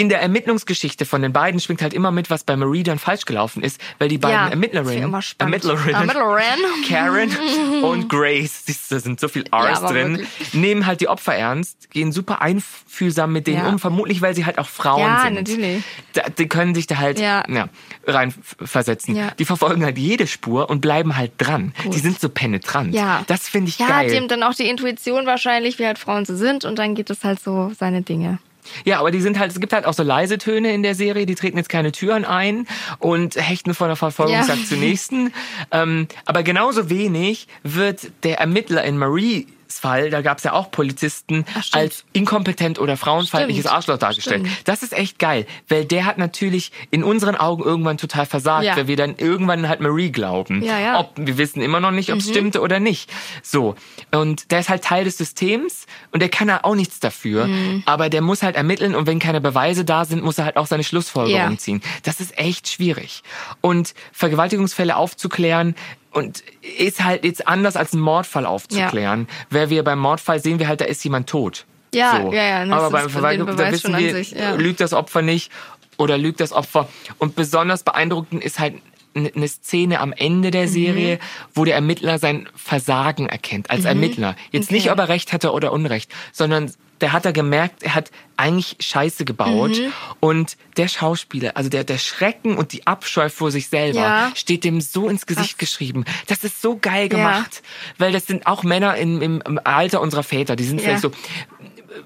in 0.00 0.08
der 0.08 0.22
Ermittlungsgeschichte 0.22 1.04
von 1.04 1.20
den 1.20 1.32
beiden 1.34 1.60
schwingt 1.60 1.82
halt 1.82 1.92
immer 1.92 2.10
mit, 2.10 2.30
was 2.30 2.42
bei 2.44 2.56
Marie 2.56 2.82
dann 2.82 2.98
falsch 2.98 3.26
gelaufen 3.26 3.62
ist, 3.62 3.78
weil 3.98 4.08
die 4.08 4.16
beiden 4.16 4.34
Ja, 4.34 4.48
Ermittlerinnen. 4.48 5.12
Ermittlerinnen, 5.38 5.94
Ermittlerinnen. 5.94 6.60
Karen 6.88 7.82
und 7.82 8.08
Grace, 8.08 8.64
siehst 8.64 8.90
du, 8.90 8.94
da 8.94 9.00
sind 9.02 9.20
so 9.20 9.28
viel 9.28 9.44
R's 9.52 9.78
aber 9.82 9.92
drin, 9.92 10.18
wirklich. 10.20 10.54
nehmen 10.54 10.86
halt 10.86 11.02
die 11.02 11.08
Opfer 11.08 11.34
ernst, 11.34 11.90
gehen 11.90 12.12
super 12.12 12.40
einfühlsam 12.40 13.30
mit 13.32 13.46
denen 13.46 13.58
Ja. 13.58 13.68
um, 13.68 13.78
vermutlich 13.78 14.22
weil 14.22 14.34
sie 14.34 14.46
halt 14.46 14.58
auch 14.58 14.68
Frauen 14.68 15.00
Ja, 15.02 15.22
sind. 15.24 15.34
natürlich. 15.34 15.82
Da, 16.14 16.22
die 16.30 16.48
können 16.48 16.74
sich 16.74 16.86
da 16.86 16.96
halt 16.96 17.20
Ja. 17.20 17.44
ja. 17.48 17.68
rein 18.06 18.32
versetzen. 18.58 19.14
Ja. 19.14 19.32
Die 19.38 19.44
verfolgen 19.44 19.84
halt 19.84 19.98
jede 19.98 20.26
Spur 20.26 20.70
und 20.70 20.80
bleiben 20.80 21.16
halt 21.18 21.32
dran. 21.36 21.74
Die 21.92 21.98
sind 21.98 22.20
so 22.20 22.28
penetrant. 22.30 22.94
Ja. 22.94 23.22
Das 23.26 23.48
finde 23.48 23.68
ich 23.68 23.78
Ja, 23.78 23.88
geil. 23.88 24.08
hat 24.08 24.16
ihm 24.16 24.28
dann 24.28 24.42
auch 24.42 24.54
die 24.54 24.68
Intuition 24.68 25.26
wahrscheinlich, 25.26 25.78
wie 25.78 25.84
halt 25.86 25.98
Frauen 25.98 26.24
so 26.24 26.34
sind 26.36 26.64
und 26.64 26.78
dann 26.78 26.94
geht 26.94 27.10
es 27.10 27.22
halt 27.22 27.40
so 27.40 27.70
seine 27.78 28.02
Dinge. 28.02 28.38
Ja, 28.84 29.00
aber 29.00 29.10
die 29.10 29.20
sind 29.20 29.38
halt, 29.38 29.52
es 29.52 29.60
gibt 29.60 29.72
halt 29.72 29.86
auch 29.86 29.94
so 29.94 30.02
leise 30.02 30.38
Töne 30.38 30.72
in 30.72 30.82
der 30.82 30.94
Serie, 30.94 31.26
die 31.26 31.34
treten 31.34 31.56
jetzt 31.56 31.68
keine 31.68 31.92
Türen 31.92 32.24
ein 32.24 32.66
und 32.98 33.36
hechten 33.36 33.74
von 33.74 33.88
der 33.88 33.96
Verfolgungsjagd 33.96 34.60
Ja. 34.60 34.66
zur 34.68 34.78
nächsten. 34.78 35.32
Ähm, 35.70 36.06
aber 36.24 36.42
genauso 36.42 36.90
wenig 36.90 37.48
wird 37.62 38.10
der 38.22 38.38
Ermittler 38.38 38.84
in 38.84 38.98
Maries 38.98 39.46
Fall, 39.78 40.10
da 40.10 40.22
gab 40.22 40.38
es 40.38 40.44
ja 40.44 40.52
auch 40.52 40.70
Polizisten, 40.70 41.44
Ach, 41.54 41.64
als 41.72 42.04
inkompetent 42.12 42.78
oder 42.78 42.96
frauenfeindliches 42.96 43.62
Stimmt. 43.64 43.74
Arschloch 43.76 43.98
dargestellt. 43.98 44.46
Stimmt. 44.46 44.68
Das 44.68 44.82
ist 44.82 44.92
echt 44.92 45.18
geil, 45.18 45.46
weil 45.68 45.84
der 45.84 46.04
hat 46.06 46.18
natürlich 46.18 46.72
in 46.90 47.04
unseren 47.04 47.36
Augen 47.36 47.62
irgendwann 47.62 47.98
total 47.98 48.26
versagt, 48.26 48.64
Ja. 48.64 48.76
weil 48.76 48.88
wir 48.88 48.96
dann 48.96 49.14
irgendwann 49.16 49.68
halt 49.68 49.80
Marie 49.80 50.10
glauben. 50.10 50.62
Ja, 50.62 50.78
ja. 50.78 50.98
Ob, 51.00 51.12
wir 51.16 51.38
wissen 51.38 51.60
immer 51.62 51.80
noch 51.80 51.90
nicht, 51.92 52.12
ob 52.12 52.18
es 52.18 52.26
Mhm. 52.26 52.30
stimmte 52.30 52.60
oder 52.60 52.80
nicht. 52.80 53.10
So. 53.42 53.74
Und 54.10 54.50
der 54.50 54.60
ist 54.60 54.68
halt 54.68 54.82
Teil 54.82 55.04
des 55.04 55.18
Systems 55.18 55.86
und 56.10 56.20
der 56.20 56.28
kann 56.28 56.48
da 56.48 56.60
auch 56.62 56.74
nichts 56.74 56.98
dafür. 57.00 57.46
Mhm. 57.46 57.82
Aber 57.86 58.08
der 58.08 58.22
muss 58.22 58.42
halt 58.42 58.56
ermitteln 58.56 58.94
und 58.94 59.06
wenn 59.06 59.18
keine 59.18 59.40
Beweise 59.40 59.84
da 59.84 60.04
sind, 60.04 60.22
muss 60.24 60.38
er 60.38 60.46
halt 60.46 60.56
auch 60.56 60.66
seine 60.66 60.84
Schlussfolgerung 60.84 61.52
Ja. 61.52 61.56
ziehen. 61.58 61.82
Das 62.02 62.20
ist 62.20 62.36
echt 62.38 62.68
schwierig. 62.68 63.22
Und 63.60 63.94
Vergewaltigungsfälle 64.12 64.96
aufzuklären, 64.96 65.74
und 66.12 66.42
ist 66.78 67.02
halt 67.02 67.24
jetzt 67.24 67.46
anders 67.46 67.76
als 67.76 67.92
einen 67.92 68.02
Mordfall 68.02 68.46
aufzuklären. 68.46 69.28
Weil 69.50 69.70
wir 69.70 69.84
beim 69.84 69.98
Mordfall 69.98 70.40
sehen 70.40 70.58
wir 70.58 70.68
halt, 70.68 70.80
da 70.80 70.84
ist 70.84 71.02
jemand 71.04 71.28
tot. 71.28 71.66
Ja, 71.94 72.20
so. 72.22 72.32
ja, 72.32 72.64
ja, 72.64 72.72
Aber 72.72 72.90
beim 72.90 73.06
den 73.06 73.10
Vergewaltigung, 73.10 73.56
da 73.56 73.72
wissen 73.72 73.96
wir, 73.96 74.12
sich, 74.12 74.32
ja. 74.32 74.54
lügt 74.54 74.80
das 74.80 74.92
Opfer 74.92 75.22
nicht 75.22 75.50
oder 75.96 76.18
lügt 76.18 76.40
das 76.40 76.52
Opfer. 76.52 76.88
Und 77.18 77.34
besonders 77.34 77.82
beeindruckend 77.82 78.44
ist 78.44 78.58
halt 78.58 78.74
eine 79.14 79.48
Szene 79.48 80.00
am 80.00 80.12
Ende 80.12 80.48
Mhm. 80.48 80.52
der 80.52 80.68
Serie, 80.68 81.18
wo 81.54 81.64
der 81.64 81.74
Ermittler 81.74 82.18
sein 82.18 82.48
Versagen 82.54 83.28
erkennt 83.28 83.70
als 83.70 83.84
Ermittler. 83.84 84.36
Jetzt 84.52 84.70
nicht, 84.70 84.84
Mhm. 84.86 84.92
Okay. 84.92 85.00
ob 85.02 85.06
er 85.06 85.08
Recht 85.08 85.32
hatte 85.32 85.52
oder 85.52 85.72
Unrecht, 85.72 86.10
sondern 86.32 86.72
der 87.00 87.12
hat 87.14 87.24
da 87.24 87.30
gemerkt, 87.32 87.82
er 87.82 87.94
hat 87.94 88.10
eigentlich 88.36 88.76
Scheiße 88.78 89.24
gebaut 89.24 89.70
Mhm. 89.70 89.92
und 90.20 90.56
der 90.76 90.86
Schauspieler, 90.86 91.56
also 91.56 91.70
der, 91.70 91.82
der 91.82 91.96
Schrecken 91.96 92.56
und 92.58 92.72
die 92.72 92.86
Abscheu 92.86 93.30
vor 93.30 93.50
sich 93.50 93.68
selber 93.68 94.00
Ja. 94.00 94.32
steht 94.34 94.64
dem 94.64 94.82
so 94.82 95.08
ins 95.08 95.24
Gesicht 95.26 95.56
Krass. 95.56 95.58
geschrieben. 95.58 96.04
Das 96.26 96.44
ist 96.44 96.60
so 96.60 96.76
geil 96.78 97.04
Ja. 97.04 97.16
gemacht, 97.16 97.62
weil 97.96 98.12
das 98.12 98.26
sind 98.26 98.46
auch 98.46 98.64
Männer 98.64 98.96
im, 98.96 99.22
im, 99.22 99.40
im 99.46 99.58
Alter 99.64 100.02
unserer 100.02 100.22
Väter, 100.22 100.56
die 100.56 100.64
sind 100.64 100.78
Ja. 100.78 100.84
vielleicht 100.84 101.02
so 101.02 101.10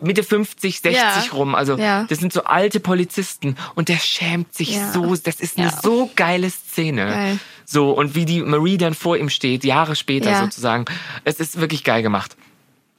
Mitte 0.00 0.22
50, 0.22 0.80
60 0.80 0.94
Ja. 1.02 1.22
rum. 1.32 1.54
Also 1.54 1.76
Ja. 1.76 2.04
das 2.04 2.18
sind 2.18 2.32
so 2.32 2.44
alte 2.44 2.80
Polizisten 2.80 3.56
und 3.74 3.88
der 3.88 3.98
schämt 3.98 4.54
sich 4.54 4.76
Ja. 4.76 4.92
so. 4.92 5.14
Das 5.16 5.40
ist 5.40 5.58
eine 5.58 5.72
so 5.82 6.10
geile 6.16 6.50
Szene. 6.50 7.06
Geil. 7.06 7.38
So 7.66 7.92
und 7.92 8.14
wie 8.14 8.24
die 8.24 8.42
Marie 8.42 8.76
dann 8.78 8.94
vor 8.94 9.16
ihm 9.16 9.30
steht, 9.30 9.64
Jahre 9.64 9.96
später 9.96 10.38
sozusagen. 10.40 10.84
Es 11.24 11.40
ist 11.40 11.60
wirklich 11.60 11.84
geil 11.84 12.02
gemacht. 12.02 12.36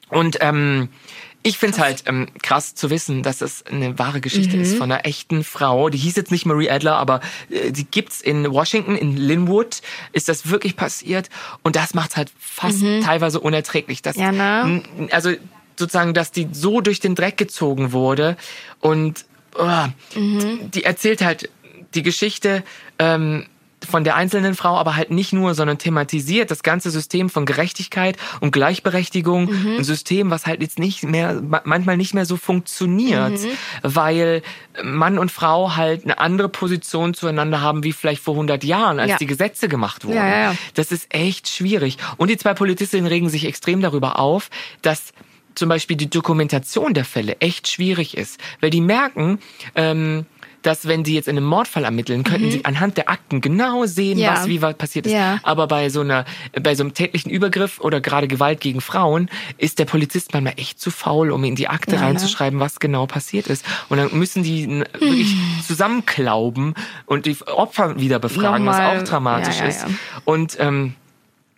Und 0.10 0.38
ähm, 0.42 0.90
ich 1.48 1.60
finde 1.60 1.76
es 1.76 1.80
halt 1.80 2.04
ähm, 2.08 2.28
krass 2.42 2.74
zu 2.74 2.90
wissen, 2.90 3.22
dass 3.22 3.42
es 3.42 3.64
eine 3.68 4.00
wahre 4.00 4.20
Geschichte 4.22 4.56
Mhm. 4.56 4.64
ist 4.64 4.78
von 4.78 4.92
einer 4.92 5.06
echten 5.06 5.44
Frau. 5.44 5.90
Die 5.90 5.98
hieß 6.00 6.16
jetzt 6.16 6.32
nicht 6.32 6.46
Marie 6.48 6.70
Adler, 6.72 6.96
aber 6.98 7.22
äh, 7.52 7.72
die 7.72 7.86
gibt's 7.86 8.20
in 8.22 8.50
Washington, 8.52 8.96
in 8.96 9.16
Linwood, 9.16 9.82
ist 10.12 10.28
das 10.28 10.50
wirklich 10.50 10.76
passiert. 10.76 11.30
Und 11.62 11.76
das 11.76 11.94
macht's 11.94 12.18
halt 12.18 12.32
fast 12.40 12.82
teilweise 13.04 13.40
unerträglich. 13.40 14.02
Dass, 14.02 14.16
Mhm. 14.16 14.22
Ja, 14.24 14.32
ne? 14.32 14.84
Also 15.12 15.34
sozusagen, 15.78 16.14
dass 16.14 16.32
die 16.32 16.48
so 16.52 16.82
durch 16.82 17.00
den 17.00 17.16
Dreck 17.16 17.38
gezogen 17.38 17.92
wurde 17.92 18.38
und 18.80 19.26
oh, 19.58 19.88
Mhm. 20.20 20.72
die 20.72 20.84
erzählt 20.84 21.22
halt 21.24 21.50
die 21.94 22.04
Geschichte 22.04 22.64
ähm, 23.00 23.46
von 23.88 24.04
der 24.04 24.16
einzelnen 24.16 24.56
Frau, 24.56 24.78
aber 24.78 24.96
halt 24.96 25.12
nicht 25.12 25.32
nur, 25.32 25.54
sondern 25.54 25.78
thematisiert 25.78 26.50
das 26.50 26.64
ganze 26.64 26.90
System 26.90 27.30
von 27.30 27.46
Gerechtigkeit 27.46 28.18
und 28.40 28.52
Gleichberechtigung. 28.52 29.46
Mhm. 29.46 29.76
Ein 29.78 29.84
System, 29.84 30.32
was 30.32 30.48
halt 30.48 30.62
jetzt 30.62 30.80
nicht 30.80 31.04
mehr, 31.04 31.34
ma- 31.42 31.62
manchmal 31.66 31.96
nicht 31.96 32.14
mehr 32.16 32.26
so 32.26 32.36
funktioniert, 32.36 33.34
Mhm. 33.34 33.48
weil 33.84 34.42
Mann 34.84 35.20
und 35.20 35.32
Frau 35.32 35.76
halt 35.76 36.04
eine 36.04 36.18
andere 36.18 36.50
Position 36.50 37.14
zueinander 37.14 37.62
haben, 37.62 37.84
wie 37.84 37.92
vielleicht 37.94 38.24
vor 38.24 38.36
100 38.36 38.64
Jahren, 38.64 39.00
als 39.00 39.12
Ja. 39.12 39.18
die 39.18 39.28
Gesetze 39.28 39.68
gemacht 39.68 40.04
wurden. 40.04 40.16
Ja, 40.18 40.28
ja. 40.52 40.56
Das 40.74 40.92
ist 40.92 41.14
echt 41.14 41.48
schwierig. 41.48 41.98
Und 42.18 42.30
die 42.30 42.38
zwei 42.38 42.56
Polizistinnen 42.56 43.06
regen 43.08 43.30
sich 43.30 43.46
extrem 43.46 43.82
darüber 43.82 44.18
auf, 44.20 44.50
dass 44.82 45.14
zum 45.56 45.70
Beispiel 45.70 45.98
die 45.98 46.10
Dokumentation 46.10 46.94
der 46.94 47.06
Fälle 47.06 47.38
echt 47.40 47.68
schwierig 47.68 48.16
ist. 48.18 48.40
Weil 48.62 48.70
die 48.70 48.82
merken, 48.82 49.40
ähm, 49.76 50.26
dass 50.62 50.88
wenn 50.88 51.06
sie 51.06 51.14
jetzt 51.14 51.28
in 51.28 51.38
einem 51.38 51.46
Mordfall 51.46 51.84
ermitteln, 51.84 52.24
könnten 52.24 52.50
sie 52.50 52.66
anhand 52.66 52.98
der 52.98 53.08
Akten 53.08 53.40
genau 53.40 53.86
sehen, 53.86 54.18
Mhm. 54.18 54.24
Ja. 54.24 54.34
was 54.34 54.48
wie 54.48 54.64
was 54.64 54.74
passiert 54.76 55.06
ist. 55.06 55.12
Ja. 55.14 55.40
Aber 55.44 55.68
bei 55.68 55.90
so 55.90 56.02
einer, 56.02 56.26
bei 56.60 56.74
so 56.74 56.82
einem 56.84 56.96
tätlichen 56.96 57.30
Übergriff 57.32 57.80
oder 57.82 58.02
gerade 58.02 58.28
Gewalt 58.28 58.62
gegen 58.62 58.82
Frauen 58.82 59.30
ist 59.60 59.78
der 59.78 59.86
Polizist 59.86 60.34
manchmal 60.34 60.54
echt 60.58 60.80
zu 60.82 60.90
faul, 60.90 61.30
um 61.30 61.44
in 61.44 61.54
die 61.56 61.68
Akte 61.68 61.96
Ja, 61.98 62.02
reinzuschreiben, 62.02 62.60
was 62.60 62.80
genau 62.80 63.06
passiert 63.06 63.46
ist. 63.46 63.64
Und 63.90 63.98
dann 63.98 64.10
müssen 64.18 64.42
die 64.42 64.64
n- 64.64 64.86
wirklich 65.00 65.36
zusammenklauben 65.68 66.74
und 67.06 67.28
die 67.28 67.38
Opfer 67.46 68.00
wieder 68.00 68.18
befragen, 68.20 68.66
Nochmal. 68.66 68.96
was 68.96 69.04
auch 69.04 69.08
dramatisch 69.08 69.62
ist. 69.62 69.86
Und 70.26 70.58
ähm, 70.60 70.96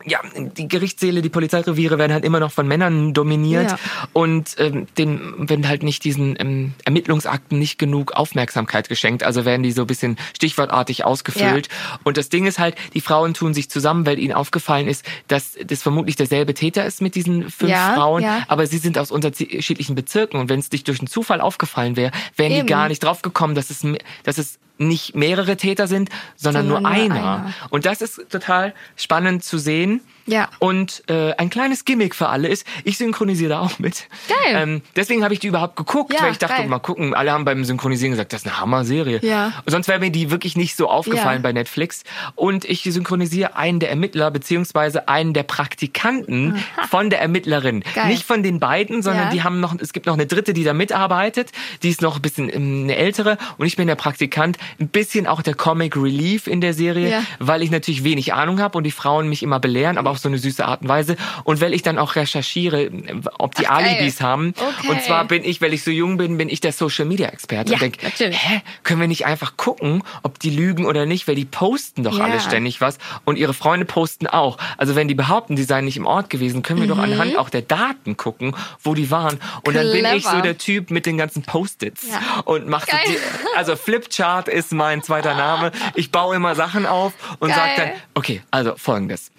ja, 0.06 0.20
die 0.36 0.68
Gerichtssäle, 0.68 1.22
die 1.22 1.30
Polizeireviere 1.30 1.98
werden 1.98 2.14
halt 2.14 2.24
immer 2.24 2.40
noch 2.40 2.52
von 2.52 2.68
Männern 2.68 3.14
dominiert 3.14 3.72
Ja. 3.72 3.80
und 4.14 4.56
ähm, 4.60 4.88
denen 4.98 5.50
werden 5.50 5.68
halt 5.68 5.82
nicht 5.82 6.04
diesen 6.04 6.36
ähm, 6.40 6.74
Ermittlungsakten 6.86 7.58
nicht 7.58 7.80
genug 7.80 8.12
Aufmerksamkeit 8.14 8.90
geschenkt. 8.90 9.24
Also 9.24 9.44
werden 9.44 9.64
die 9.64 9.72
so 9.72 9.82
ein 9.82 9.88
bisschen 9.88 10.18
stichwortartig 10.36 11.04
ausgefüllt. 11.04 11.70
Und 12.04 12.18
das 12.18 12.30
Ding 12.30 12.46
ist 12.46 12.60
halt, 12.60 12.76
die 12.94 13.02
Frauen 13.02 13.34
tun 13.34 13.54
sich 13.56 13.70
zusammen, 13.70 14.06
weil 14.06 14.20
ihnen 14.20 14.34
aufgefallen 14.34 14.88
ist, 14.88 15.04
dass 15.28 15.58
das 15.66 15.82
vermutlich 15.82 16.16
derselbe 16.16 16.54
Täter 16.54 16.86
ist 16.86 17.02
mit 17.02 17.16
diesen 17.16 17.50
fünf 17.50 17.72
Ja, 17.72 17.94
Frauen, 17.96 18.22
ja. 18.24 18.44
aber 18.48 18.68
sie 18.68 18.78
sind 18.78 18.98
aus 19.00 19.10
unterschiedlichen 19.12 19.96
Bezirken 19.96 20.40
und 20.40 20.48
wenn 20.48 20.60
es 20.60 20.70
dich 20.70 20.84
durch 20.84 21.00
einen 21.00 21.08
Zufall 21.08 21.42
aufgefallen 21.42 21.96
wäre, 21.96 22.12
wären 22.36 22.52
Eben. 22.52 22.68
die 22.68 22.72
gar 22.72 22.88
nicht 22.88 23.04
drauf 23.04 23.24
gekommen, 23.24 23.56
dass 23.56 23.72
es, 23.72 23.84
dass 24.24 24.38
es 24.38 24.60
nicht 24.78 25.16
mehrere 25.16 25.58
Täter 25.58 25.88
sind, 25.88 26.10
sondern, 26.36 26.68
Sondern 26.68 26.84
nur 26.84 26.92
nur 26.92 27.02
einer. 27.02 27.16
einer. 27.16 27.54
Und 27.70 27.86
das 27.86 28.02
ist 28.02 28.30
total 28.30 28.74
spannend 28.96 29.44
zu 29.44 29.58
sehen. 29.58 30.02
Ja. 30.28 30.50
Und 30.60 31.04
äh, 31.10 31.34
ein 31.38 31.50
kleines 31.50 31.86
Gimmick 31.86 32.14
für 32.14 32.30
alle 32.30 32.48
ist, 32.48 32.68
ich 32.84 32.98
synchronisiere 32.98 33.50
da 33.50 33.60
auch 33.62 33.80
mit. 33.80 34.08
Geil. 34.28 34.62
Ähm, 34.62 34.82
deswegen 34.96 35.24
habe 35.24 35.34
ich 35.34 35.40
die 35.40 35.48
überhaupt 35.48 35.76
geguckt, 35.76 36.14
Ja, 36.14 36.22
weil 36.22 36.32
ich 36.34 36.38
dachte, 36.38 36.58
geil. 36.58 36.68
mal 36.68 36.80
gucken, 36.80 37.14
alle 37.14 37.32
haben 37.32 37.46
beim 37.46 37.64
Synchronisieren 37.66 38.12
gesagt, 38.12 38.34
das 38.34 38.42
ist 38.42 38.48
eine 38.48 38.60
Hammer-Serie. 38.60 39.20
Ja. 39.24 39.54
Sonst 39.66 39.88
wäre 39.88 40.00
mir 40.00 40.12
die 40.12 40.30
wirklich 40.30 40.56
nicht 40.56 40.76
so 40.76 40.90
aufgefallen 40.90 41.40
Ja. 41.40 41.44
bei 41.44 41.54
Netflix. 41.54 42.04
Und 42.36 42.66
ich 42.66 42.84
synchronisiere 42.84 43.56
einen 43.56 43.80
der 43.80 43.90
Ermittler 43.90 44.30
beziehungsweise 44.32 45.08
einen 45.08 45.34
der 45.34 45.44
Praktikanten 45.44 46.58
von 46.90 47.10
der 47.10 47.22
Ermittlerin. 47.22 47.84
Geil. 47.96 48.08
Nicht 48.08 48.24
von 48.24 48.44
den 48.44 48.60
beiden, 48.60 49.02
sondern 49.02 49.26
Ja. 49.26 49.32
die 49.32 49.44
haben 49.44 49.60
noch, 49.60 49.76
es 49.80 49.94
gibt 49.94 50.06
noch 50.06 50.14
eine 50.14 50.26
dritte, 50.26 50.54
die 50.54 50.64
da 50.64 50.74
mitarbeitet. 50.74 51.52
Die 51.84 51.90
ist 51.90 52.02
noch 52.02 52.18
ein 52.18 52.22
bisschen 52.22 52.50
ähm, 52.54 52.84
eine 52.84 52.96
ältere 52.98 53.38
und 53.58 53.66
ich 53.66 53.76
bin 53.78 53.88
der 53.88 53.96
Praktikant. 53.96 54.58
Ein 54.80 54.90
bisschen 54.90 55.28
auch 55.28 55.42
der 55.42 55.54
Comic 55.56 55.96
Relief 55.96 56.48
in 56.48 56.62
der 56.62 56.74
Serie, 56.74 57.10
Ja. 57.12 57.24
weil 57.40 57.62
ich 57.64 57.72
natürlich 57.72 58.04
wenig 58.04 58.34
Ahnung 58.34 58.60
habe 58.60 58.78
und 58.78 58.84
die 58.84 58.92
Frauen 58.92 59.30
mich 59.30 59.44
immer 59.44 59.60
belehren, 59.60 59.98
aber 59.98 60.17
auf 60.18 60.22
so 60.24 60.30
eine 60.30 60.38
süße 60.40 60.66
Art 60.66 60.82
und 60.82 60.88
Weise. 60.90 61.16
Und 61.44 61.62
weil 61.62 61.74
ich 61.74 61.84
dann 61.84 61.98
auch 62.00 62.16
recherchiere, 62.16 62.90
ob 63.38 63.54
die 63.56 63.68
Ach, 63.68 63.78
geil. 63.80 63.96
Alibis 63.98 64.20
haben. 64.22 64.54
Okay. 64.58 64.90
Und 64.90 65.02
zwar 65.04 65.26
bin 65.26 65.44
ich, 65.44 65.62
weil 65.62 65.74
ich 65.74 65.84
so 65.84 65.92
jung 65.92 66.18
bin, 66.18 66.38
bin 66.38 66.50
ich 66.50 66.60
der 66.60 66.72
Social 66.74 67.06
Media 67.06 67.28
Experte. 67.30 67.72
Ja, 67.72 67.76
und 67.76 67.82
denk, 67.82 68.04
natürlich. 68.04 68.38
hä, 68.38 68.62
können 68.84 69.00
wir 69.00 69.08
nicht 69.08 69.26
einfach 69.26 69.56
gucken, 69.58 70.04
ob 70.24 70.40
die 70.40 70.50
lügen 70.50 70.86
oder 70.86 71.06
nicht, 71.06 71.28
weil 71.28 71.36
die 71.36 71.46
posten 71.46 72.04
doch 72.04 72.18
Ja. 72.18 72.26
alle 72.26 72.40
ständig 72.40 72.82
was 72.82 72.98
und 73.26 73.38
ihre 73.38 73.54
Freunde 73.54 73.86
posten 73.86 74.28
auch. 74.28 74.58
Also 74.78 74.96
wenn 74.96 75.08
die 75.08 75.16
behaupten, 75.16 75.56
die 75.56 75.64
seien 75.64 75.86
nicht 75.86 75.98
im 75.98 76.06
Ort 76.06 76.30
gewesen, 76.30 76.64
können 76.64 76.82
wir 76.82 76.88
doch 76.88 76.98
anhand 76.98 77.38
auch 77.38 77.50
der 77.50 77.62
Daten 77.62 78.18
gucken, 78.18 78.56
wo 78.82 78.94
die 78.96 79.12
waren. 79.12 79.40
Und 79.66 79.76
dann 79.76 79.92
bin 79.92 80.06
ich 80.06 80.24
so 80.24 80.30
Clever. 80.30 80.42
der 80.42 80.58
Typ 80.58 80.90
mit 80.92 81.06
den 81.06 81.18
ganzen 81.18 81.44
Post-its 81.44 82.08
Ja. 82.10 82.42
und 82.46 82.68
mache 82.68 82.88
so 82.90 82.98
Geil. 82.98 83.04
die, 83.08 83.18
also 83.58 83.76
Flipchart 83.76 84.48
ist 84.48 84.72
mein 84.74 85.04
zweiter 85.04 85.36
Name. 85.36 85.72
Ich 85.96 86.12
baue 86.12 86.36
immer 86.36 86.56
Sachen 86.56 86.86
auf 86.86 87.14
und 87.40 87.50
Geil. 87.50 87.58
sag 87.58 87.76
dann, 87.76 87.90
okay, 88.16 88.42
also 88.52 88.74
folgendes. 88.78 89.32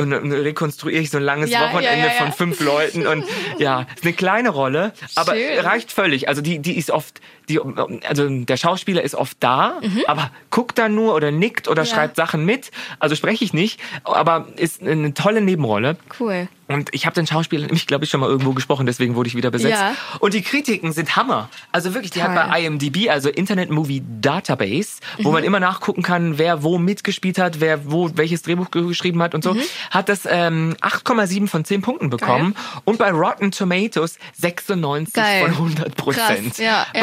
Und 0.00 0.10
dann 0.10 0.30
rekonstruiere 0.30 1.02
ich 1.02 1.10
so 1.10 1.16
ein 1.16 1.24
langes 1.24 1.50
Ja, 1.50 1.72
Wochenende 1.72 2.06
ja, 2.06 2.12
ja, 2.12 2.22
von 2.22 2.32
fünf 2.32 2.60
Leuten 2.60 3.06
und 3.06 3.24
ja, 3.58 3.84
ist 3.96 4.04
eine 4.04 4.12
kleine 4.12 4.50
Rolle, 4.50 4.92
aber 5.16 5.34
Schön. 5.34 5.58
reicht 5.58 5.90
völlig. 5.90 6.28
Also 6.28 6.40
die, 6.40 6.60
die 6.60 6.78
ist 6.78 6.92
oft, 6.92 7.20
die, 7.48 7.60
also 8.06 8.28
der 8.28 8.56
Schauspieler 8.56 9.02
ist 9.02 9.14
oft 9.14 9.36
da, 9.40 9.80
aber 10.06 10.30
guckt 10.50 10.78
dann 10.78 10.94
nur 10.94 11.14
oder 11.14 11.30
nickt 11.30 11.68
oder 11.68 11.82
Mhm. 11.82 11.88
Ja. 11.88 11.94
schreibt 11.94 12.16
Sachen 12.16 12.44
mit. 12.44 12.70
Also 12.98 13.14
spreche 13.14 13.44
ich 13.44 13.52
nicht, 13.52 13.80
aber 14.04 14.46
ist 14.56 14.82
eine 14.82 15.14
tolle 15.14 15.40
Nebenrolle. 15.40 15.96
Cool. 16.20 16.48
Und 16.70 16.90
ich 16.92 17.06
habe 17.06 17.14
den 17.14 17.26
Schauspieler 17.26 17.62
nämlich, 17.64 17.86
glaube 17.86 18.04
ich, 18.04 18.10
schon 18.10 18.20
mal 18.20 18.28
irgendwo 18.28 18.52
gesprochen, 18.52 18.84
deswegen 18.84 19.14
wurde 19.14 19.28
ich 19.28 19.34
wieder 19.34 19.50
besetzt. 19.50 19.80
Ja. 19.80 19.94
Und 20.20 20.34
die 20.34 20.42
Kritiken 20.42 20.92
sind 20.92 21.16
Hammer. 21.16 21.48
Also 21.72 21.94
wirklich, 21.94 22.10
die 22.10 22.22
hat 22.22 22.34
Toll. 22.34 22.44
bei 22.50 22.60
IMDb, 22.62 23.08
also 23.08 23.30
Internet 23.30 23.70
Movie 23.70 24.02
Database, 24.20 25.00
Mhm. 25.16 25.24
wo 25.24 25.32
man 25.32 25.44
immer 25.44 25.60
nachgucken 25.60 26.02
kann, 26.02 26.36
wer 26.36 26.62
wo 26.62 26.76
mitgespielt 26.76 27.38
hat, 27.38 27.60
wer 27.60 27.90
wo 27.90 28.10
welches 28.16 28.42
Drehbuch 28.42 28.70
ge- 28.70 28.86
geschrieben 28.86 29.22
hat 29.22 29.34
und 29.34 29.42
so, 29.42 29.56
hat 29.90 30.10
das 30.10 30.28
ähm, 30.30 30.76
8,7 30.82 31.48
von 31.48 31.64
10 31.64 31.80
Punkten 31.80 32.10
bekommen. 32.10 32.54
Und 32.84 32.98
bei 32.98 33.12
Rotten 33.12 33.50
Tomatoes 33.50 34.18
96 34.34 35.14
Geil. 35.14 35.44
von 35.44 35.52
100 35.52 35.96
Prozent. 35.96 36.58
Ja, 36.58 36.86
ja. 36.94 37.00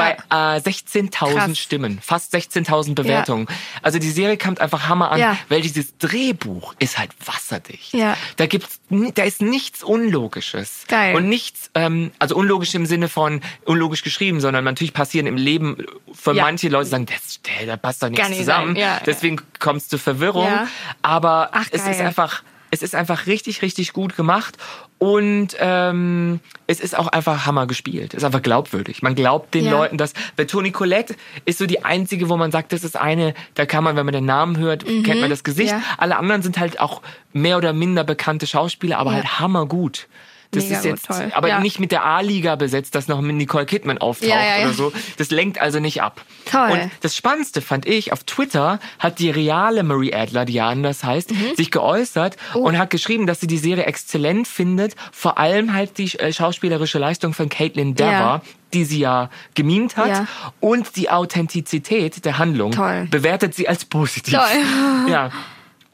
Äh, 0.56 0.60
16.000 0.60 1.12
Krass. 1.34 1.58
Stimmen, 1.58 2.00
fast 2.02 2.34
16.000 2.34 2.95
Bewertungen. 2.95 3.48
Also 3.82 4.00
die 4.00 4.10
Serie 4.12 4.38
kommt 4.38 4.60
einfach 4.62 4.88
Hammer 4.88 5.12
an, 5.12 5.19
Ja. 5.19 5.38
weil 5.50 5.62
dieses 5.62 5.98
Drehbuch 5.98 6.74
ist 6.80 6.98
halt 6.98 7.12
wasserdicht. 7.26 7.93
Ja. 7.93 8.17
Da 8.38 8.45
gibt's, 8.48 8.80
da 8.89 9.24
ist 9.24 9.41
nichts 9.41 9.84
Unlogisches. 9.84 10.86
Geil. 10.88 11.15
Und 11.15 11.28
nichts, 11.30 11.69
ähm, 11.76 12.12
also 12.19 12.36
unlogisch 12.36 12.74
im 12.76 12.86
Sinne 12.86 13.10
von 13.10 13.41
unlogisch 13.65 14.04
geschrieben, 14.04 14.39
sondern 14.41 14.63
natürlich 14.63 14.93
passieren 14.93 15.28
im 15.28 15.38
Leben 15.38 15.78
für 16.13 16.34
Ja. 16.34 16.43
manche 16.43 16.69
Leute 16.69 16.89
sagen, 16.89 17.06
das, 17.06 17.39
da 17.65 17.78
passt 17.78 18.04
doch 18.04 18.10
nichts 18.10 18.30
nicht 18.30 18.39
zusammen. 18.39 18.76
Ja, 18.76 19.02
Deswegen 19.06 19.41
kommst 19.60 19.91
du 19.93 19.98
Verwirrung. 19.98 20.45
Ja. 20.48 20.67
Aber 21.02 21.50
Ach, 21.54 21.65
es 21.71 21.86
ist 21.88 22.00
einfach, 22.02 22.43
es 22.71 22.82
ist 22.82 22.95
einfach 22.95 23.28
richtig, 23.28 23.62
richtig 23.62 23.93
gut 23.93 24.15
gemacht. 24.15 24.58
Und 24.97 25.49
ähm, 25.60 26.39
es 26.67 26.79
ist 26.79 26.97
auch 26.97 27.08
einfach 27.08 27.45
Hammer 27.45 27.67
gespielt. 27.67 28.13
Es 28.13 28.19
ist 28.19 28.23
einfach 28.23 28.41
glaubwürdig. 28.41 29.01
Man 29.01 29.13
glaubt 29.13 29.53
den 29.53 29.65
Ja. 29.65 29.71
Leuten 29.71 29.97
das. 29.97 30.13
Bei 30.38 30.45
Toni 30.45 30.71
Collette 30.71 31.15
ist 31.45 31.58
so 31.60 31.65
die 31.65 31.84
einzige, 31.84 32.29
wo 32.29 32.38
man 32.38 32.49
sagt, 32.51 32.71
das 32.71 32.84
ist 32.86 32.95
eine, 32.95 33.34
da 33.55 33.65
kann 33.65 33.84
man, 33.84 33.97
wenn 33.97 34.05
man 34.05 34.13
den 34.13 34.25
Namen 34.25 34.58
hört, 34.58 34.86
kennt 34.86 35.19
man 35.19 35.29
das 35.29 35.43
Gesicht. 35.43 35.73
Mhm. 35.73 35.79
Ja. 35.79 35.86
Alle 35.97 36.17
anderen 36.17 36.41
sind 36.41 36.58
halt 36.60 36.79
auch 36.79 37.01
mehr 37.34 37.58
oder 37.58 37.73
minder 37.73 38.03
bekannte 38.05 38.47
Schauspieler, 38.47 38.97
aber 38.97 39.12
Ja. 39.12 39.17
halt 39.17 39.39
hammergut. 39.39 40.08
Das 40.51 40.63
Mega 40.65 40.75
ist 40.77 40.81
gut, 40.84 40.91
jetzt, 40.91 41.08
toll. 41.08 41.31
aber 41.34 41.47
Ja. 41.49 41.60
nicht 41.60 41.79
mit 41.79 41.91
der 41.91 42.05
A-Liga 42.05 42.55
besetzt, 42.55 42.95
dass 42.95 43.08
noch 43.08 43.19
mit 43.21 43.36
Nicole 43.36 43.65
Kidman 43.65 43.97
auftaucht 43.97 44.29
Ja, 44.29 44.38
ja, 44.60 44.65
oder 44.65 44.73
so. 44.73 44.93
Das 45.17 45.31
lenkt 45.31 45.60
also 45.60 45.79
nicht 45.79 46.01
ab. 46.01 46.21
Toll. 46.49 46.69
Und 46.71 46.91
das 47.01 47.15
Spannendste 47.15 47.62
fand 47.62 47.86
ich, 47.86 48.13
auf 48.13 48.23
Twitter 48.23 48.79
hat 48.99 49.19
die 49.19 49.29
reale 49.29 49.84
Marie 49.84 50.13
Adler, 50.13 50.45
die 50.45 50.53
ja 50.53 50.69
anders 50.69 51.03
heißt, 51.03 51.31
Mhm. 51.31 51.55
sich 51.58 51.71
geäußert 51.71 52.38
Oh. 52.53 52.60
und 52.60 52.77
hat 52.77 52.89
geschrieben, 52.89 53.27
dass 53.27 53.39
sie 53.39 53.47
die 53.47 53.58
Serie 53.58 53.86
exzellent 53.86 54.47
findet, 54.47 54.95
vor 55.12 55.38
allem 55.38 55.73
halt 55.73 55.97
die 55.97 56.13
äh, 56.19 56.31
schauspielerische 56.31 56.99
Leistung 56.99 57.34
von 57.34 57.49
Caitlin 57.49 57.95
Dever, 57.95 58.41
die 58.73 58.86
sie 58.86 58.99
ja 58.99 59.29
gemimt 59.55 59.97
hat 59.97 60.08
Ja. 60.10 60.27
und 60.60 60.95
die 60.95 61.10
Authentizität 61.10 62.25
der 62.25 62.38
Handlung 62.38 62.71
Toll. 62.71 63.08
bewertet 63.10 63.55
sie 63.55 63.67
als 63.67 63.86
positiv. 63.86 64.34
Toll. 64.36 64.45
Ja. 65.10 65.31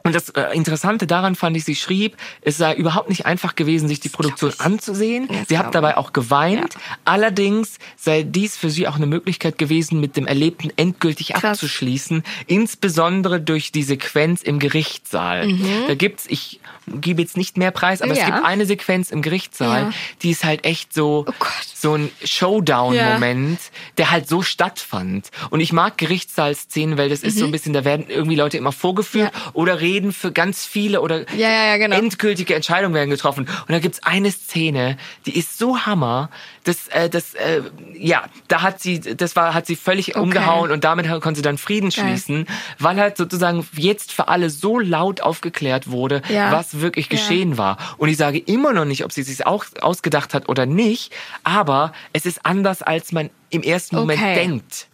Und 0.03 0.15
das 0.15 0.29
äh, 0.29 0.43
Interessante 0.53 1.05
daran 1.07 1.35
fand 1.35 1.55
ich, 1.57 1.63
sie 1.65 1.75
schrieb, 1.75 2.17
es 2.41 2.57
sei 2.57 2.73
überhaupt 2.75 3.09
nicht 3.09 3.25
einfach 3.25 3.55
gewesen, 3.55 3.87
sich 3.87 3.99
die 3.99 4.09
Produktion 4.09 4.53
anzusehen. 4.57 5.27
Sie 5.47 5.57
hat 5.57 5.75
dabei 5.75 5.97
auch 5.97 6.13
geweint. 6.13 6.75
Allerdings 7.05 7.77
sei 7.97 8.23
dies 8.23 8.57
für 8.57 8.69
sie 8.69 8.87
auch 8.87 8.95
eine 8.95 9.05
Möglichkeit 9.05 9.57
gewesen, 9.57 9.99
mit 9.99 10.17
dem 10.17 10.27
Erlebten 10.27 10.71
endgültig 10.75 11.29
Krass. 11.29 11.43
abzuschließen, 11.59 12.23
insbesondere 12.47 13.39
durch 13.41 13.71
die 13.71 13.83
Sequenz 13.83 14.41
im 14.41 14.59
Gerichtssaal. 14.59 15.47
Da 15.87 15.95
gibt's, 15.95 16.25
ich 16.27 16.59
gebe 16.87 17.21
jetzt 17.21 17.37
nicht 17.37 17.57
mehr 17.57 17.71
Preis, 17.71 18.01
aber 18.01 18.11
es 18.11 18.17
Mhm. 18.19 18.27
Ja. 18.27 18.35
gibt 18.35 18.45
eine 18.45 18.65
Sequenz 18.65 19.11
im 19.11 19.21
Gerichtssaal, 19.21 19.81
Ja. 19.81 19.91
die 20.23 20.31
ist 20.31 20.43
halt 20.43 20.65
echt 20.65 20.93
so, 20.93 21.25
Oh 21.27 21.33
so 21.75 21.95
ein 21.95 22.09
Showdown-Moment, 22.23 23.59
der 23.97 24.11
halt 24.11 24.27
so 24.27 24.41
stattfand. 24.41 25.29
Und 25.49 25.59
ich 25.59 25.73
mag 25.73 25.97
Gerichtssaalszenen, 25.97 26.97
weil 26.97 27.09
das 27.09 27.21
ist 27.23 27.37
so 27.37 27.45
ein 27.45 27.51
bisschen, 27.51 27.73
da 27.73 27.85
werden 27.85 28.05
irgendwie 28.07 28.35
Leute 28.35 28.57
immer 28.57 28.71
vorgeführt 28.71 29.33
Mhm. 29.33 29.39
Ja. 29.45 29.51
oder 29.53 29.79
reden 29.81 29.90
für 30.12 30.32
ganz 30.32 30.65
viele 30.65 31.01
oder 31.01 31.19
Ja, 31.34 31.49
ja, 31.49 31.65
ja, 31.65 31.77
genau. 31.77 31.95
endgültige 31.97 32.56
Entscheidungen 32.56 32.93
werden 32.93 33.10
getroffen. 33.10 33.47
Und 33.47 33.69
da 33.69 33.80
gibt's 33.80 34.01
eine 34.04 34.32
Szene, 34.32 34.97
die 35.25 35.38
ist 35.38 35.58
so 35.58 35.80
hammer, 35.86 36.30
dass, 36.63 36.88
äh, 36.89 37.10
das, 37.10 37.34
äh, 37.34 37.62
ja, 37.93 38.23
da 38.47 38.62
hat 38.62 38.80
sie, 38.82 38.99
das 38.99 39.36
war, 39.36 39.54
hat 39.54 39.65
sie 39.65 39.75
völlig 39.75 40.15
umgehauen 40.15 40.71
und 40.71 40.84
damit 40.84 41.08
konnte 41.21 41.38
sie 41.39 41.41
dann 41.41 41.58
Frieden 41.58 41.89
Geil. 41.89 42.06
schließen, 42.06 42.45
weil 42.80 42.99
halt 42.99 43.17
sozusagen 43.17 43.67
jetzt 43.73 44.12
für 44.12 44.27
alle 44.27 44.49
so 44.49 44.80
laut 44.80 45.21
aufgeklärt 45.21 45.89
wurde, 45.89 46.21
Ja. 46.30 46.51
was 46.51 46.80
wirklich 46.82 47.06
Ja. 47.08 47.17
geschehen 47.17 47.58
war. 47.58 47.77
Und 47.97 48.10
ich 48.10 48.17
sage 48.17 48.38
immer 48.39 48.73
noch 48.73 48.86
nicht, 48.86 49.04
ob 49.04 49.12
sie 49.12 49.23
sich 49.23 49.45
auch 49.45 49.65
ausgedacht 49.82 50.34
hat 50.34 50.47
oder 50.49 50.65
nicht, 50.65 51.12
aber 51.43 51.93
es 52.13 52.25
ist 52.25 52.45
anders, 52.45 52.82
als 52.84 53.12
man 53.12 53.30
im 53.49 53.63
ersten 53.63 53.95
Moment 53.97 54.21
Okay. 54.21 54.36
denkt. 54.36 54.88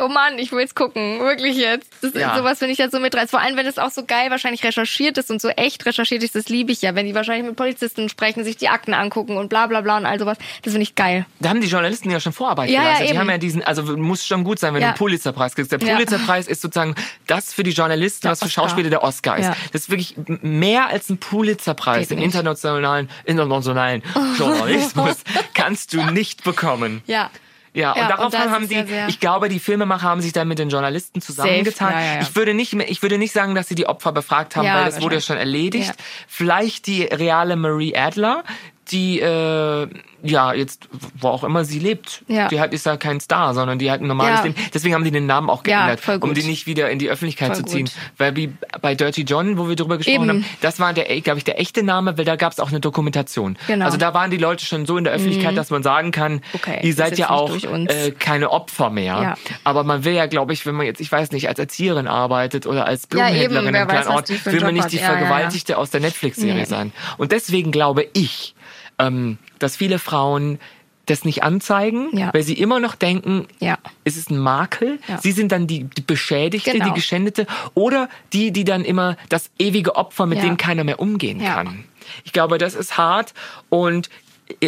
Oh 0.00 0.08
Mann, 0.08 0.38
ich 0.38 0.50
will 0.50 0.60
jetzt 0.60 0.74
gucken. 0.74 1.20
Wirklich 1.20 1.56
jetzt. 1.56 1.88
Das 2.02 2.14
Ja. 2.14 2.36
sowas 2.36 2.58
finde 2.58 2.72
ich 2.72 2.78
jetzt 2.78 2.92
so 2.92 2.98
mitreißt. 3.00 3.30
Vor 3.30 3.40
allem, 3.40 3.56
wenn 3.56 3.66
es 3.66 3.78
auch 3.78 3.90
so 3.90 4.04
geil 4.04 4.30
wahrscheinlich 4.30 4.64
recherchiert 4.64 5.18
ist 5.18 5.30
und 5.30 5.40
so 5.40 5.48
echt 5.50 5.86
recherchiert 5.86 6.22
ist, 6.24 6.34
das 6.34 6.48
liebe 6.48 6.72
ich 6.72 6.82
ja. 6.82 6.94
Wenn 6.94 7.06
die 7.06 7.14
wahrscheinlich 7.14 7.46
mit 7.46 7.56
Polizisten 7.56 8.08
sprechen, 8.08 8.42
sich 8.42 8.56
die 8.56 8.68
Akten 8.68 8.92
angucken 8.92 9.36
und 9.36 9.48
bla 9.48 9.66
bla 9.68 9.80
bla 9.82 9.96
und 9.98 10.06
all 10.06 10.18
sowas. 10.18 10.36
Das 10.62 10.72
finde 10.72 10.82
ich 10.82 10.94
geil. 10.96 11.26
Da 11.38 11.50
haben 11.50 11.60
die 11.60 11.68
Journalisten 11.68 12.10
ja 12.10 12.18
schon 12.18 12.32
Vorarbeit 12.32 12.70
Ja, 12.70 12.74
ja, 12.74 12.80
geleistet. 12.82 13.06
die 13.06 13.10
eben. 13.10 13.18
haben 13.20 13.30
ja 13.30 13.38
diesen, 13.38 13.62
also 13.62 13.82
muss 13.96 14.26
schon 14.26 14.42
gut 14.44 14.58
sein, 14.58 14.74
wenn 14.74 14.80
Ja. 14.82 14.88
du 14.88 14.90
einen 14.92 14.98
Pulitzerpreis 14.98 15.54
kriegst. 15.54 15.70
Der 15.70 15.78
Ja. 15.80 15.94
Pulitzerpreis 15.94 16.48
ist 16.48 16.60
sozusagen 16.62 16.94
das 17.26 17.52
für 17.52 17.62
die 17.62 17.70
Journalisten, 17.72 18.22
Der 18.22 18.32
was 18.32 18.40
für 18.40 18.46
Oscar. 18.46 18.62
Schauspieler 18.64 18.90
der 18.90 19.02
Oscar 19.04 19.36
ist. 19.38 19.46
Ja. 19.46 19.56
Das 19.72 19.82
ist 19.82 19.90
wirklich 19.90 20.14
mehr 20.42 20.88
als 20.88 21.08
ein 21.08 21.18
Pulitzerpreis 21.18 22.10
im 22.10 22.18
internationalen, 22.18 23.08
internationalen 23.24 24.02
Journalismus 24.38 25.18
kannst 25.54 25.92
du 25.92 26.02
nicht 26.10 26.42
bekommen. 26.44 27.02
Ja. 27.06 27.30
Ja, 27.74 27.92
und 27.92 27.98
Ja, 27.98 28.24
und 28.24 28.32
das 28.32 28.48
haben 28.48 28.62
ist 28.62 28.72
die, 28.72 28.76
ja 28.76 29.08
ich 29.08 29.18
glaube, 29.18 29.48
die 29.48 29.58
Filmemacher 29.58 30.02
haben 30.02 30.20
sich 30.20 30.32
dann 30.32 30.46
mit 30.46 30.60
den 30.60 30.68
Journalisten 30.68 31.20
zusammengetan. 31.20 31.92
Ja. 31.92 32.20
Ich 32.20 32.36
würde 32.36 32.54
nicht, 32.54 32.72
ich 32.72 33.02
würde 33.02 33.18
nicht 33.18 33.32
sagen, 33.32 33.54
dass 33.54 33.68
sie 33.68 33.74
die 33.74 33.86
Opfer 33.86 34.12
befragt 34.12 34.54
haben, 34.56 34.66
weil 34.66 34.84
das 34.84 35.02
wurde 35.02 35.16
ja 35.16 35.20
schon 35.20 35.36
erledigt. 35.36 35.92
Vielleicht 36.28 36.86
die 36.86 37.02
reale 37.02 37.56
Marie 37.56 37.96
Adler, 37.96 38.44
die, 38.92 39.20
äh, 39.20 39.88
ja, 40.22 40.54
jetzt, 40.54 40.88
wo 41.18 41.28
auch 41.28 41.44
immer 41.44 41.64
sie 41.64 41.78
lebt. 41.78 42.22
Ja. 42.28 42.48
Die 42.48 42.58
hat, 42.60 42.72
ist 42.72 42.86
ja 42.86 42.96
kein 42.96 43.20
Star, 43.20 43.52
sondern 43.54 43.78
die 43.78 43.90
hat 43.90 44.00
ein 44.00 44.06
normales 44.06 44.38
Ja. 44.38 44.44
Leben. 44.44 44.54
Deswegen 44.72 44.94
haben 44.94 45.04
die 45.04 45.10
den 45.10 45.26
Namen 45.26 45.50
auch 45.50 45.62
Ja, 45.66 45.86
geändert, 45.86 46.20
gut. 46.22 46.30
um 46.30 46.34
die 46.34 46.42
nicht 46.44 46.66
wieder 46.66 46.90
in 46.90 46.98
die 46.98 47.10
Öffentlichkeit 47.10 47.48
Voll 47.48 47.56
zu 47.56 47.64
ziehen. 47.64 47.84
gut. 47.86 47.94
Weil 48.16 48.36
wie 48.36 48.52
bei 48.80 48.94
Dirty 48.94 49.22
John, 49.22 49.58
wo 49.58 49.68
wir 49.68 49.76
drüber 49.76 49.98
gesprochen 49.98 50.14
Eben. 50.22 50.28
haben, 50.28 50.44
das 50.62 50.80
war 50.80 50.92
der, 50.94 51.04
glaube 51.20 51.38
ich, 51.38 51.44
der 51.44 51.60
echte 51.60 51.82
Name, 51.82 52.16
weil 52.16 52.24
da 52.24 52.36
gab 52.36 52.52
es 52.52 52.60
auch 52.60 52.68
eine 52.70 52.80
Dokumentation. 52.80 53.58
Genau. 53.66 53.76
Mhm. 53.76 53.82
Also 53.82 53.98
da 53.98 54.14
waren 54.14 54.30
die 54.30 54.38
Leute 54.38 54.64
schon 54.64 54.86
so 54.86 54.96
in 54.96 55.04
der 55.04 55.12
Öffentlichkeit, 55.12 55.56
dass 55.56 55.70
man 55.70 55.82
sagen 55.82 56.10
kann, 56.10 56.40
Okay, 56.54 56.80
ihr 56.82 56.94
seid 56.94 57.18
ja 57.18 57.30
auch 57.30 57.54
äh, 57.62 58.10
keine 58.18 58.50
Opfer 58.50 58.90
mehr. 58.90 59.04
Ja. 59.22 59.34
Aber 59.64 59.84
man 59.84 60.04
will 60.04 60.14
ja, 60.14 60.26
glaube 60.26 60.52
ich, 60.54 60.64
wenn 60.64 60.74
man 60.74 60.86
jetzt, 60.86 61.00
ich 61.00 61.12
weiß 61.12 61.32
nicht, 61.32 61.48
als 61.48 61.58
Erzieherin 61.58 62.06
arbeitet 62.06 62.66
oder 62.66 62.86
als 62.86 63.08
Ja, 63.14 63.28
eben, 63.28 63.52
Blumenhändlerin 63.54 63.74
wer 63.74 63.82
im 63.82 63.88
kleinen 63.88 64.08
Ort, 64.08 64.46
will 64.46 64.60
man 64.60 64.74
nicht 64.74 64.92
die. 64.92 64.96
Ja, 64.96 65.02
ja, 65.02 65.08
ja. 65.12 65.18
Vergewaltigte 65.18 65.76
aus 65.78 65.90
der 65.90 66.00
Netflix-Serie 66.00 66.54
Nee. 66.54 66.64
sein. 66.64 66.92
Und 67.18 67.32
deswegen 67.32 67.70
glaube 67.72 68.06
ich, 68.14 68.53
ähm, 68.98 69.38
dass 69.58 69.76
viele 69.76 69.98
Frauen 69.98 70.58
das 71.06 71.24
nicht 71.24 71.42
anzeigen, 71.42 72.16
Ja. 72.16 72.32
weil 72.32 72.42
sie 72.42 72.54
immer 72.54 72.80
noch 72.80 72.94
denken, 72.94 73.46
Ja. 73.60 73.76
es 74.04 74.16
ist 74.16 74.30
ein 74.30 74.38
Makel. 74.38 74.98
Ja. 75.06 75.18
Sie 75.20 75.32
sind 75.32 75.52
dann 75.52 75.66
die, 75.66 75.84
die 75.84 76.00
Beschädigte, 76.00 76.72
Genau. 76.72 76.86
die 76.86 76.94
Geschändete 76.94 77.46
oder 77.74 78.08
die, 78.32 78.52
die 78.52 78.64
dann 78.64 78.84
immer 78.84 79.16
das 79.28 79.50
ewige 79.58 79.96
Opfer, 79.96 80.24
mit 80.26 80.42
dem 80.42 80.56
keiner 80.56 80.82
mehr 80.84 81.00
umgehen 81.00 81.40
kann. 81.42 81.84
Ich 82.24 82.32
glaube, 82.32 82.56
das 82.58 82.74
ist 82.74 82.96
hart 82.96 83.34
und 83.68 84.08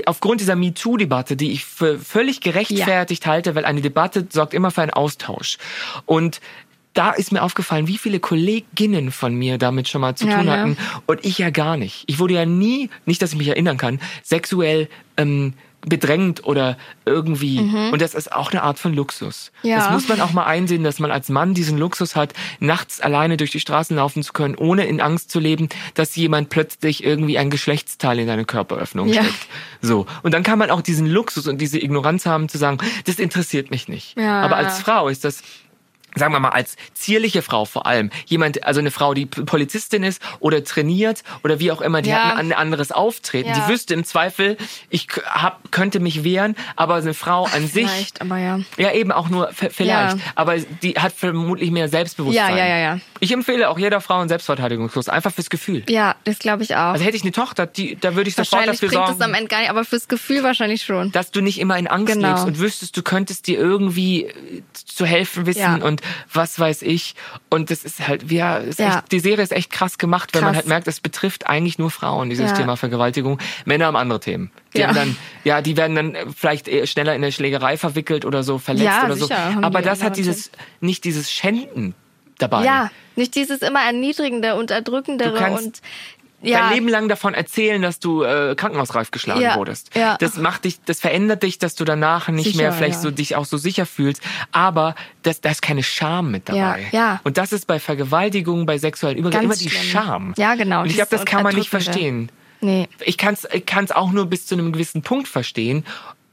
aufgrund 0.07 0.41
dieser 0.41 0.57
MeToo-Debatte, 0.57 1.37
die 1.37 1.53
ich 1.53 1.65
für 1.65 1.99
völlig 1.99 2.41
gerechtfertigt 2.41 3.27
halte, 3.27 3.55
weil 3.55 3.65
eine 3.67 3.83
Debatte 3.83 4.27
sorgt 4.31 4.55
immer 4.55 4.71
für 4.71 4.83
einen 4.83 4.91
Austausch. 4.93 5.59
Und 6.07 6.41
da 6.97 7.11
ist 7.11 7.31
mir 7.33 7.43
aufgefallen, 7.43 7.87
wie 7.87 7.99
viele 7.99 8.21
Kolleginnen 8.21 9.11
von 9.13 9.35
mir 9.35 9.59
damit 9.59 9.89
schon 9.89 10.01
mal 10.01 10.15
zu 10.15 10.27
Ja, 10.27 10.37
tun 10.39 10.47
ne? 10.47 10.53
hatten 10.53 10.77
und 11.07 11.25
ich 11.25 11.39
ja 11.39 11.51
gar 11.51 11.77
nicht. 11.77 12.05
Ich 12.07 12.19
wurde 12.19 12.35
ja 12.35 12.47
nie, 12.47 12.91
nicht, 13.05 13.23
dass 13.23 13.33
ich 13.33 13.39
mich 13.39 13.49
erinnern 13.49 13.77
kann, 13.77 14.01
sexuell 14.23 14.89
ähm, 15.17 15.55
bedrängt 15.89 16.45
oder 16.45 16.77
irgendwie. 17.05 17.61
Und 17.61 18.03
das 18.03 18.15
ist 18.15 18.33
auch 18.33 18.51
eine 18.51 18.63
Art 18.65 18.79
von 18.81 18.93
Luxus. 18.93 19.53
Mhm. 19.63 19.69
Ja. 19.71 19.77
Das 19.77 19.91
muss 19.91 20.09
man 20.09 20.21
auch 20.21 20.33
mal 20.33 20.45
einsehen, 20.45 20.83
dass 20.83 20.99
man 20.99 21.13
als 21.13 21.29
Mann 21.29 21.55
diesen 21.55 21.79
Luxus 21.79 22.17
hat, 22.17 22.33
nachts 22.59 23.01
alleine 23.01 23.37
durch 23.37 23.53
die 23.53 23.61
Straßen 23.61 23.95
laufen 23.95 24.25
zu 24.25 24.33
können, 24.33 24.57
ohne 24.57 24.87
in 24.87 25.01
Angst 25.01 25.31
zu 25.31 25.39
leben, 25.39 25.69
dass 25.95 26.17
jemand 26.17 26.49
plötzlich 26.49 27.05
irgendwie 27.05 27.39
ein 27.39 27.51
Geschlechtsteil 27.51 28.19
in 28.19 28.27
deine 28.27 28.45
Körperöffnung 28.45 29.07
Ja. 29.09 29.23
steckt. 29.23 29.47
So. 29.81 30.07
Und 30.25 30.35
dann 30.35 30.43
kann 30.43 30.59
man 30.59 30.71
auch 30.71 30.81
diesen 30.81 31.07
Luxus 31.07 31.47
und 31.47 31.61
diese 31.61 31.79
Ignoranz 31.81 32.27
haben 32.27 32.49
zu 32.49 32.59
sagen, 32.59 32.79
das 33.05 33.21
interessiert 33.21 33.71
mich 33.71 33.87
nicht. 33.87 34.19
Ja. 34.19 34.41
Aber 34.43 34.57
als 34.57 34.81
Frau 34.81 35.09
ist 35.09 35.25
das 35.25 35.43
sagen 36.17 36.33
wir 36.33 36.41
mal 36.41 36.49
als 36.51 36.77
zierliche 36.95 37.43
Frau 37.43 37.65
vor 37.65 37.87
allem, 37.87 38.11
jemand, 38.27 38.65
also 38.65 38.81
eine 38.81 38.91
Frau, 38.91 39.15
die 39.15 39.27
Polizistin 39.27 40.03
ist 40.03 40.21
oder 40.41 40.65
trainiert 40.65 41.23
oder 41.45 41.61
wie 41.61 41.71
auch 41.71 41.81
immer, 41.81 42.03
die 42.03 42.11
Ja. 42.11 42.31
hat 42.31 42.39
ein 42.39 42.53
anderes 42.53 42.91
Auftreten. 42.91 43.51
Ja. 43.51 43.55
Die 43.67 43.73
wüsste 43.73 43.95
im 43.95 44.05
Zweifel, 44.05 44.57
ich 44.91 45.09
hab, 45.27 45.71
könnte 45.73 46.01
mich 46.01 46.25
wehren, 46.25 46.57
aber 46.75 46.95
eine 46.97 47.15
Frau 47.15 47.45
an 47.45 47.67
sich, 47.69 47.87
Vielleicht, 47.89 48.21
aber 48.21 48.39
ja. 48.39 48.61
ja 48.79 48.93
eben 48.93 49.13
auch 49.13 49.29
nur 49.29 49.51
vielleicht, 49.53 49.81
Ja. 49.89 50.17
aber 50.35 50.57
die 50.59 50.95
hat 50.95 51.13
vermutlich 51.13 51.71
mehr 51.71 51.89
Selbstbewusstsein. 51.89 52.57
Ja, 52.57 52.65
ja, 52.67 52.67
ja, 52.67 52.79
ja. 52.95 53.01
Ich 53.21 53.33
empfehle 53.33 53.69
auch 53.69 53.79
jeder 53.79 54.01
Frau 54.01 54.19
einen 54.21 54.29
Selbstverteidigungskurs, 54.29 55.09
einfach 55.09 55.33
fürs 55.33 55.51
Gefühl. 55.51 55.85
Ja, 55.89 56.17
das 56.25 56.39
glaube 56.39 56.63
ich 56.63 56.75
auch. 56.75 56.93
Also 56.93 57.05
hätte 57.05 57.17
ich 57.17 57.23
eine 57.23 57.33
Tochter, 57.33 57.67
die, 57.67 57.97
da 58.01 58.15
würde 58.15 58.29
ich 58.29 58.37
sofort 58.37 58.67
dafür 58.67 58.89
sorgen 58.91 59.23
am 59.23 59.35
Ende 59.35 59.49
gar 59.49 59.61
nicht, 59.61 59.71
aber 59.71 59.85
fürs 59.85 60.09
Gefühl 60.09 60.43
wahrscheinlich 60.43 60.83
schon. 60.83 61.13
dass 61.13 61.31
du 61.31 61.41
nicht 61.41 61.59
immer 61.61 61.77
in 61.79 61.87
Angst 61.87 62.15
Genau. 62.15 62.29
lebst 62.29 62.47
und 62.47 62.59
wüsstest, 62.59 62.97
du 62.97 63.03
könntest 63.03 63.47
dir 63.47 63.59
irgendwie 63.59 64.29
zu 64.73 65.05
helfen 65.07 65.47
wissen 65.47 65.83
und 65.83 66.01
was 66.33 66.59
weiß 66.59 66.83
ich. 66.83 67.15
Und 67.51 67.71
das 67.71 67.85
ist 67.85 68.07
halt, 68.07 68.31
ja, 68.31 68.57
ist 68.59 68.79
Ja. 68.79 68.99
Echt, 68.99 69.13
die 69.13 69.21
Serie 69.21 69.43
ist 69.43 69.53
echt 69.53 69.71
krass 69.71 69.99
gemacht, 69.99 70.31
weil 70.35 70.43
man 70.43 70.51
Krass. 70.53 70.57
halt 70.63 70.69
merkt, 70.69 70.89
es 70.89 71.01
betrifft 71.01 71.47
eigentlich 71.47 71.79
nur 71.79 71.91
Frauen, 71.91 72.31
dieses 72.31 72.51
Ja. 72.51 72.57
Thema 72.57 72.77
Vergewaltigung. 72.77 73.39
Männer 73.65 73.87
haben 73.87 73.97
andere 73.97 74.21
Themen. 74.21 74.51
Die 74.75 74.81
Ja. 74.81 74.93
dann, 74.93 75.17
ja, 75.45 75.63
die 75.63 75.77
werden 75.77 75.97
dann 75.97 76.17
vielleicht 76.37 76.69
schneller 76.89 77.15
in 77.15 77.23
eine 77.23 77.33
Schlägerei 77.33 77.77
verwickelt 77.77 78.25
oder 78.25 78.43
so, 78.43 78.59
verletzt 78.59 78.87
Ja, 78.87 79.05
oder 79.07 79.15
sicher, 79.17 79.51
so. 79.53 79.59
die 79.59 79.65
Aber 79.65 79.83
das 79.83 80.03
hat 80.03 80.17
dieses, 80.17 80.51
nicht 80.81 81.05
dieses 81.05 81.31
Schänden 81.33 81.95
dabei. 82.39 82.65
Ja, 82.65 82.91
nicht 83.15 83.35
dieses 83.35 83.63
immer 83.63 83.81
erniedrigende, 83.81 84.57
unterdrückendere 84.57 85.33
Du 85.33 85.39
kannst 85.39 85.65
und 85.65 85.81
ja, 86.43 86.61
dein 86.61 86.75
Leben 86.75 86.89
lang 86.89 87.09
davon 87.09 87.35
erzählen, 87.35 87.81
dass 87.83 87.99
du 87.99 88.23
äh, 88.23 88.55
krankenhausreif 88.57 89.11
geschlagen 89.11 89.41
Ja, 89.41 89.57
wurdest. 89.57 89.91
ja. 89.97 90.17
Das 90.19 90.37
macht 90.37 90.65
dich, 90.65 90.81
das 90.85 91.01
verändert 91.01 91.43
dich, 91.43 91.59
dass 91.59 91.75
du 91.75 91.85
danach 91.85 92.29
nicht 92.29 92.45
Sicher, 92.47 92.59
mehr 92.59 92.73
vielleicht 92.73 92.97
ja. 92.97 93.01
so 93.01 93.11
dich 93.11 93.37
auch 93.37 93.45
so 93.47 93.57
sicher 93.57 93.87
fühlst. 93.87 94.23
Aber 94.53 94.95
das, 95.23 95.41
da 95.41 95.51
ist 95.51 95.63
keine 95.63 95.83
Scham 95.83 96.31
mit 96.31 96.49
dabei. 96.49 96.89
Ja, 96.93 96.99
ja. 96.99 97.21
Und 97.25 97.39
das 97.39 97.53
ist 97.53 97.67
bei 97.67 97.79
Vergewaltigung, 97.81 98.67
bei 98.67 98.79
sexuellen 98.79 99.19
Übergriffen 99.19 99.45
immer 99.47 99.57
die 99.57 99.71
schlimm. 99.71 99.83
Scham. 99.91 100.35
Ja, 100.37 100.55
genau, 100.55 100.83
Und 100.83 100.89
ich 100.89 100.95
glaube, 100.95 101.11
das 101.11 101.25
kann 101.25 101.43
man 101.43 101.55
nicht 101.55 101.71
verstehen. 101.71 102.31
nee. 102.61 102.89
Ich 103.05 103.17
kann 103.19 103.35
es 103.35 103.47
ich 103.53 103.67
kann's 103.67 103.91
auch 103.93 104.11
nur 104.13 104.27
bis 104.27 104.47
zu 104.47 104.55
einem 104.55 104.73
gewissen 104.73 105.03
Punkt 105.03 105.29
verstehen. 105.29 105.85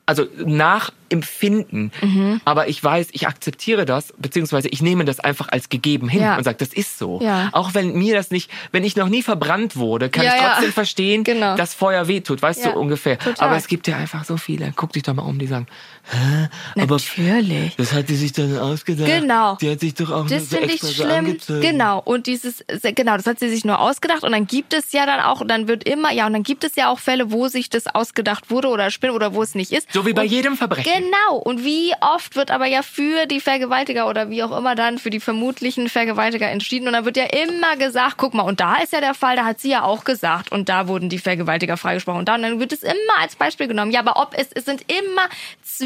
Also 0.05 0.25
nachempfinden. 0.45 1.91
Mhm. 2.01 2.41
Aber 2.45 2.67
ich 2.67 2.83
weiß, 2.83 3.07
ich 3.11 3.27
akzeptiere 3.27 3.85
das, 3.85 4.13
beziehungsweise 4.17 4.67
ich 4.69 4.81
nehme 4.81 5.05
das 5.05 5.19
einfach 5.19 5.47
als 5.49 5.69
gegeben 5.69 6.09
hin 6.09 6.21
Ja. 6.21 6.37
und 6.37 6.43
sage, 6.43 6.57
das 6.57 6.73
ist 6.73 6.97
so. 6.97 7.21
Ja. 7.21 7.49
Auch 7.53 7.73
wenn 7.73 7.93
mir 7.93 8.13
das 8.13 8.31
nicht, 8.31 8.51
wenn 8.71 8.83
ich 8.83 8.95
noch 8.95 9.09
nie 9.09 9.21
verbrannt 9.23 9.75
wurde, 9.75 10.09
kann 10.09 10.25
Ja, 10.25 10.35
ich 10.35 10.41
trotzdem 10.41 10.73
verstehen, 10.73 11.23
Genau. 11.23 11.55
dass 11.55 11.73
Feuer 11.73 12.07
wehtut, 12.07 12.41
weißt 12.41 12.65
du 12.65 12.71
ungefähr. 12.71 13.17
total. 13.17 13.47
Aber 13.47 13.57
es 13.57 13.67
gibt 13.67 13.87
ja 13.87 13.95
einfach 13.97 14.25
so 14.25 14.37
viele. 14.37 14.73
Guck 14.75 14.93
dich 14.93 15.03
doch 15.03 15.13
mal 15.13 15.23
um, 15.23 15.39
die 15.39 15.47
sagen, 15.47 15.67
Hä? 16.05 16.49
aber 16.81 16.97
Natürlich. 16.97 17.75
das 17.77 17.93
hat 17.93 18.09
die 18.09 18.15
sich 18.15 18.33
dann 18.33 18.57
ausgedacht. 18.57 19.07
Genau. 19.07 19.55
Die 19.55 19.71
hat 19.71 19.79
sich 19.79 19.93
doch 19.93 20.11
auch 20.11 20.27
Das 20.27 20.49
so 20.49 20.57
finde 20.57 20.73
ich 20.73 20.81
so 20.81 20.87
schlimm. 20.87 21.09
angezogen. 21.11 21.61
Genau. 21.61 21.99
Und 22.03 22.27
dieses, 22.27 22.63
genau, 22.95 23.15
das 23.15 23.25
hat 23.25 23.39
sie 23.39 23.49
sich 23.49 23.63
nur 23.63 23.79
ausgedacht. 23.79 24.23
Und 24.23 24.33
dann 24.33 24.45
gibt 24.45 24.73
es 24.73 24.91
ja 24.91 25.05
dann 25.05 25.21
auch, 25.21 25.41
und 25.41 25.47
dann 25.47 25.67
wird 25.67 25.85
immer, 25.85 26.11
ja, 26.11 26.27
und 26.27 26.33
dann 26.33 26.43
gibt 26.43 26.63
es 26.65 26.75
ja 26.75 26.89
auch 26.89 26.99
Fälle, 26.99 27.31
wo 27.31 27.47
sich 27.47 27.69
das 27.69 27.87
ausgedacht 27.87 28.49
wurde 28.51 28.67
oder 28.67 28.91
spinnt 28.91 29.13
oder 29.13 29.33
wo 29.33 29.41
es 29.43 29.55
nicht 29.55 29.71
ist. 29.71 29.91
So 29.93 30.05
wie 30.05 30.13
bei 30.13 30.23
und 30.23 30.27
jedem 30.31 30.57
Verbrechen. 30.57 30.91
Genau. 30.93 31.37
Und 31.37 31.63
wie 31.63 31.93
oft 32.01 32.35
wird 32.35 32.51
aber 32.51 32.65
ja 32.65 32.81
für 32.81 33.25
die 33.25 33.39
Vergewaltiger 33.39 34.09
oder 34.09 34.29
wie 34.29 34.43
auch 34.43 34.55
immer 34.57 34.75
dann 34.75 34.97
für 34.97 35.09
die 35.09 35.19
vermutlichen 35.21 35.87
Vergewaltiger 35.89 36.49
entschieden. 36.49 36.87
Und 36.87 36.93
dann 36.93 37.05
wird 37.05 37.15
ja 37.17 37.25
immer 37.25 37.77
gesagt, 37.77 38.15
guck 38.17 38.33
mal, 38.33 38.43
und 38.43 38.59
da 38.59 38.75
ist 38.77 38.91
ja 38.91 38.99
der 38.99 39.13
Fall, 39.13 39.35
da 39.37 39.45
hat 39.45 39.61
sie 39.61 39.69
ja 39.69 39.83
auch 39.83 40.03
gesagt. 40.03 40.51
Und 40.51 40.67
da 40.67 40.87
wurden 40.89 41.07
die 41.09 41.19
Vergewaltiger 41.19 41.77
freigesprochen. 41.77 42.19
Und 42.19 42.27
dann, 42.27 42.41
dann 42.41 42.59
wird 42.59 42.73
es 42.73 42.83
immer 42.83 42.93
als 43.21 43.35
Beispiel 43.35 43.67
genommen. 43.67 43.91
Ja, 43.91 44.01
aber 44.01 44.21
ob 44.21 44.33
es, 44.37 44.49
es 44.53 44.65
sind 44.65 44.81
immer 44.91 45.29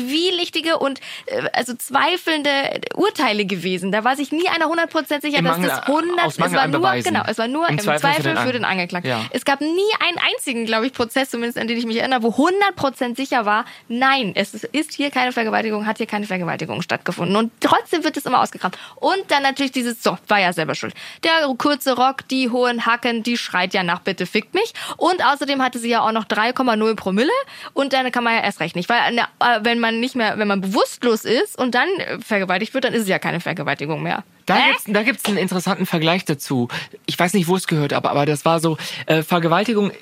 zwielichtige 0.07 0.77
und 0.79 0.99
äh, 1.27 1.43
also 1.53 1.73
zweifelnde 1.75 2.49
Urteile 2.95 3.45
gewesen. 3.45 3.91
Da 3.91 4.03
war 4.03 4.15
sich 4.15 4.31
nie 4.31 4.47
einer 4.49 4.65
100% 4.67 5.21
sicher, 5.21 5.39
Im 5.39 5.45
dass 5.45 5.57
Mangel- 5.57 5.69
das 5.69 5.87
100, 5.87 6.25
aus 6.25 6.33
es 6.37 6.39
war 6.53 6.67
nur, 6.67 6.79
Beweisen. 6.79 7.13
genau, 7.13 7.23
es 7.27 7.37
war 7.37 7.47
nur 7.47 7.67
Im 7.67 7.75
im, 7.75 7.79
Zweifel 7.79 7.99
Zweifel, 8.01 8.21
für 8.23 8.27
den 8.29 8.37
für 8.37 8.41
An- 8.43 8.51
den 8.53 8.65
Angeklagten. 8.65 9.09
Ja. 9.09 9.21
Es 9.31 9.45
gab 9.45 9.61
nie 9.61 9.67
einen 10.07 10.17
einzigen, 10.33 10.65
glaube 10.65 10.87
ich, 10.87 10.93
Prozess, 10.93 11.29
zumindest 11.29 11.57
an 11.57 11.67
den 11.67 11.77
ich 11.77 11.85
mich 11.85 11.97
erinnere, 11.97 12.23
wo 12.23 12.29
100% 12.29 13.15
sicher 13.15 13.45
war, 13.45 13.65
nein, 13.87 14.31
es 14.35 14.53
ist 14.53 14.93
hier 14.93 15.11
keine 15.11 15.31
Vergewaltigung, 15.31 15.85
hat 15.85 15.97
hier 15.97 16.05
keine 16.07 16.25
Vergewaltigung 16.25 16.81
stattgefunden. 16.81 17.35
Und 17.35 17.51
trotzdem 17.59 18.03
wird 18.03 18.17
es 18.17 18.25
immer 18.25 18.41
ausgegraben. 18.41 18.77
Und 18.95 19.23
dann 19.29 19.43
natürlich 19.43 19.71
dieses, 19.71 20.01
so, 20.01 20.17
war 20.27 20.39
ja 20.39 20.53
selber 20.53 20.75
schuld. 20.75 20.93
Der 21.23 21.31
kurze 21.57 21.95
Rock, 21.95 22.27
die 22.29 22.49
hohen 22.49 22.85
Hacken, 22.85 23.23
die 23.23 23.37
schreit 23.37 23.73
ja 23.73 23.83
nach, 23.83 23.99
bitte 23.99 24.25
fickt 24.25 24.53
mich. 24.53 24.73
Und 24.97 25.23
außerdem 25.25 25.61
hatte 25.61 25.79
sie 25.79 25.89
ja 25.89 26.01
auch 26.01 26.11
noch 26.11 26.25
3,0 26.25 26.95
Promille. 26.95 27.31
Und 27.73 27.93
dann 27.93 28.11
kann 28.11 28.23
man 28.23 28.33
ja 28.35 28.41
erst 28.41 28.59
recht 28.59 28.75
nicht. 28.75 28.89
Weil 28.89 29.17
äh, 29.17 29.23
wenn 29.61 29.79
man 29.79 29.96
nicht 29.99 30.15
mehr, 30.15 30.37
wenn 30.37 30.47
man 30.47 30.61
bewusstlos 30.61 31.25
ist 31.25 31.57
und 31.57 31.75
dann 31.75 31.89
vergewaltigt 32.21 32.73
wird, 32.73 32.83
dann 32.85 32.93
ist 32.93 33.03
es 33.03 33.07
ja 33.07 33.19
keine 33.19 33.39
Vergewaltigung 33.39 34.01
mehr. 34.01 34.23
Da 34.47 34.57
gibt's, 34.69 34.83
da 34.87 35.03
gibt's 35.03 35.25
einen 35.25 35.37
interessanten 35.37 35.85
Vergleich 35.85 36.25
dazu. 36.25 36.67
Ich 37.05 37.19
weiß 37.19 37.33
nicht, 37.33 37.47
wo 37.47 37.55
es 37.55 37.67
gehört, 37.67 37.93
aber, 37.93 38.09
aber 38.11 38.25
das 38.25 38.45
war 38.45 38.59
so, 38.59 38.77
äh, 39.05 39.21
Vergewaltigung 39.21 39.91
äh, 39.91 39.93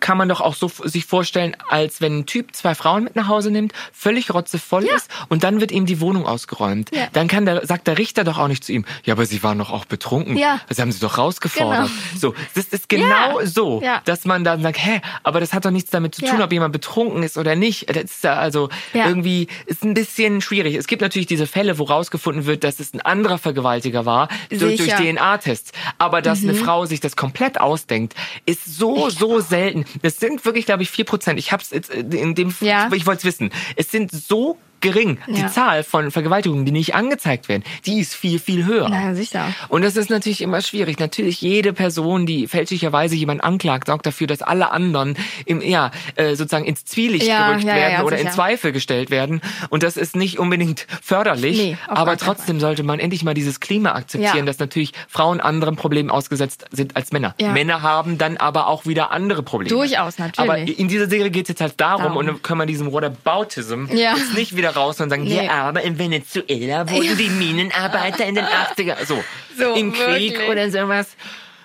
kann 0.00 0.16
man 0.16 0.28
doch 0.28 0.40
auch 0.40 0.54
so 0.54 0.68
sich 0.84 1.04
vorstellen, 1.04 1.56
als 1.68 2.00
wenn 2.00 2.20
ein 2.20 2.26
Typ 2.26 2.54
zwei 2.54 2.74
Frauen 2.74 3.04
mit 3.04 3.16
nach 3.16 3.28
Hause 3.28 3.50
nimmt, 3.50 3.72
völlig 3.92 4.32
rotzevoll 4.32 4.86
Ja. 4.86 4.94
ist 4.96 5.10
und 5.28 5.44
dann 5.44 5.60
wird 5.60 5.72
ihm 5.72 5.84
die 5.86 6.00
Wohnung 6.00 6.24
ausgeräumt. 6.26 6.90
Ja. 6.94 7.08
Dann 7.12 7.28
kann 7.28 7.44
der, 7.44 7.66
sagt 7.66 7.86
der 7.88 7.98
Richter 7.98 8.24
doch 8.24 8.38
auch 8.38 8.48
nicht 8.48 8.64
zu 8.64 8.72
ihm, 8.72 8.84
ja, 9.04 9.14
aber 9.14 9.26
sie 9.26 9.42
waren 9.42 9.58
doch 9.58 9.70
auch 9.70 9.84
betrunken. 9.84 10.36
Ja. 10.36 10.60
Das 10.68 10.78
haben 10.78 10.92
sie 10.92 11.00
doch 11.00 11.18
rausgefordert. 11.18 11.90
So, 12.16 12.34
das 12.54 12.66
ist 12.66 12.88
genau 12.88 13.40
Ja. 13.40 13.46
so, 13.46 13.82
dass 14.04 14.24
man 14.24 14.44
dann 14.44 14.62
sagt, 14.62 14.78
hä, 14.78 15.00
aber 15.24 15.40
das 15.40 15.52
hat 15.52 15.64
doch 15.64 15.70
nichts 15.72 15.90
damit 15.90 16.14
zu 16.14 16.24
tun, 16.24 16.40
ob 16.40 16.52
jemand 16.52 16.72
betrunken 16.72 17.22
ist 17.24 17.36
oder 17.36 17.56
nicht. 17.56 17.88
Das 17.94 18.04
ist 18.04 18.24
ja 18.24 18.34
also 18.34 18.68
irgendwie, 18.94 19.48
ist 19.66 19.82
ein 19.84 19.94
bisschen 19.94 20.40
schwierig. 20.40 20.76
Es 20.76 20.86
gibt 20.86 21.02
natürlich 21.02 21.26
diese 21.26 21.46
Fälle, 21.48 21.78
wo 21.78 21.84
rausgefunden 21.84 22.46
wird, 22.46 22.62
dass 22.62 22.78
es 22.78 22.94
ein 22.94 23.00
anderer 23.00 23.38
Vergewaltiger 23.80 24.06
war, 24.06 24.28
durch, 24.50 24.76
durch. 24.78 24.94
DNA-Tests. 24.94 25.72
Aber 25.98 26.22
dass 26.22 26.40
Mhm. 26.42 26.50
eine 26.50 26.58
Frau 26.58 26.84
sich 26.86 27.00
das 27.00 27.16
komplett 27.16 27.60
ausdenkt, 27.60 28.14
ist 28.46 28.64
so, 28.66 29.10
so 29.10 29.40
selten. 29.40 29.84
Das 30.02 30.18
sind 30.18 30.44
wirklich, 30.44 30.66
glaube 30.66 30.82
ich, 30.82 30.90
vier 30.90 31.04
Prozent. 31.04 31.38
Ich 31.38 31.52
hab's 31.52 31.70
jetzt 31.70 31.90
äh, 31.90 32.00
in 32.00 32.34
dem, 32.34 32.54
Ja. 32.60 32.90
ich 32.92 33.06
wollte 33.06 33.20
es 33.20 33.24
wissen. 33.24 33.50
Es 33.76 33.90
sind 33.90 34.10
so 34.12 34.58
gering. 34.80 35.18
Die 35.28 35.40
Ja. 35.40 35.48
Zahl 35.48 35.82
von 35.84 36.10
Vergewaltigungen, 36.10 36.64
die 36.64 36.72
nicht 36.72 36.94
angezeigt 36.94 37.48
werden, 37.48 37.62
die 37.86 38.00
ist 38.00 38.14
viel, 38.14 38.38
viel 38.38 38.64
höher. 38.66 38.88
Na, 38.88 39.14
sicher. 39.14 39.46
Und 39.68 39.82
das 39.82 39.96
ist 39.96 40.10
natürlich 40.10 40.40
immer 40.42 40.60
schwierig. 40.62 40.98
Natürlich 40.98 41.40
jede 41.40 41.72
Person, 41.72 42.26
die 42.26 42.46
fälschlicherweise 42.46 43.14
jemand 43.14 43.42
anklagt, 43.44 43.86
sorgt 43.88 44.06
dafür, 44.06 44.26
dass 44.26 44.42
alle 44.42 44.70
anderen 44.70 45.16
im, 45.46 45.60
ja, 45.60 45.90
äh, 46.16 46.34
sozusagen 46.34 46.64
ins 46.64 46.84
Zwielicht 46.84 47.26
Ja, 47.26 47.48
gerückt 47.48 47.64
ja, 47.64 47.74
werden 47.74 48.04
oder 48.06 48.16
in 48.16 48.22
sicher. 48.24 48.34
Zweifel 48.34 48.72
gestellt 48.72 49.10
werden. 49.10 49.40
Und 49.68 49.82
das 49.82 49.96
ist 49.96 50.16
nicht 50.16 50.38
unbedingt 50.38 50.86
förderlich. 51.02 51.56
Nee, 51.56 51.76
aber 51.88 52.16
trotzdem 52.16 52.60
sollte 52.60 52.82
man 52.82 52.98
endlich 53.00 53.22
mal 53.24 53.34
dieses 53.34 53.60
Klima 53.60 53.92
akzeptieren, 53.92 54.46
dass 54.46 54.58
natürlich 54.58 54.92
Frauen 55.08 55.40
anderen 55.40 55.76
Problemen 55.76 56.10
ausgesetzt 56.10 56.64
sind 56.70 56.96
als 56.96 57.12
Männer. 57.12 57.34
Männer 57.40 57.82
haben 57.82 58.18
dann 58.18 58.36
aber 58.36 58.66
auch 58.66 58.86
wieder 58.86 59.10
andere 59.10 59.42
Probleme. 59.42 59.68
Durchaus, 59.70 60.18
natürlich. 60.18 60.38
Aber 60.50 60.58
in 60.58 60.88
dieser 60.88 61.08
Serie 61.08 61.30
geht 61.30 61.44
es 61.44 61.48
jetzt 61.50 61.60
halt 61.60 61.74
darum, 61.78 62.02
Darum. 62.02 62.16
und 62.18 62.26
dann 62.26 62.42
können 62.42 62.60
wir 62.60 62.66
diesem 62.66 62.92
Whataboutism 62.92 63.86
Ja. 63.92 64.16
jetzt 64.16 64.34
nicht 64.34 64.56
wieder 64.56 64.69
raus 64.70 65.00
und 65.00 65.10
sagen, 65.10 65.24
Nee. 65.24 65.46
ja, 65.46 65.50
aber 65.68 65.82
in 65.82 65.98
Venezuela 65.98 66.88
wurden 66.90 67.04
Ja. 67.04 67.14
die 67.14 67.28
Minenarbeiter 67.30 68.24
in 68.26 68.34
den 68.34 68.44
80er, 68.44 68.96
so, 69.06 69.22
So, 69.58 69.74
im 69.74 69.92
Krieg 69.92 70.32
wirklich. 70.38 70.48
oder 70.48 70.70
sowas. 70.70 71.16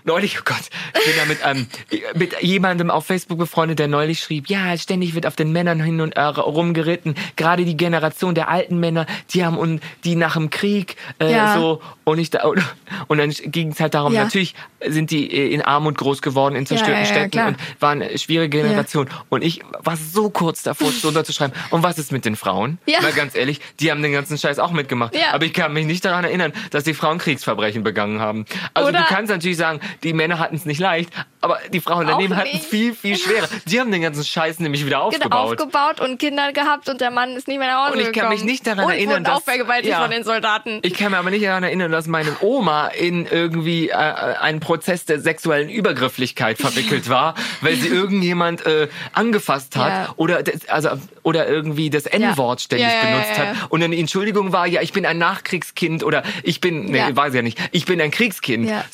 Neulich, 0.05 0.37
oh 0.39 0.43
Gott, 0.45 0.69
bin 0.93 1.13
ja 1.17 1.25
mit, 1.25 1.39
ähm, 1.43 1.67
mit 2.15 2.41
jemandem 2.41 2.91
auf 2.91 3.05
Facebook 3.07 3.39
befreundet, 3.39 3.79
der 3.79 3.87
neulich 3.87 4.19
schrieb, 4.19 4.47
ja, 4.49 4.77
ständig 4.77 5.15
wird 5.15 5.25
auf 5.25 5.35
den 5.35 5.51
Männern 5.51 5.81
hin 5.81 5.99
und 5.99 6.11
äh, 6.15 6.21
rumgeritten. 6.21 7.15
Gerade 7.35 7.65
die 7.65 7.75
Generation 7.75 8.35
der 8.35 8.49
alten 8.49 8.79
Männer, 8.79 9.07
die 9.33 9.43
haben 9.43 9.57
und 9.57 9.81
die 10.03 10.15
nach 10.15 10.33
dem 10.35 10.49
Krieg 10.51 10.95
äh, 11.19 11.31
Ja. 11.31 11.55
so 11.57 11.81
und 12.03 12.19
ich 12.19 12.29
da 12.29 12.43
und, 12.45 12.61
und 13.07 13.17
dann 13.17 13.31
ging 13.31 13.69
es 13.71 13.79
halt 13.79 13.95
darum, 13.95 14.13
Ja. 14.13 14.23
natürlich 14.23 14.53
sind 14.85 15.09
die 15.09 15.31
äh, 15.31 15.51
in 15.51 15.61
Armut 15.63 15.97
groß 15.97 16.21
geworden, 16.21 16.55
in 16.55 16.65
zerstörten 16.67 17.03
ja, 17.03 17.05
Städten 17.05 17.39
und 17.47 17.57
waren 17.79 18.01
eine 18.03 18.17
schwierige 18.19 18.61
Generation. 18.61 19.09
Und 19.29 19.43
ich 19.43 19.61
war 19.79 19.97
so 19.97 20.29
kurz 20.29 20.61
davor, 20.61 20.89
es 20.89 21.03
runterzuschreiben. 21.03 21.55
Und 21.71 21.81
was 21.81 21.97
ist 21.97 22.11
mit 22.11 22.25
den 22.25 22.35
Frauen? 22.35 22.77
Ja. 22.85 23.01
Mal 23.01 23.11
ganz 23.13 23.35
ehrlich, 23.35 23.59
die 23.79 23.89
haben 23.89 24.03
den 24.03 24.11
ganzen 24.13 24.37
Scheiß 24.37 24.59
auch 24.59 24.71
mitgemacht. 24.71 25.15
Aber 25.33 25.45
ich 25.45 25.53
kann 25.53 25.73
mich 25.73 25.87
nicht 25.87 26.05
daran 26.05 26.23
erinnern, 26.23 26.53
dass 26.69 26.83
die 26.83 26.93
Frauen 26.93 27.17
Kriegsverbrechen 27.17 27.81
begangen 27.83 28.19
haben. 28.19 28.45
Also 28.75 28.89
Oder- 28.89 28.99
du 28.99 29.05
kannst 29.05 29.31
natürlich 29.31 29.57
sagen, 29.57 29.79
die 30.03 30.13
Männer 30.13 30.39
hatten 30.39 30.55
es 30.55 30.65
nicht 30.65 30.79
leicht, 30.79 31.09
aber 31.41 31.59
die 31.71 31.79
Frauen 31.79 32.07
daneben 32.07 32.35
hatten 32.35 32.49
es 32.53 32.65
viel, 32.65 32.93
viel 32.93 33.17
schwerer. 33.17 33.47
Die 33.67 33.79
haben 33.79 33.91
den 33.91 34.01
ganzen 34.01 34.23
Scheiß 34.23 34.59
nämlich 34.59 34.81
wieder 34.85 34.97
Genau, 34.97 35.07
aufgebaut. 35.07 35.61
aufgebaut 35.61 35.99
und 36.01 36.17
Kinder 36.19 36.51
gehabt 36.53 36.89
und 36.89 37.01
der 37.01 37.11
Mann 37.11 37.35
ist 37.35 37.47
nicht 37.47 37.59
mehr 37.59 37.67
nach 37.67 37.85
Hause 37.87 37.93
Und 37.93 37.99
ich 37.99 38.05
kann 38.05 38.13
gekommen. 38.13 38.31
mich 38.33 38.43
nicht 38.43 38.65
daran 38.67 38.85
und 38.85 38.91
erinnern, 38.91 39.23
wurde 39.23 39.31
auch 39.33 39.35
dass- 39.35 39.43
vergewaltigt 39.43 39.91
ja. 39.91 40.01
von 40.01 40.09
den 40.11 40.23
Soldaten. 40.23 40.79
Ich 40.83 40.93
kann 40.95 41.11
mir 41.11 41.17
aber 41.19 41.29
nicht 41.29 41.45
daran 41.45 41.63
erinnern, 41.63 41.91
dass 41.91 42.07
meine 42.07 42.35
Oma 42.41 42.87
in 42.87 43.25
irgendwie 43.27 43.89
äh, 43.89 43.93
einen 43.93 44.59
Prozess 44.59 45.05
der 45.05 45.19
sexuellen 45.19 45.69
Übergrifflichkeit 45.69 46.57
verwickelt 46.57 47.09
war, 47.09 47.35
weil 47.61 47.75
sie 47.75 47.87
irgendjemand 47.89 48.65
äh, 48.65 48.87
angefasst 49.13 49.75
hat 49.75 49.89
Ja. 49.89 50.13
oder 50.17 50.43
das, 50.43 50.67
also 50.67 50.89
oder 51.23 51.47
irgendwie 51.47 51.89
das 51.89 52.05
N-Wort 52.05 52.61
ständig 52.61 52.87
Ja, 52.87 52.93
ja, 53.09 53.11
benutzt 53.15 53.39
hat 53.39 53.71
und 53.71 53.81
dann 53.81 53.91
die 53.91 53.99
Entschuldigung 53.99 54.51
war, 54.51 54.67
ja, 54.67 54.81
ich 54.81 54.93
bin 54.93 55.05
ein 55.05 55.17
Nachkriegskind 55.17 56.03
oder 56.03 56.23
ich 56.43 56.61
bin, 56.61 56.85
nee, 56.85 57.01
weiß 57.11 57.29
ich 57.33 57.35
ja 57.35 57.41
nicht, 57.41 57.59
ich 57.71 57.85
bin 57.85 57.99
ein 58.01 58.11
Kriegskind. 58.11 58.69
Ja. 58.69 58.85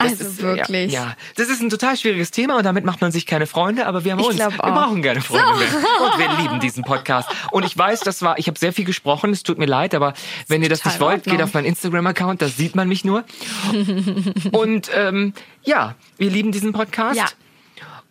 So. 0.00 0.06
Also 0.06 0.42
wirklich. 0.42 0.92
Ja, 0.92 1.04
ja, 1.04 1.16
das 1.36 1.48
ist 1.48 1.62
ein 1.62 1.70
total 1.70 1.96
schwieriges 1.96 2.30
Thema 2.30 2.56
und 2.58 2.64
damit 2.64 2.84
macht 2.84 3.00
man 3.00 3.12
sich 3.12 3.24
keine 3.26 3.46
Freunde, 3.46 3.86
aber 3.86 4.04
wir 4.04 4.12
haben 4.12 4.20
Ich 4.20 4.26
uns. 4.26 4.38
Wir 4.38 4.48
auch. 4.48 4.56
brauchen 4.56 5.02
keine 5.02 5.20
Freunde 5.22 5.54
mehr. 5.58 5.68
Und 6.12 6.18
wir 6.18 6.42
lieben 6.42 6.60
diesen 6.60 6.84
Podcast. 6.84 7.28
Und 7.50 7.64
ich 7.64 7.76
weiß, 7.76 8.00
das 8.00 8.20
war, 8.22 8.38
ich 8.38 8.46
habe 8.46 8.58
sehr 8.58 8.72
viel 8.72 8.84
gesprochen, 8.84 9.30
es 9.32 9.42
tut 9.42 9.58
mir 9.58 9.66
leid, 9.66 9.94
aber 9.94 10.12
wenn 10.48 10.62
ihr 10.62 10.68
das 10.68 10.84
nicht 10.84 11.00
wollt, 11.00 11.24
geht 11.24 11.40
auf 11.42 11.54
meinen 11.54 11.64
Instagram-Account, 11.64 12.42
da 12.42 12.48
sieht 12.48 12.76
man 12.76 12.88
mich 12.88 13.04
nur. 13.04 13.24
und 14.52 14.90
ähm, 14.94 15.32
ja, 15.62 15.94
wir 16.18 16.30
lieben 16.30 16.52
diesen 16.52 16.72
Podcast. 16.72 17.16
Ja. 17.16 17.26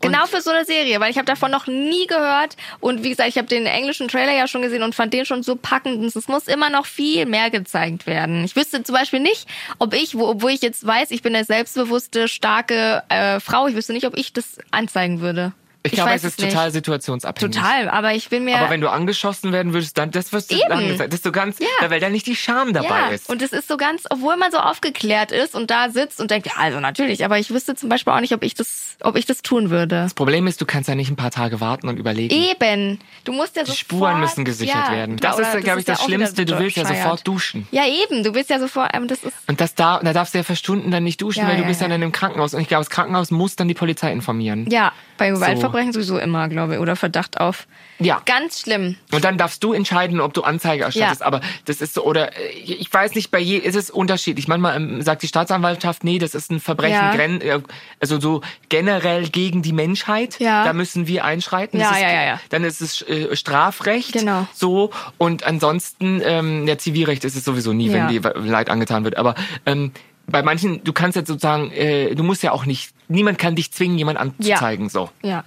Genau 0.01 0.25
für 0.27 0.41
so 0.41 0.51
eine 0.51 0.65
Serie, 0.65 0.99
weil 0.99 1.09
ich 1.09 1.17
habe 1.17 1.25
davon 1.25 1.49
noch 1.49 1.65
nie 1.67 2.05
gehört 2.05 2.57
und 2.79 3.03
wie 3.03 3.09
gesagt, 3.09 3.29
ich 3.29 3.37
habe 3.37 3.47
den 3.47 3.65
englischen 3.65 4.07
Trailer 4.07 4.33
ja 4.33 4.47
schon 4.47 4.61
gesehen 4.61 4.83
und 4.83 4.93
fand 4.93 5.13
den 5.13 5.25
schon 5.25 5.41
so 5.41 5.55
packend. 5.55 5.97
und 5.97 6.15
Es 6.15 6.27
muss 6.27 6.47
immer 6.47 6.69
noch 6.69 6.85
viel 6.85 7.25
mehr 7.25 7.49
gezeigt 7.49 8.05
werden. 8.05 8.43
Ich 8.43 8.55
wüsste 8.55 8.83
zum 8.83 8.93
Beispiel 8.93 9.19
nicht, 9.19 9.47
ob 9.79 9.93
ich, 9.93 10.15
wo, 10.15 10.27
obwohl 10.27 10.51
ich 10.51 10.61
jetzt 10.61 10.85
weiß, 10.85 11.11
ich 11.11 11.21
bin 11.23 11.35
eine 11.35 11.45
selbstbewusste, 11.45 12.27
starke 12.27 13.03
äh, 13.09 13.39
Frau, 13.39 13.67
ich 13.67 13.75
wüsste 13.75 13.93
nicht, 13.93 14.05
ob 14.05 14.15
ich 14.17 14.31
das 14.33 14.57
anzeigen 14.71 15.21
würde. 15.21 15.53
Ich 15.83 15.91
glaube, 15.91 16.09
weiß 16.11 16.23
es 16.23 16.31
ist 16.31 16.39
nicht. 16.39 16.51
total 16.51 16.71
situationsabhängig. 16.71 17.55
Total, 17.55 17.89
aber 17.89 18.13
ich 18.13 18.29
bin 18.29 18.43
mir 18.43 18.57
Aber 18.57 18.71
wenn 18.71 18.81
du 18.81 18.89
angeschossen 18.89 19.51
werden 19.51 19.71
würdest, 19.71 19.97
dann 19.99 20.09
das 20.09 20.33
wirst 20.33 20.51
du 20.51 20.55
Eben. 20.55 20.71
angezeigt. 20.71 21.13
Das 21.13 21.19
ist 21.19 21.23
so 21.23 21.31
ganz, 21.31 21.59
Ja. 21.59 21.89
weil 21.91 21.99
da 21.99 22.09
nicht 22.09 22.25
die 22.25 22.35
Scham 22.35 22.73
dabei 22.73 22.87
ja, 22.87 23.07
ist. 23.09 23.29
und 23.29 23.41
es 23.43 23.51
ist 23.53 23.67
so 23.67 23.77
ganz, 23.77 24.03
obwohl 24.09 24.35
man 24.35 24.51
so 24.51 24.57
aufgeklärt 24.57 25.31
ist 25.31 25.53
und 25.53 25.69
da 25.69 25.91
sitzt 25.91 26.19
und 26.19 26.31
denkt, 26.31 26.47
ja, 26.47 26.53
also 26.57 26.79
natürlich, 26.79 27.23
aber 27.23 27.37
ich 27.37 27.51
wüsste 27.51 27.75
zum 27.75 27.89
Beispiel 27.89 28.13
auch 28.13 28.19
nicht, 28.19 28.33
ob 28.33 28.43
ich 28.43 28.55
das, 28.55 28.84
ob 29.01 29.15
ich 29.15 29.25
das 29.25 29.41
tun 29.41 29.69
würde. 29.69 29.95
das 29.95 30.13
Problem 30.13 30.47
ist, 30.47 30.61
du 30.61 30.65
kannst 30.65 30.89
ja 30.89 30.95
nicht 30.95 31.09
ein 31.09 31.15
paar 31.15 31.31
Tage 31.31 31.59
warten 31.61 31.87
und 31.87 31.97
überlegen. 31.97 32.33
Eben. 32.33 32.99
Du 33.23 33.33
musst 33.33 33.55
ja 33.55 33.63
Die 33.63 33.71
sofort, 33.71 33.79
Spuren 33.79 34.19
müssen 34.19 34.45
gesichert 34.45 34.87
ja, 34.87 34.91
werden. 34.93 35.17
Das 35.17 35.39
ist, 35.39 35.57
glaube 35.63 35.79
ich, 35.79 35.85
das 35.85 36.03
Schlimmste. 36.03 36.45
Du 36.45 36.59
willst 36.59 36.77
ja 36.77 36.85
sofort 36.85 37.27
duschen. 37.27 37.67
Ja, 37.71 37.83
eben. 37.85 38.23
Du 38.23 38.33
willst 38.33 38.49
ja 38.49 38.59
sofort, 38.59 38.91
ähm, 38.93 39.07
das 39.07 39.23
ist, 39.23 39.33
Und 39.47 39.61
das 39.61 39.75
da, 39.75 39.99
da 40.03 40.13
darfst 40.13 40.33
du 40.33 40.39
ja 40.39 40.43
für 40.43 40.55
Stunden 40.55 40.91
dann 40.91 41.03
nicht 41.03 41.21
duschen, 41.21 41.43
Ja, 41.43 41.49
weil 41.49 41.57
du 41.57 41.63
bist 41.63 41.81
ja. 41.81 41.87
dann 41.87 41.95
in 41.95 42.03
einem 42.03 42.11
Krankenhaus. 42.11 42.53
Und 42.53 42.61
ich 42.61 42.67
glaube, 42.67 42.81
das 42.83 42.89
Krankenhaus 42.89 43.31
muss 43.31 43.55
dann 43.55 43.67
die 43.67 43.73
Polizei 43.73 44.11
informieren. 44.11 44.69
ja, 44.69 44.91
bei 45.17 45.29
Gewaltverbrechen 45.29 45.93
sowieso 45.93 46.17
immer, 46.17 46.49
glaube 46.49 46.73
ich, 46.75 46.79
oder 46.79 46.95
Verdacht 46.97 47.39
auf. 47.39 47.67
Ja. 47.99 48.21
Ganz 48.25 48.59
schlimm. 48.59 48.97
Und 49.13 49.23
dann 49.23 49.37
darfst 49.37 49.63
du 49.63 49.71
entscheiden, 49.71 50.19
ob 50.19 50.33
du 50.33 50.41
Anzeige 50.43 50.83
erstattest. 50.83 51.21
Aber 51.21 51.39
das 51.63 51.79
ist 51.79 51.93
so, 51.93 52.03
oder 52.03 52.37
äh, 52.37 52.49
ich 52.51 52.91
weiß 52.91 53.15
nicht, 53.15 53.31
bei 53.31 53.39
je 53.39 53.57
ist 53.57 53.75
es 53.75 53.89
unterschiedlich. 53.89 54.49
Manchmal 54.49 54.75
ähm, 54.75 55.01
sagt 55.01 55.23
die 55.23 55.27
Staatsanwaltschaft, 55.27 56.03
nee, 56.03 56.19
das 56.19 56.35
ist 56.35 56.51
ein 56.51 56.59
Verbrechen, 56.59 57.39
äh, 57.41 57.61
also 58.01 58.19
so 58.19 58.41
generell 58.85 59.27
gegen 59.29 59.61
die 59.61 59.73
Menschheit. 59.73 60.39
Ja. 60.39 60.63
Da 60.63 60.73
müssen 60.73 61.07
wir 61.07 61.25
einschreiten. 61.25 61.79
Ja, 61.79 61.91
ist, 61.91 62.01
ja, 62.01 62.11
ja, 62.11 62.23
ja. 62.25 62.39
Dann 62.49 62.63
ist 62.63 62.81
es 62.81 63.01
äh, 63.01 63.35
Strafrecht. 63.35 64.13
Genau. 64.13 64.47
So. 64.53 64.91
Und 65.17 65.43
ansonsten, 65.43 66.21
ähm, 66.23 66.67
ja, 66.67 66.77
Zivilrecht 66.77 67.25
ist 67.25 67.35
es 67.35 67.43
sowieso 67.43 67.73
nie, 67.73 67.87
Ja. 67.87 67.93
wenn 67.93 68.07
dir 68.09 68.21
Leid 68.35 68.69
angetan 68.69 69.03
wird. 69.03 69.17
Aber 69.17 69.33
ähm, 69.65 69.91
bei 70.27 70.43
manchen, 70.43 70.83
du 70.83 70.93
kannst 70.93 71.15
jetzt 71.15 71.27
sozusagen, 71.27 71.71
äh, 71.71 72.13
du 72.15 72.23
musst 72.23 72.43
ja 72.43 72.51
auch 72.51 72.65
nicht, 72.65 72.91
niemand 73.07 73.39
kann 73.39 73.55
dich 73.55 73.71
zwingen, 73.71 73.97
jemand 73.97 74.19
anzuzeigen. 74.19 74.89
So. 74.89 75.09
Ja. 75.23 75.43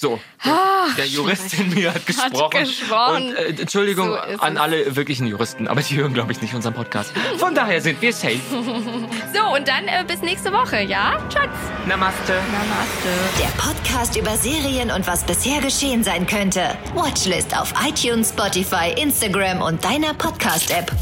So, 0.00 0.20
der 0.96 1.06
Jurist 1.06 1.54
in 1.58 1.74
mir 1.74 1.92
hat 1.94 2.06
gesprochen. 2.06 2.60
gesprochen. 2.60 3.26
Und 3.30 3.34
äh, 3.34 3.60
Entschuldigung 3.62 4.06
So 4.10 4.14
an 4.16 4.54
es. 4.54 4.60
alle 4.60 4.94
wirklichen 4.94 5.26
Juristen, 5.26 5.66
aber 5.66 5.82
die 5.82 5.96
hören, 5.96 6.14
glaube 6.14 6.30
ich, 6.30 6.40
nicht 6.40 6.54
unseren 6.54 6.72
Podcast. 6.74 7.10
Von 7.36 7.52
daher 7.56 7.80
sind 7.80 8.00
wir 8.00 8.12
safe. 8.12 8.38
So, 9.34 9.54
und 9.54 9.66
dann 9.68 9.88
äh, 9.88 10.04
bis 10.06 10.20
nächste 10.22 10.52
Woche, 10.52 10.80
ja? 10.82 11.18
Schatz. 11.32 11.50
Namaste. 11.86 12.32
Namaste. 12.52 13.08
Der 13.40 13.48
Podcast 13.60 14.16
über 14.16 14.36
Serien 14.36 14.90
und 14.92 15.06
was 15.06 15.24
bisher 15.24 15.60
geschehen 15.60 16.02
sein 16.04 16.26
könnte. 16.26 16.76
Watchlist 16.94 17.56
auf 17.58 17.74
iTunes, 17.86 18.30
Spotify, 18.30 18.94
Instagram 18.96 19.60
und 19.62 19.84
deiner 19.84 20.14
Podcast-App. 20.14 20.92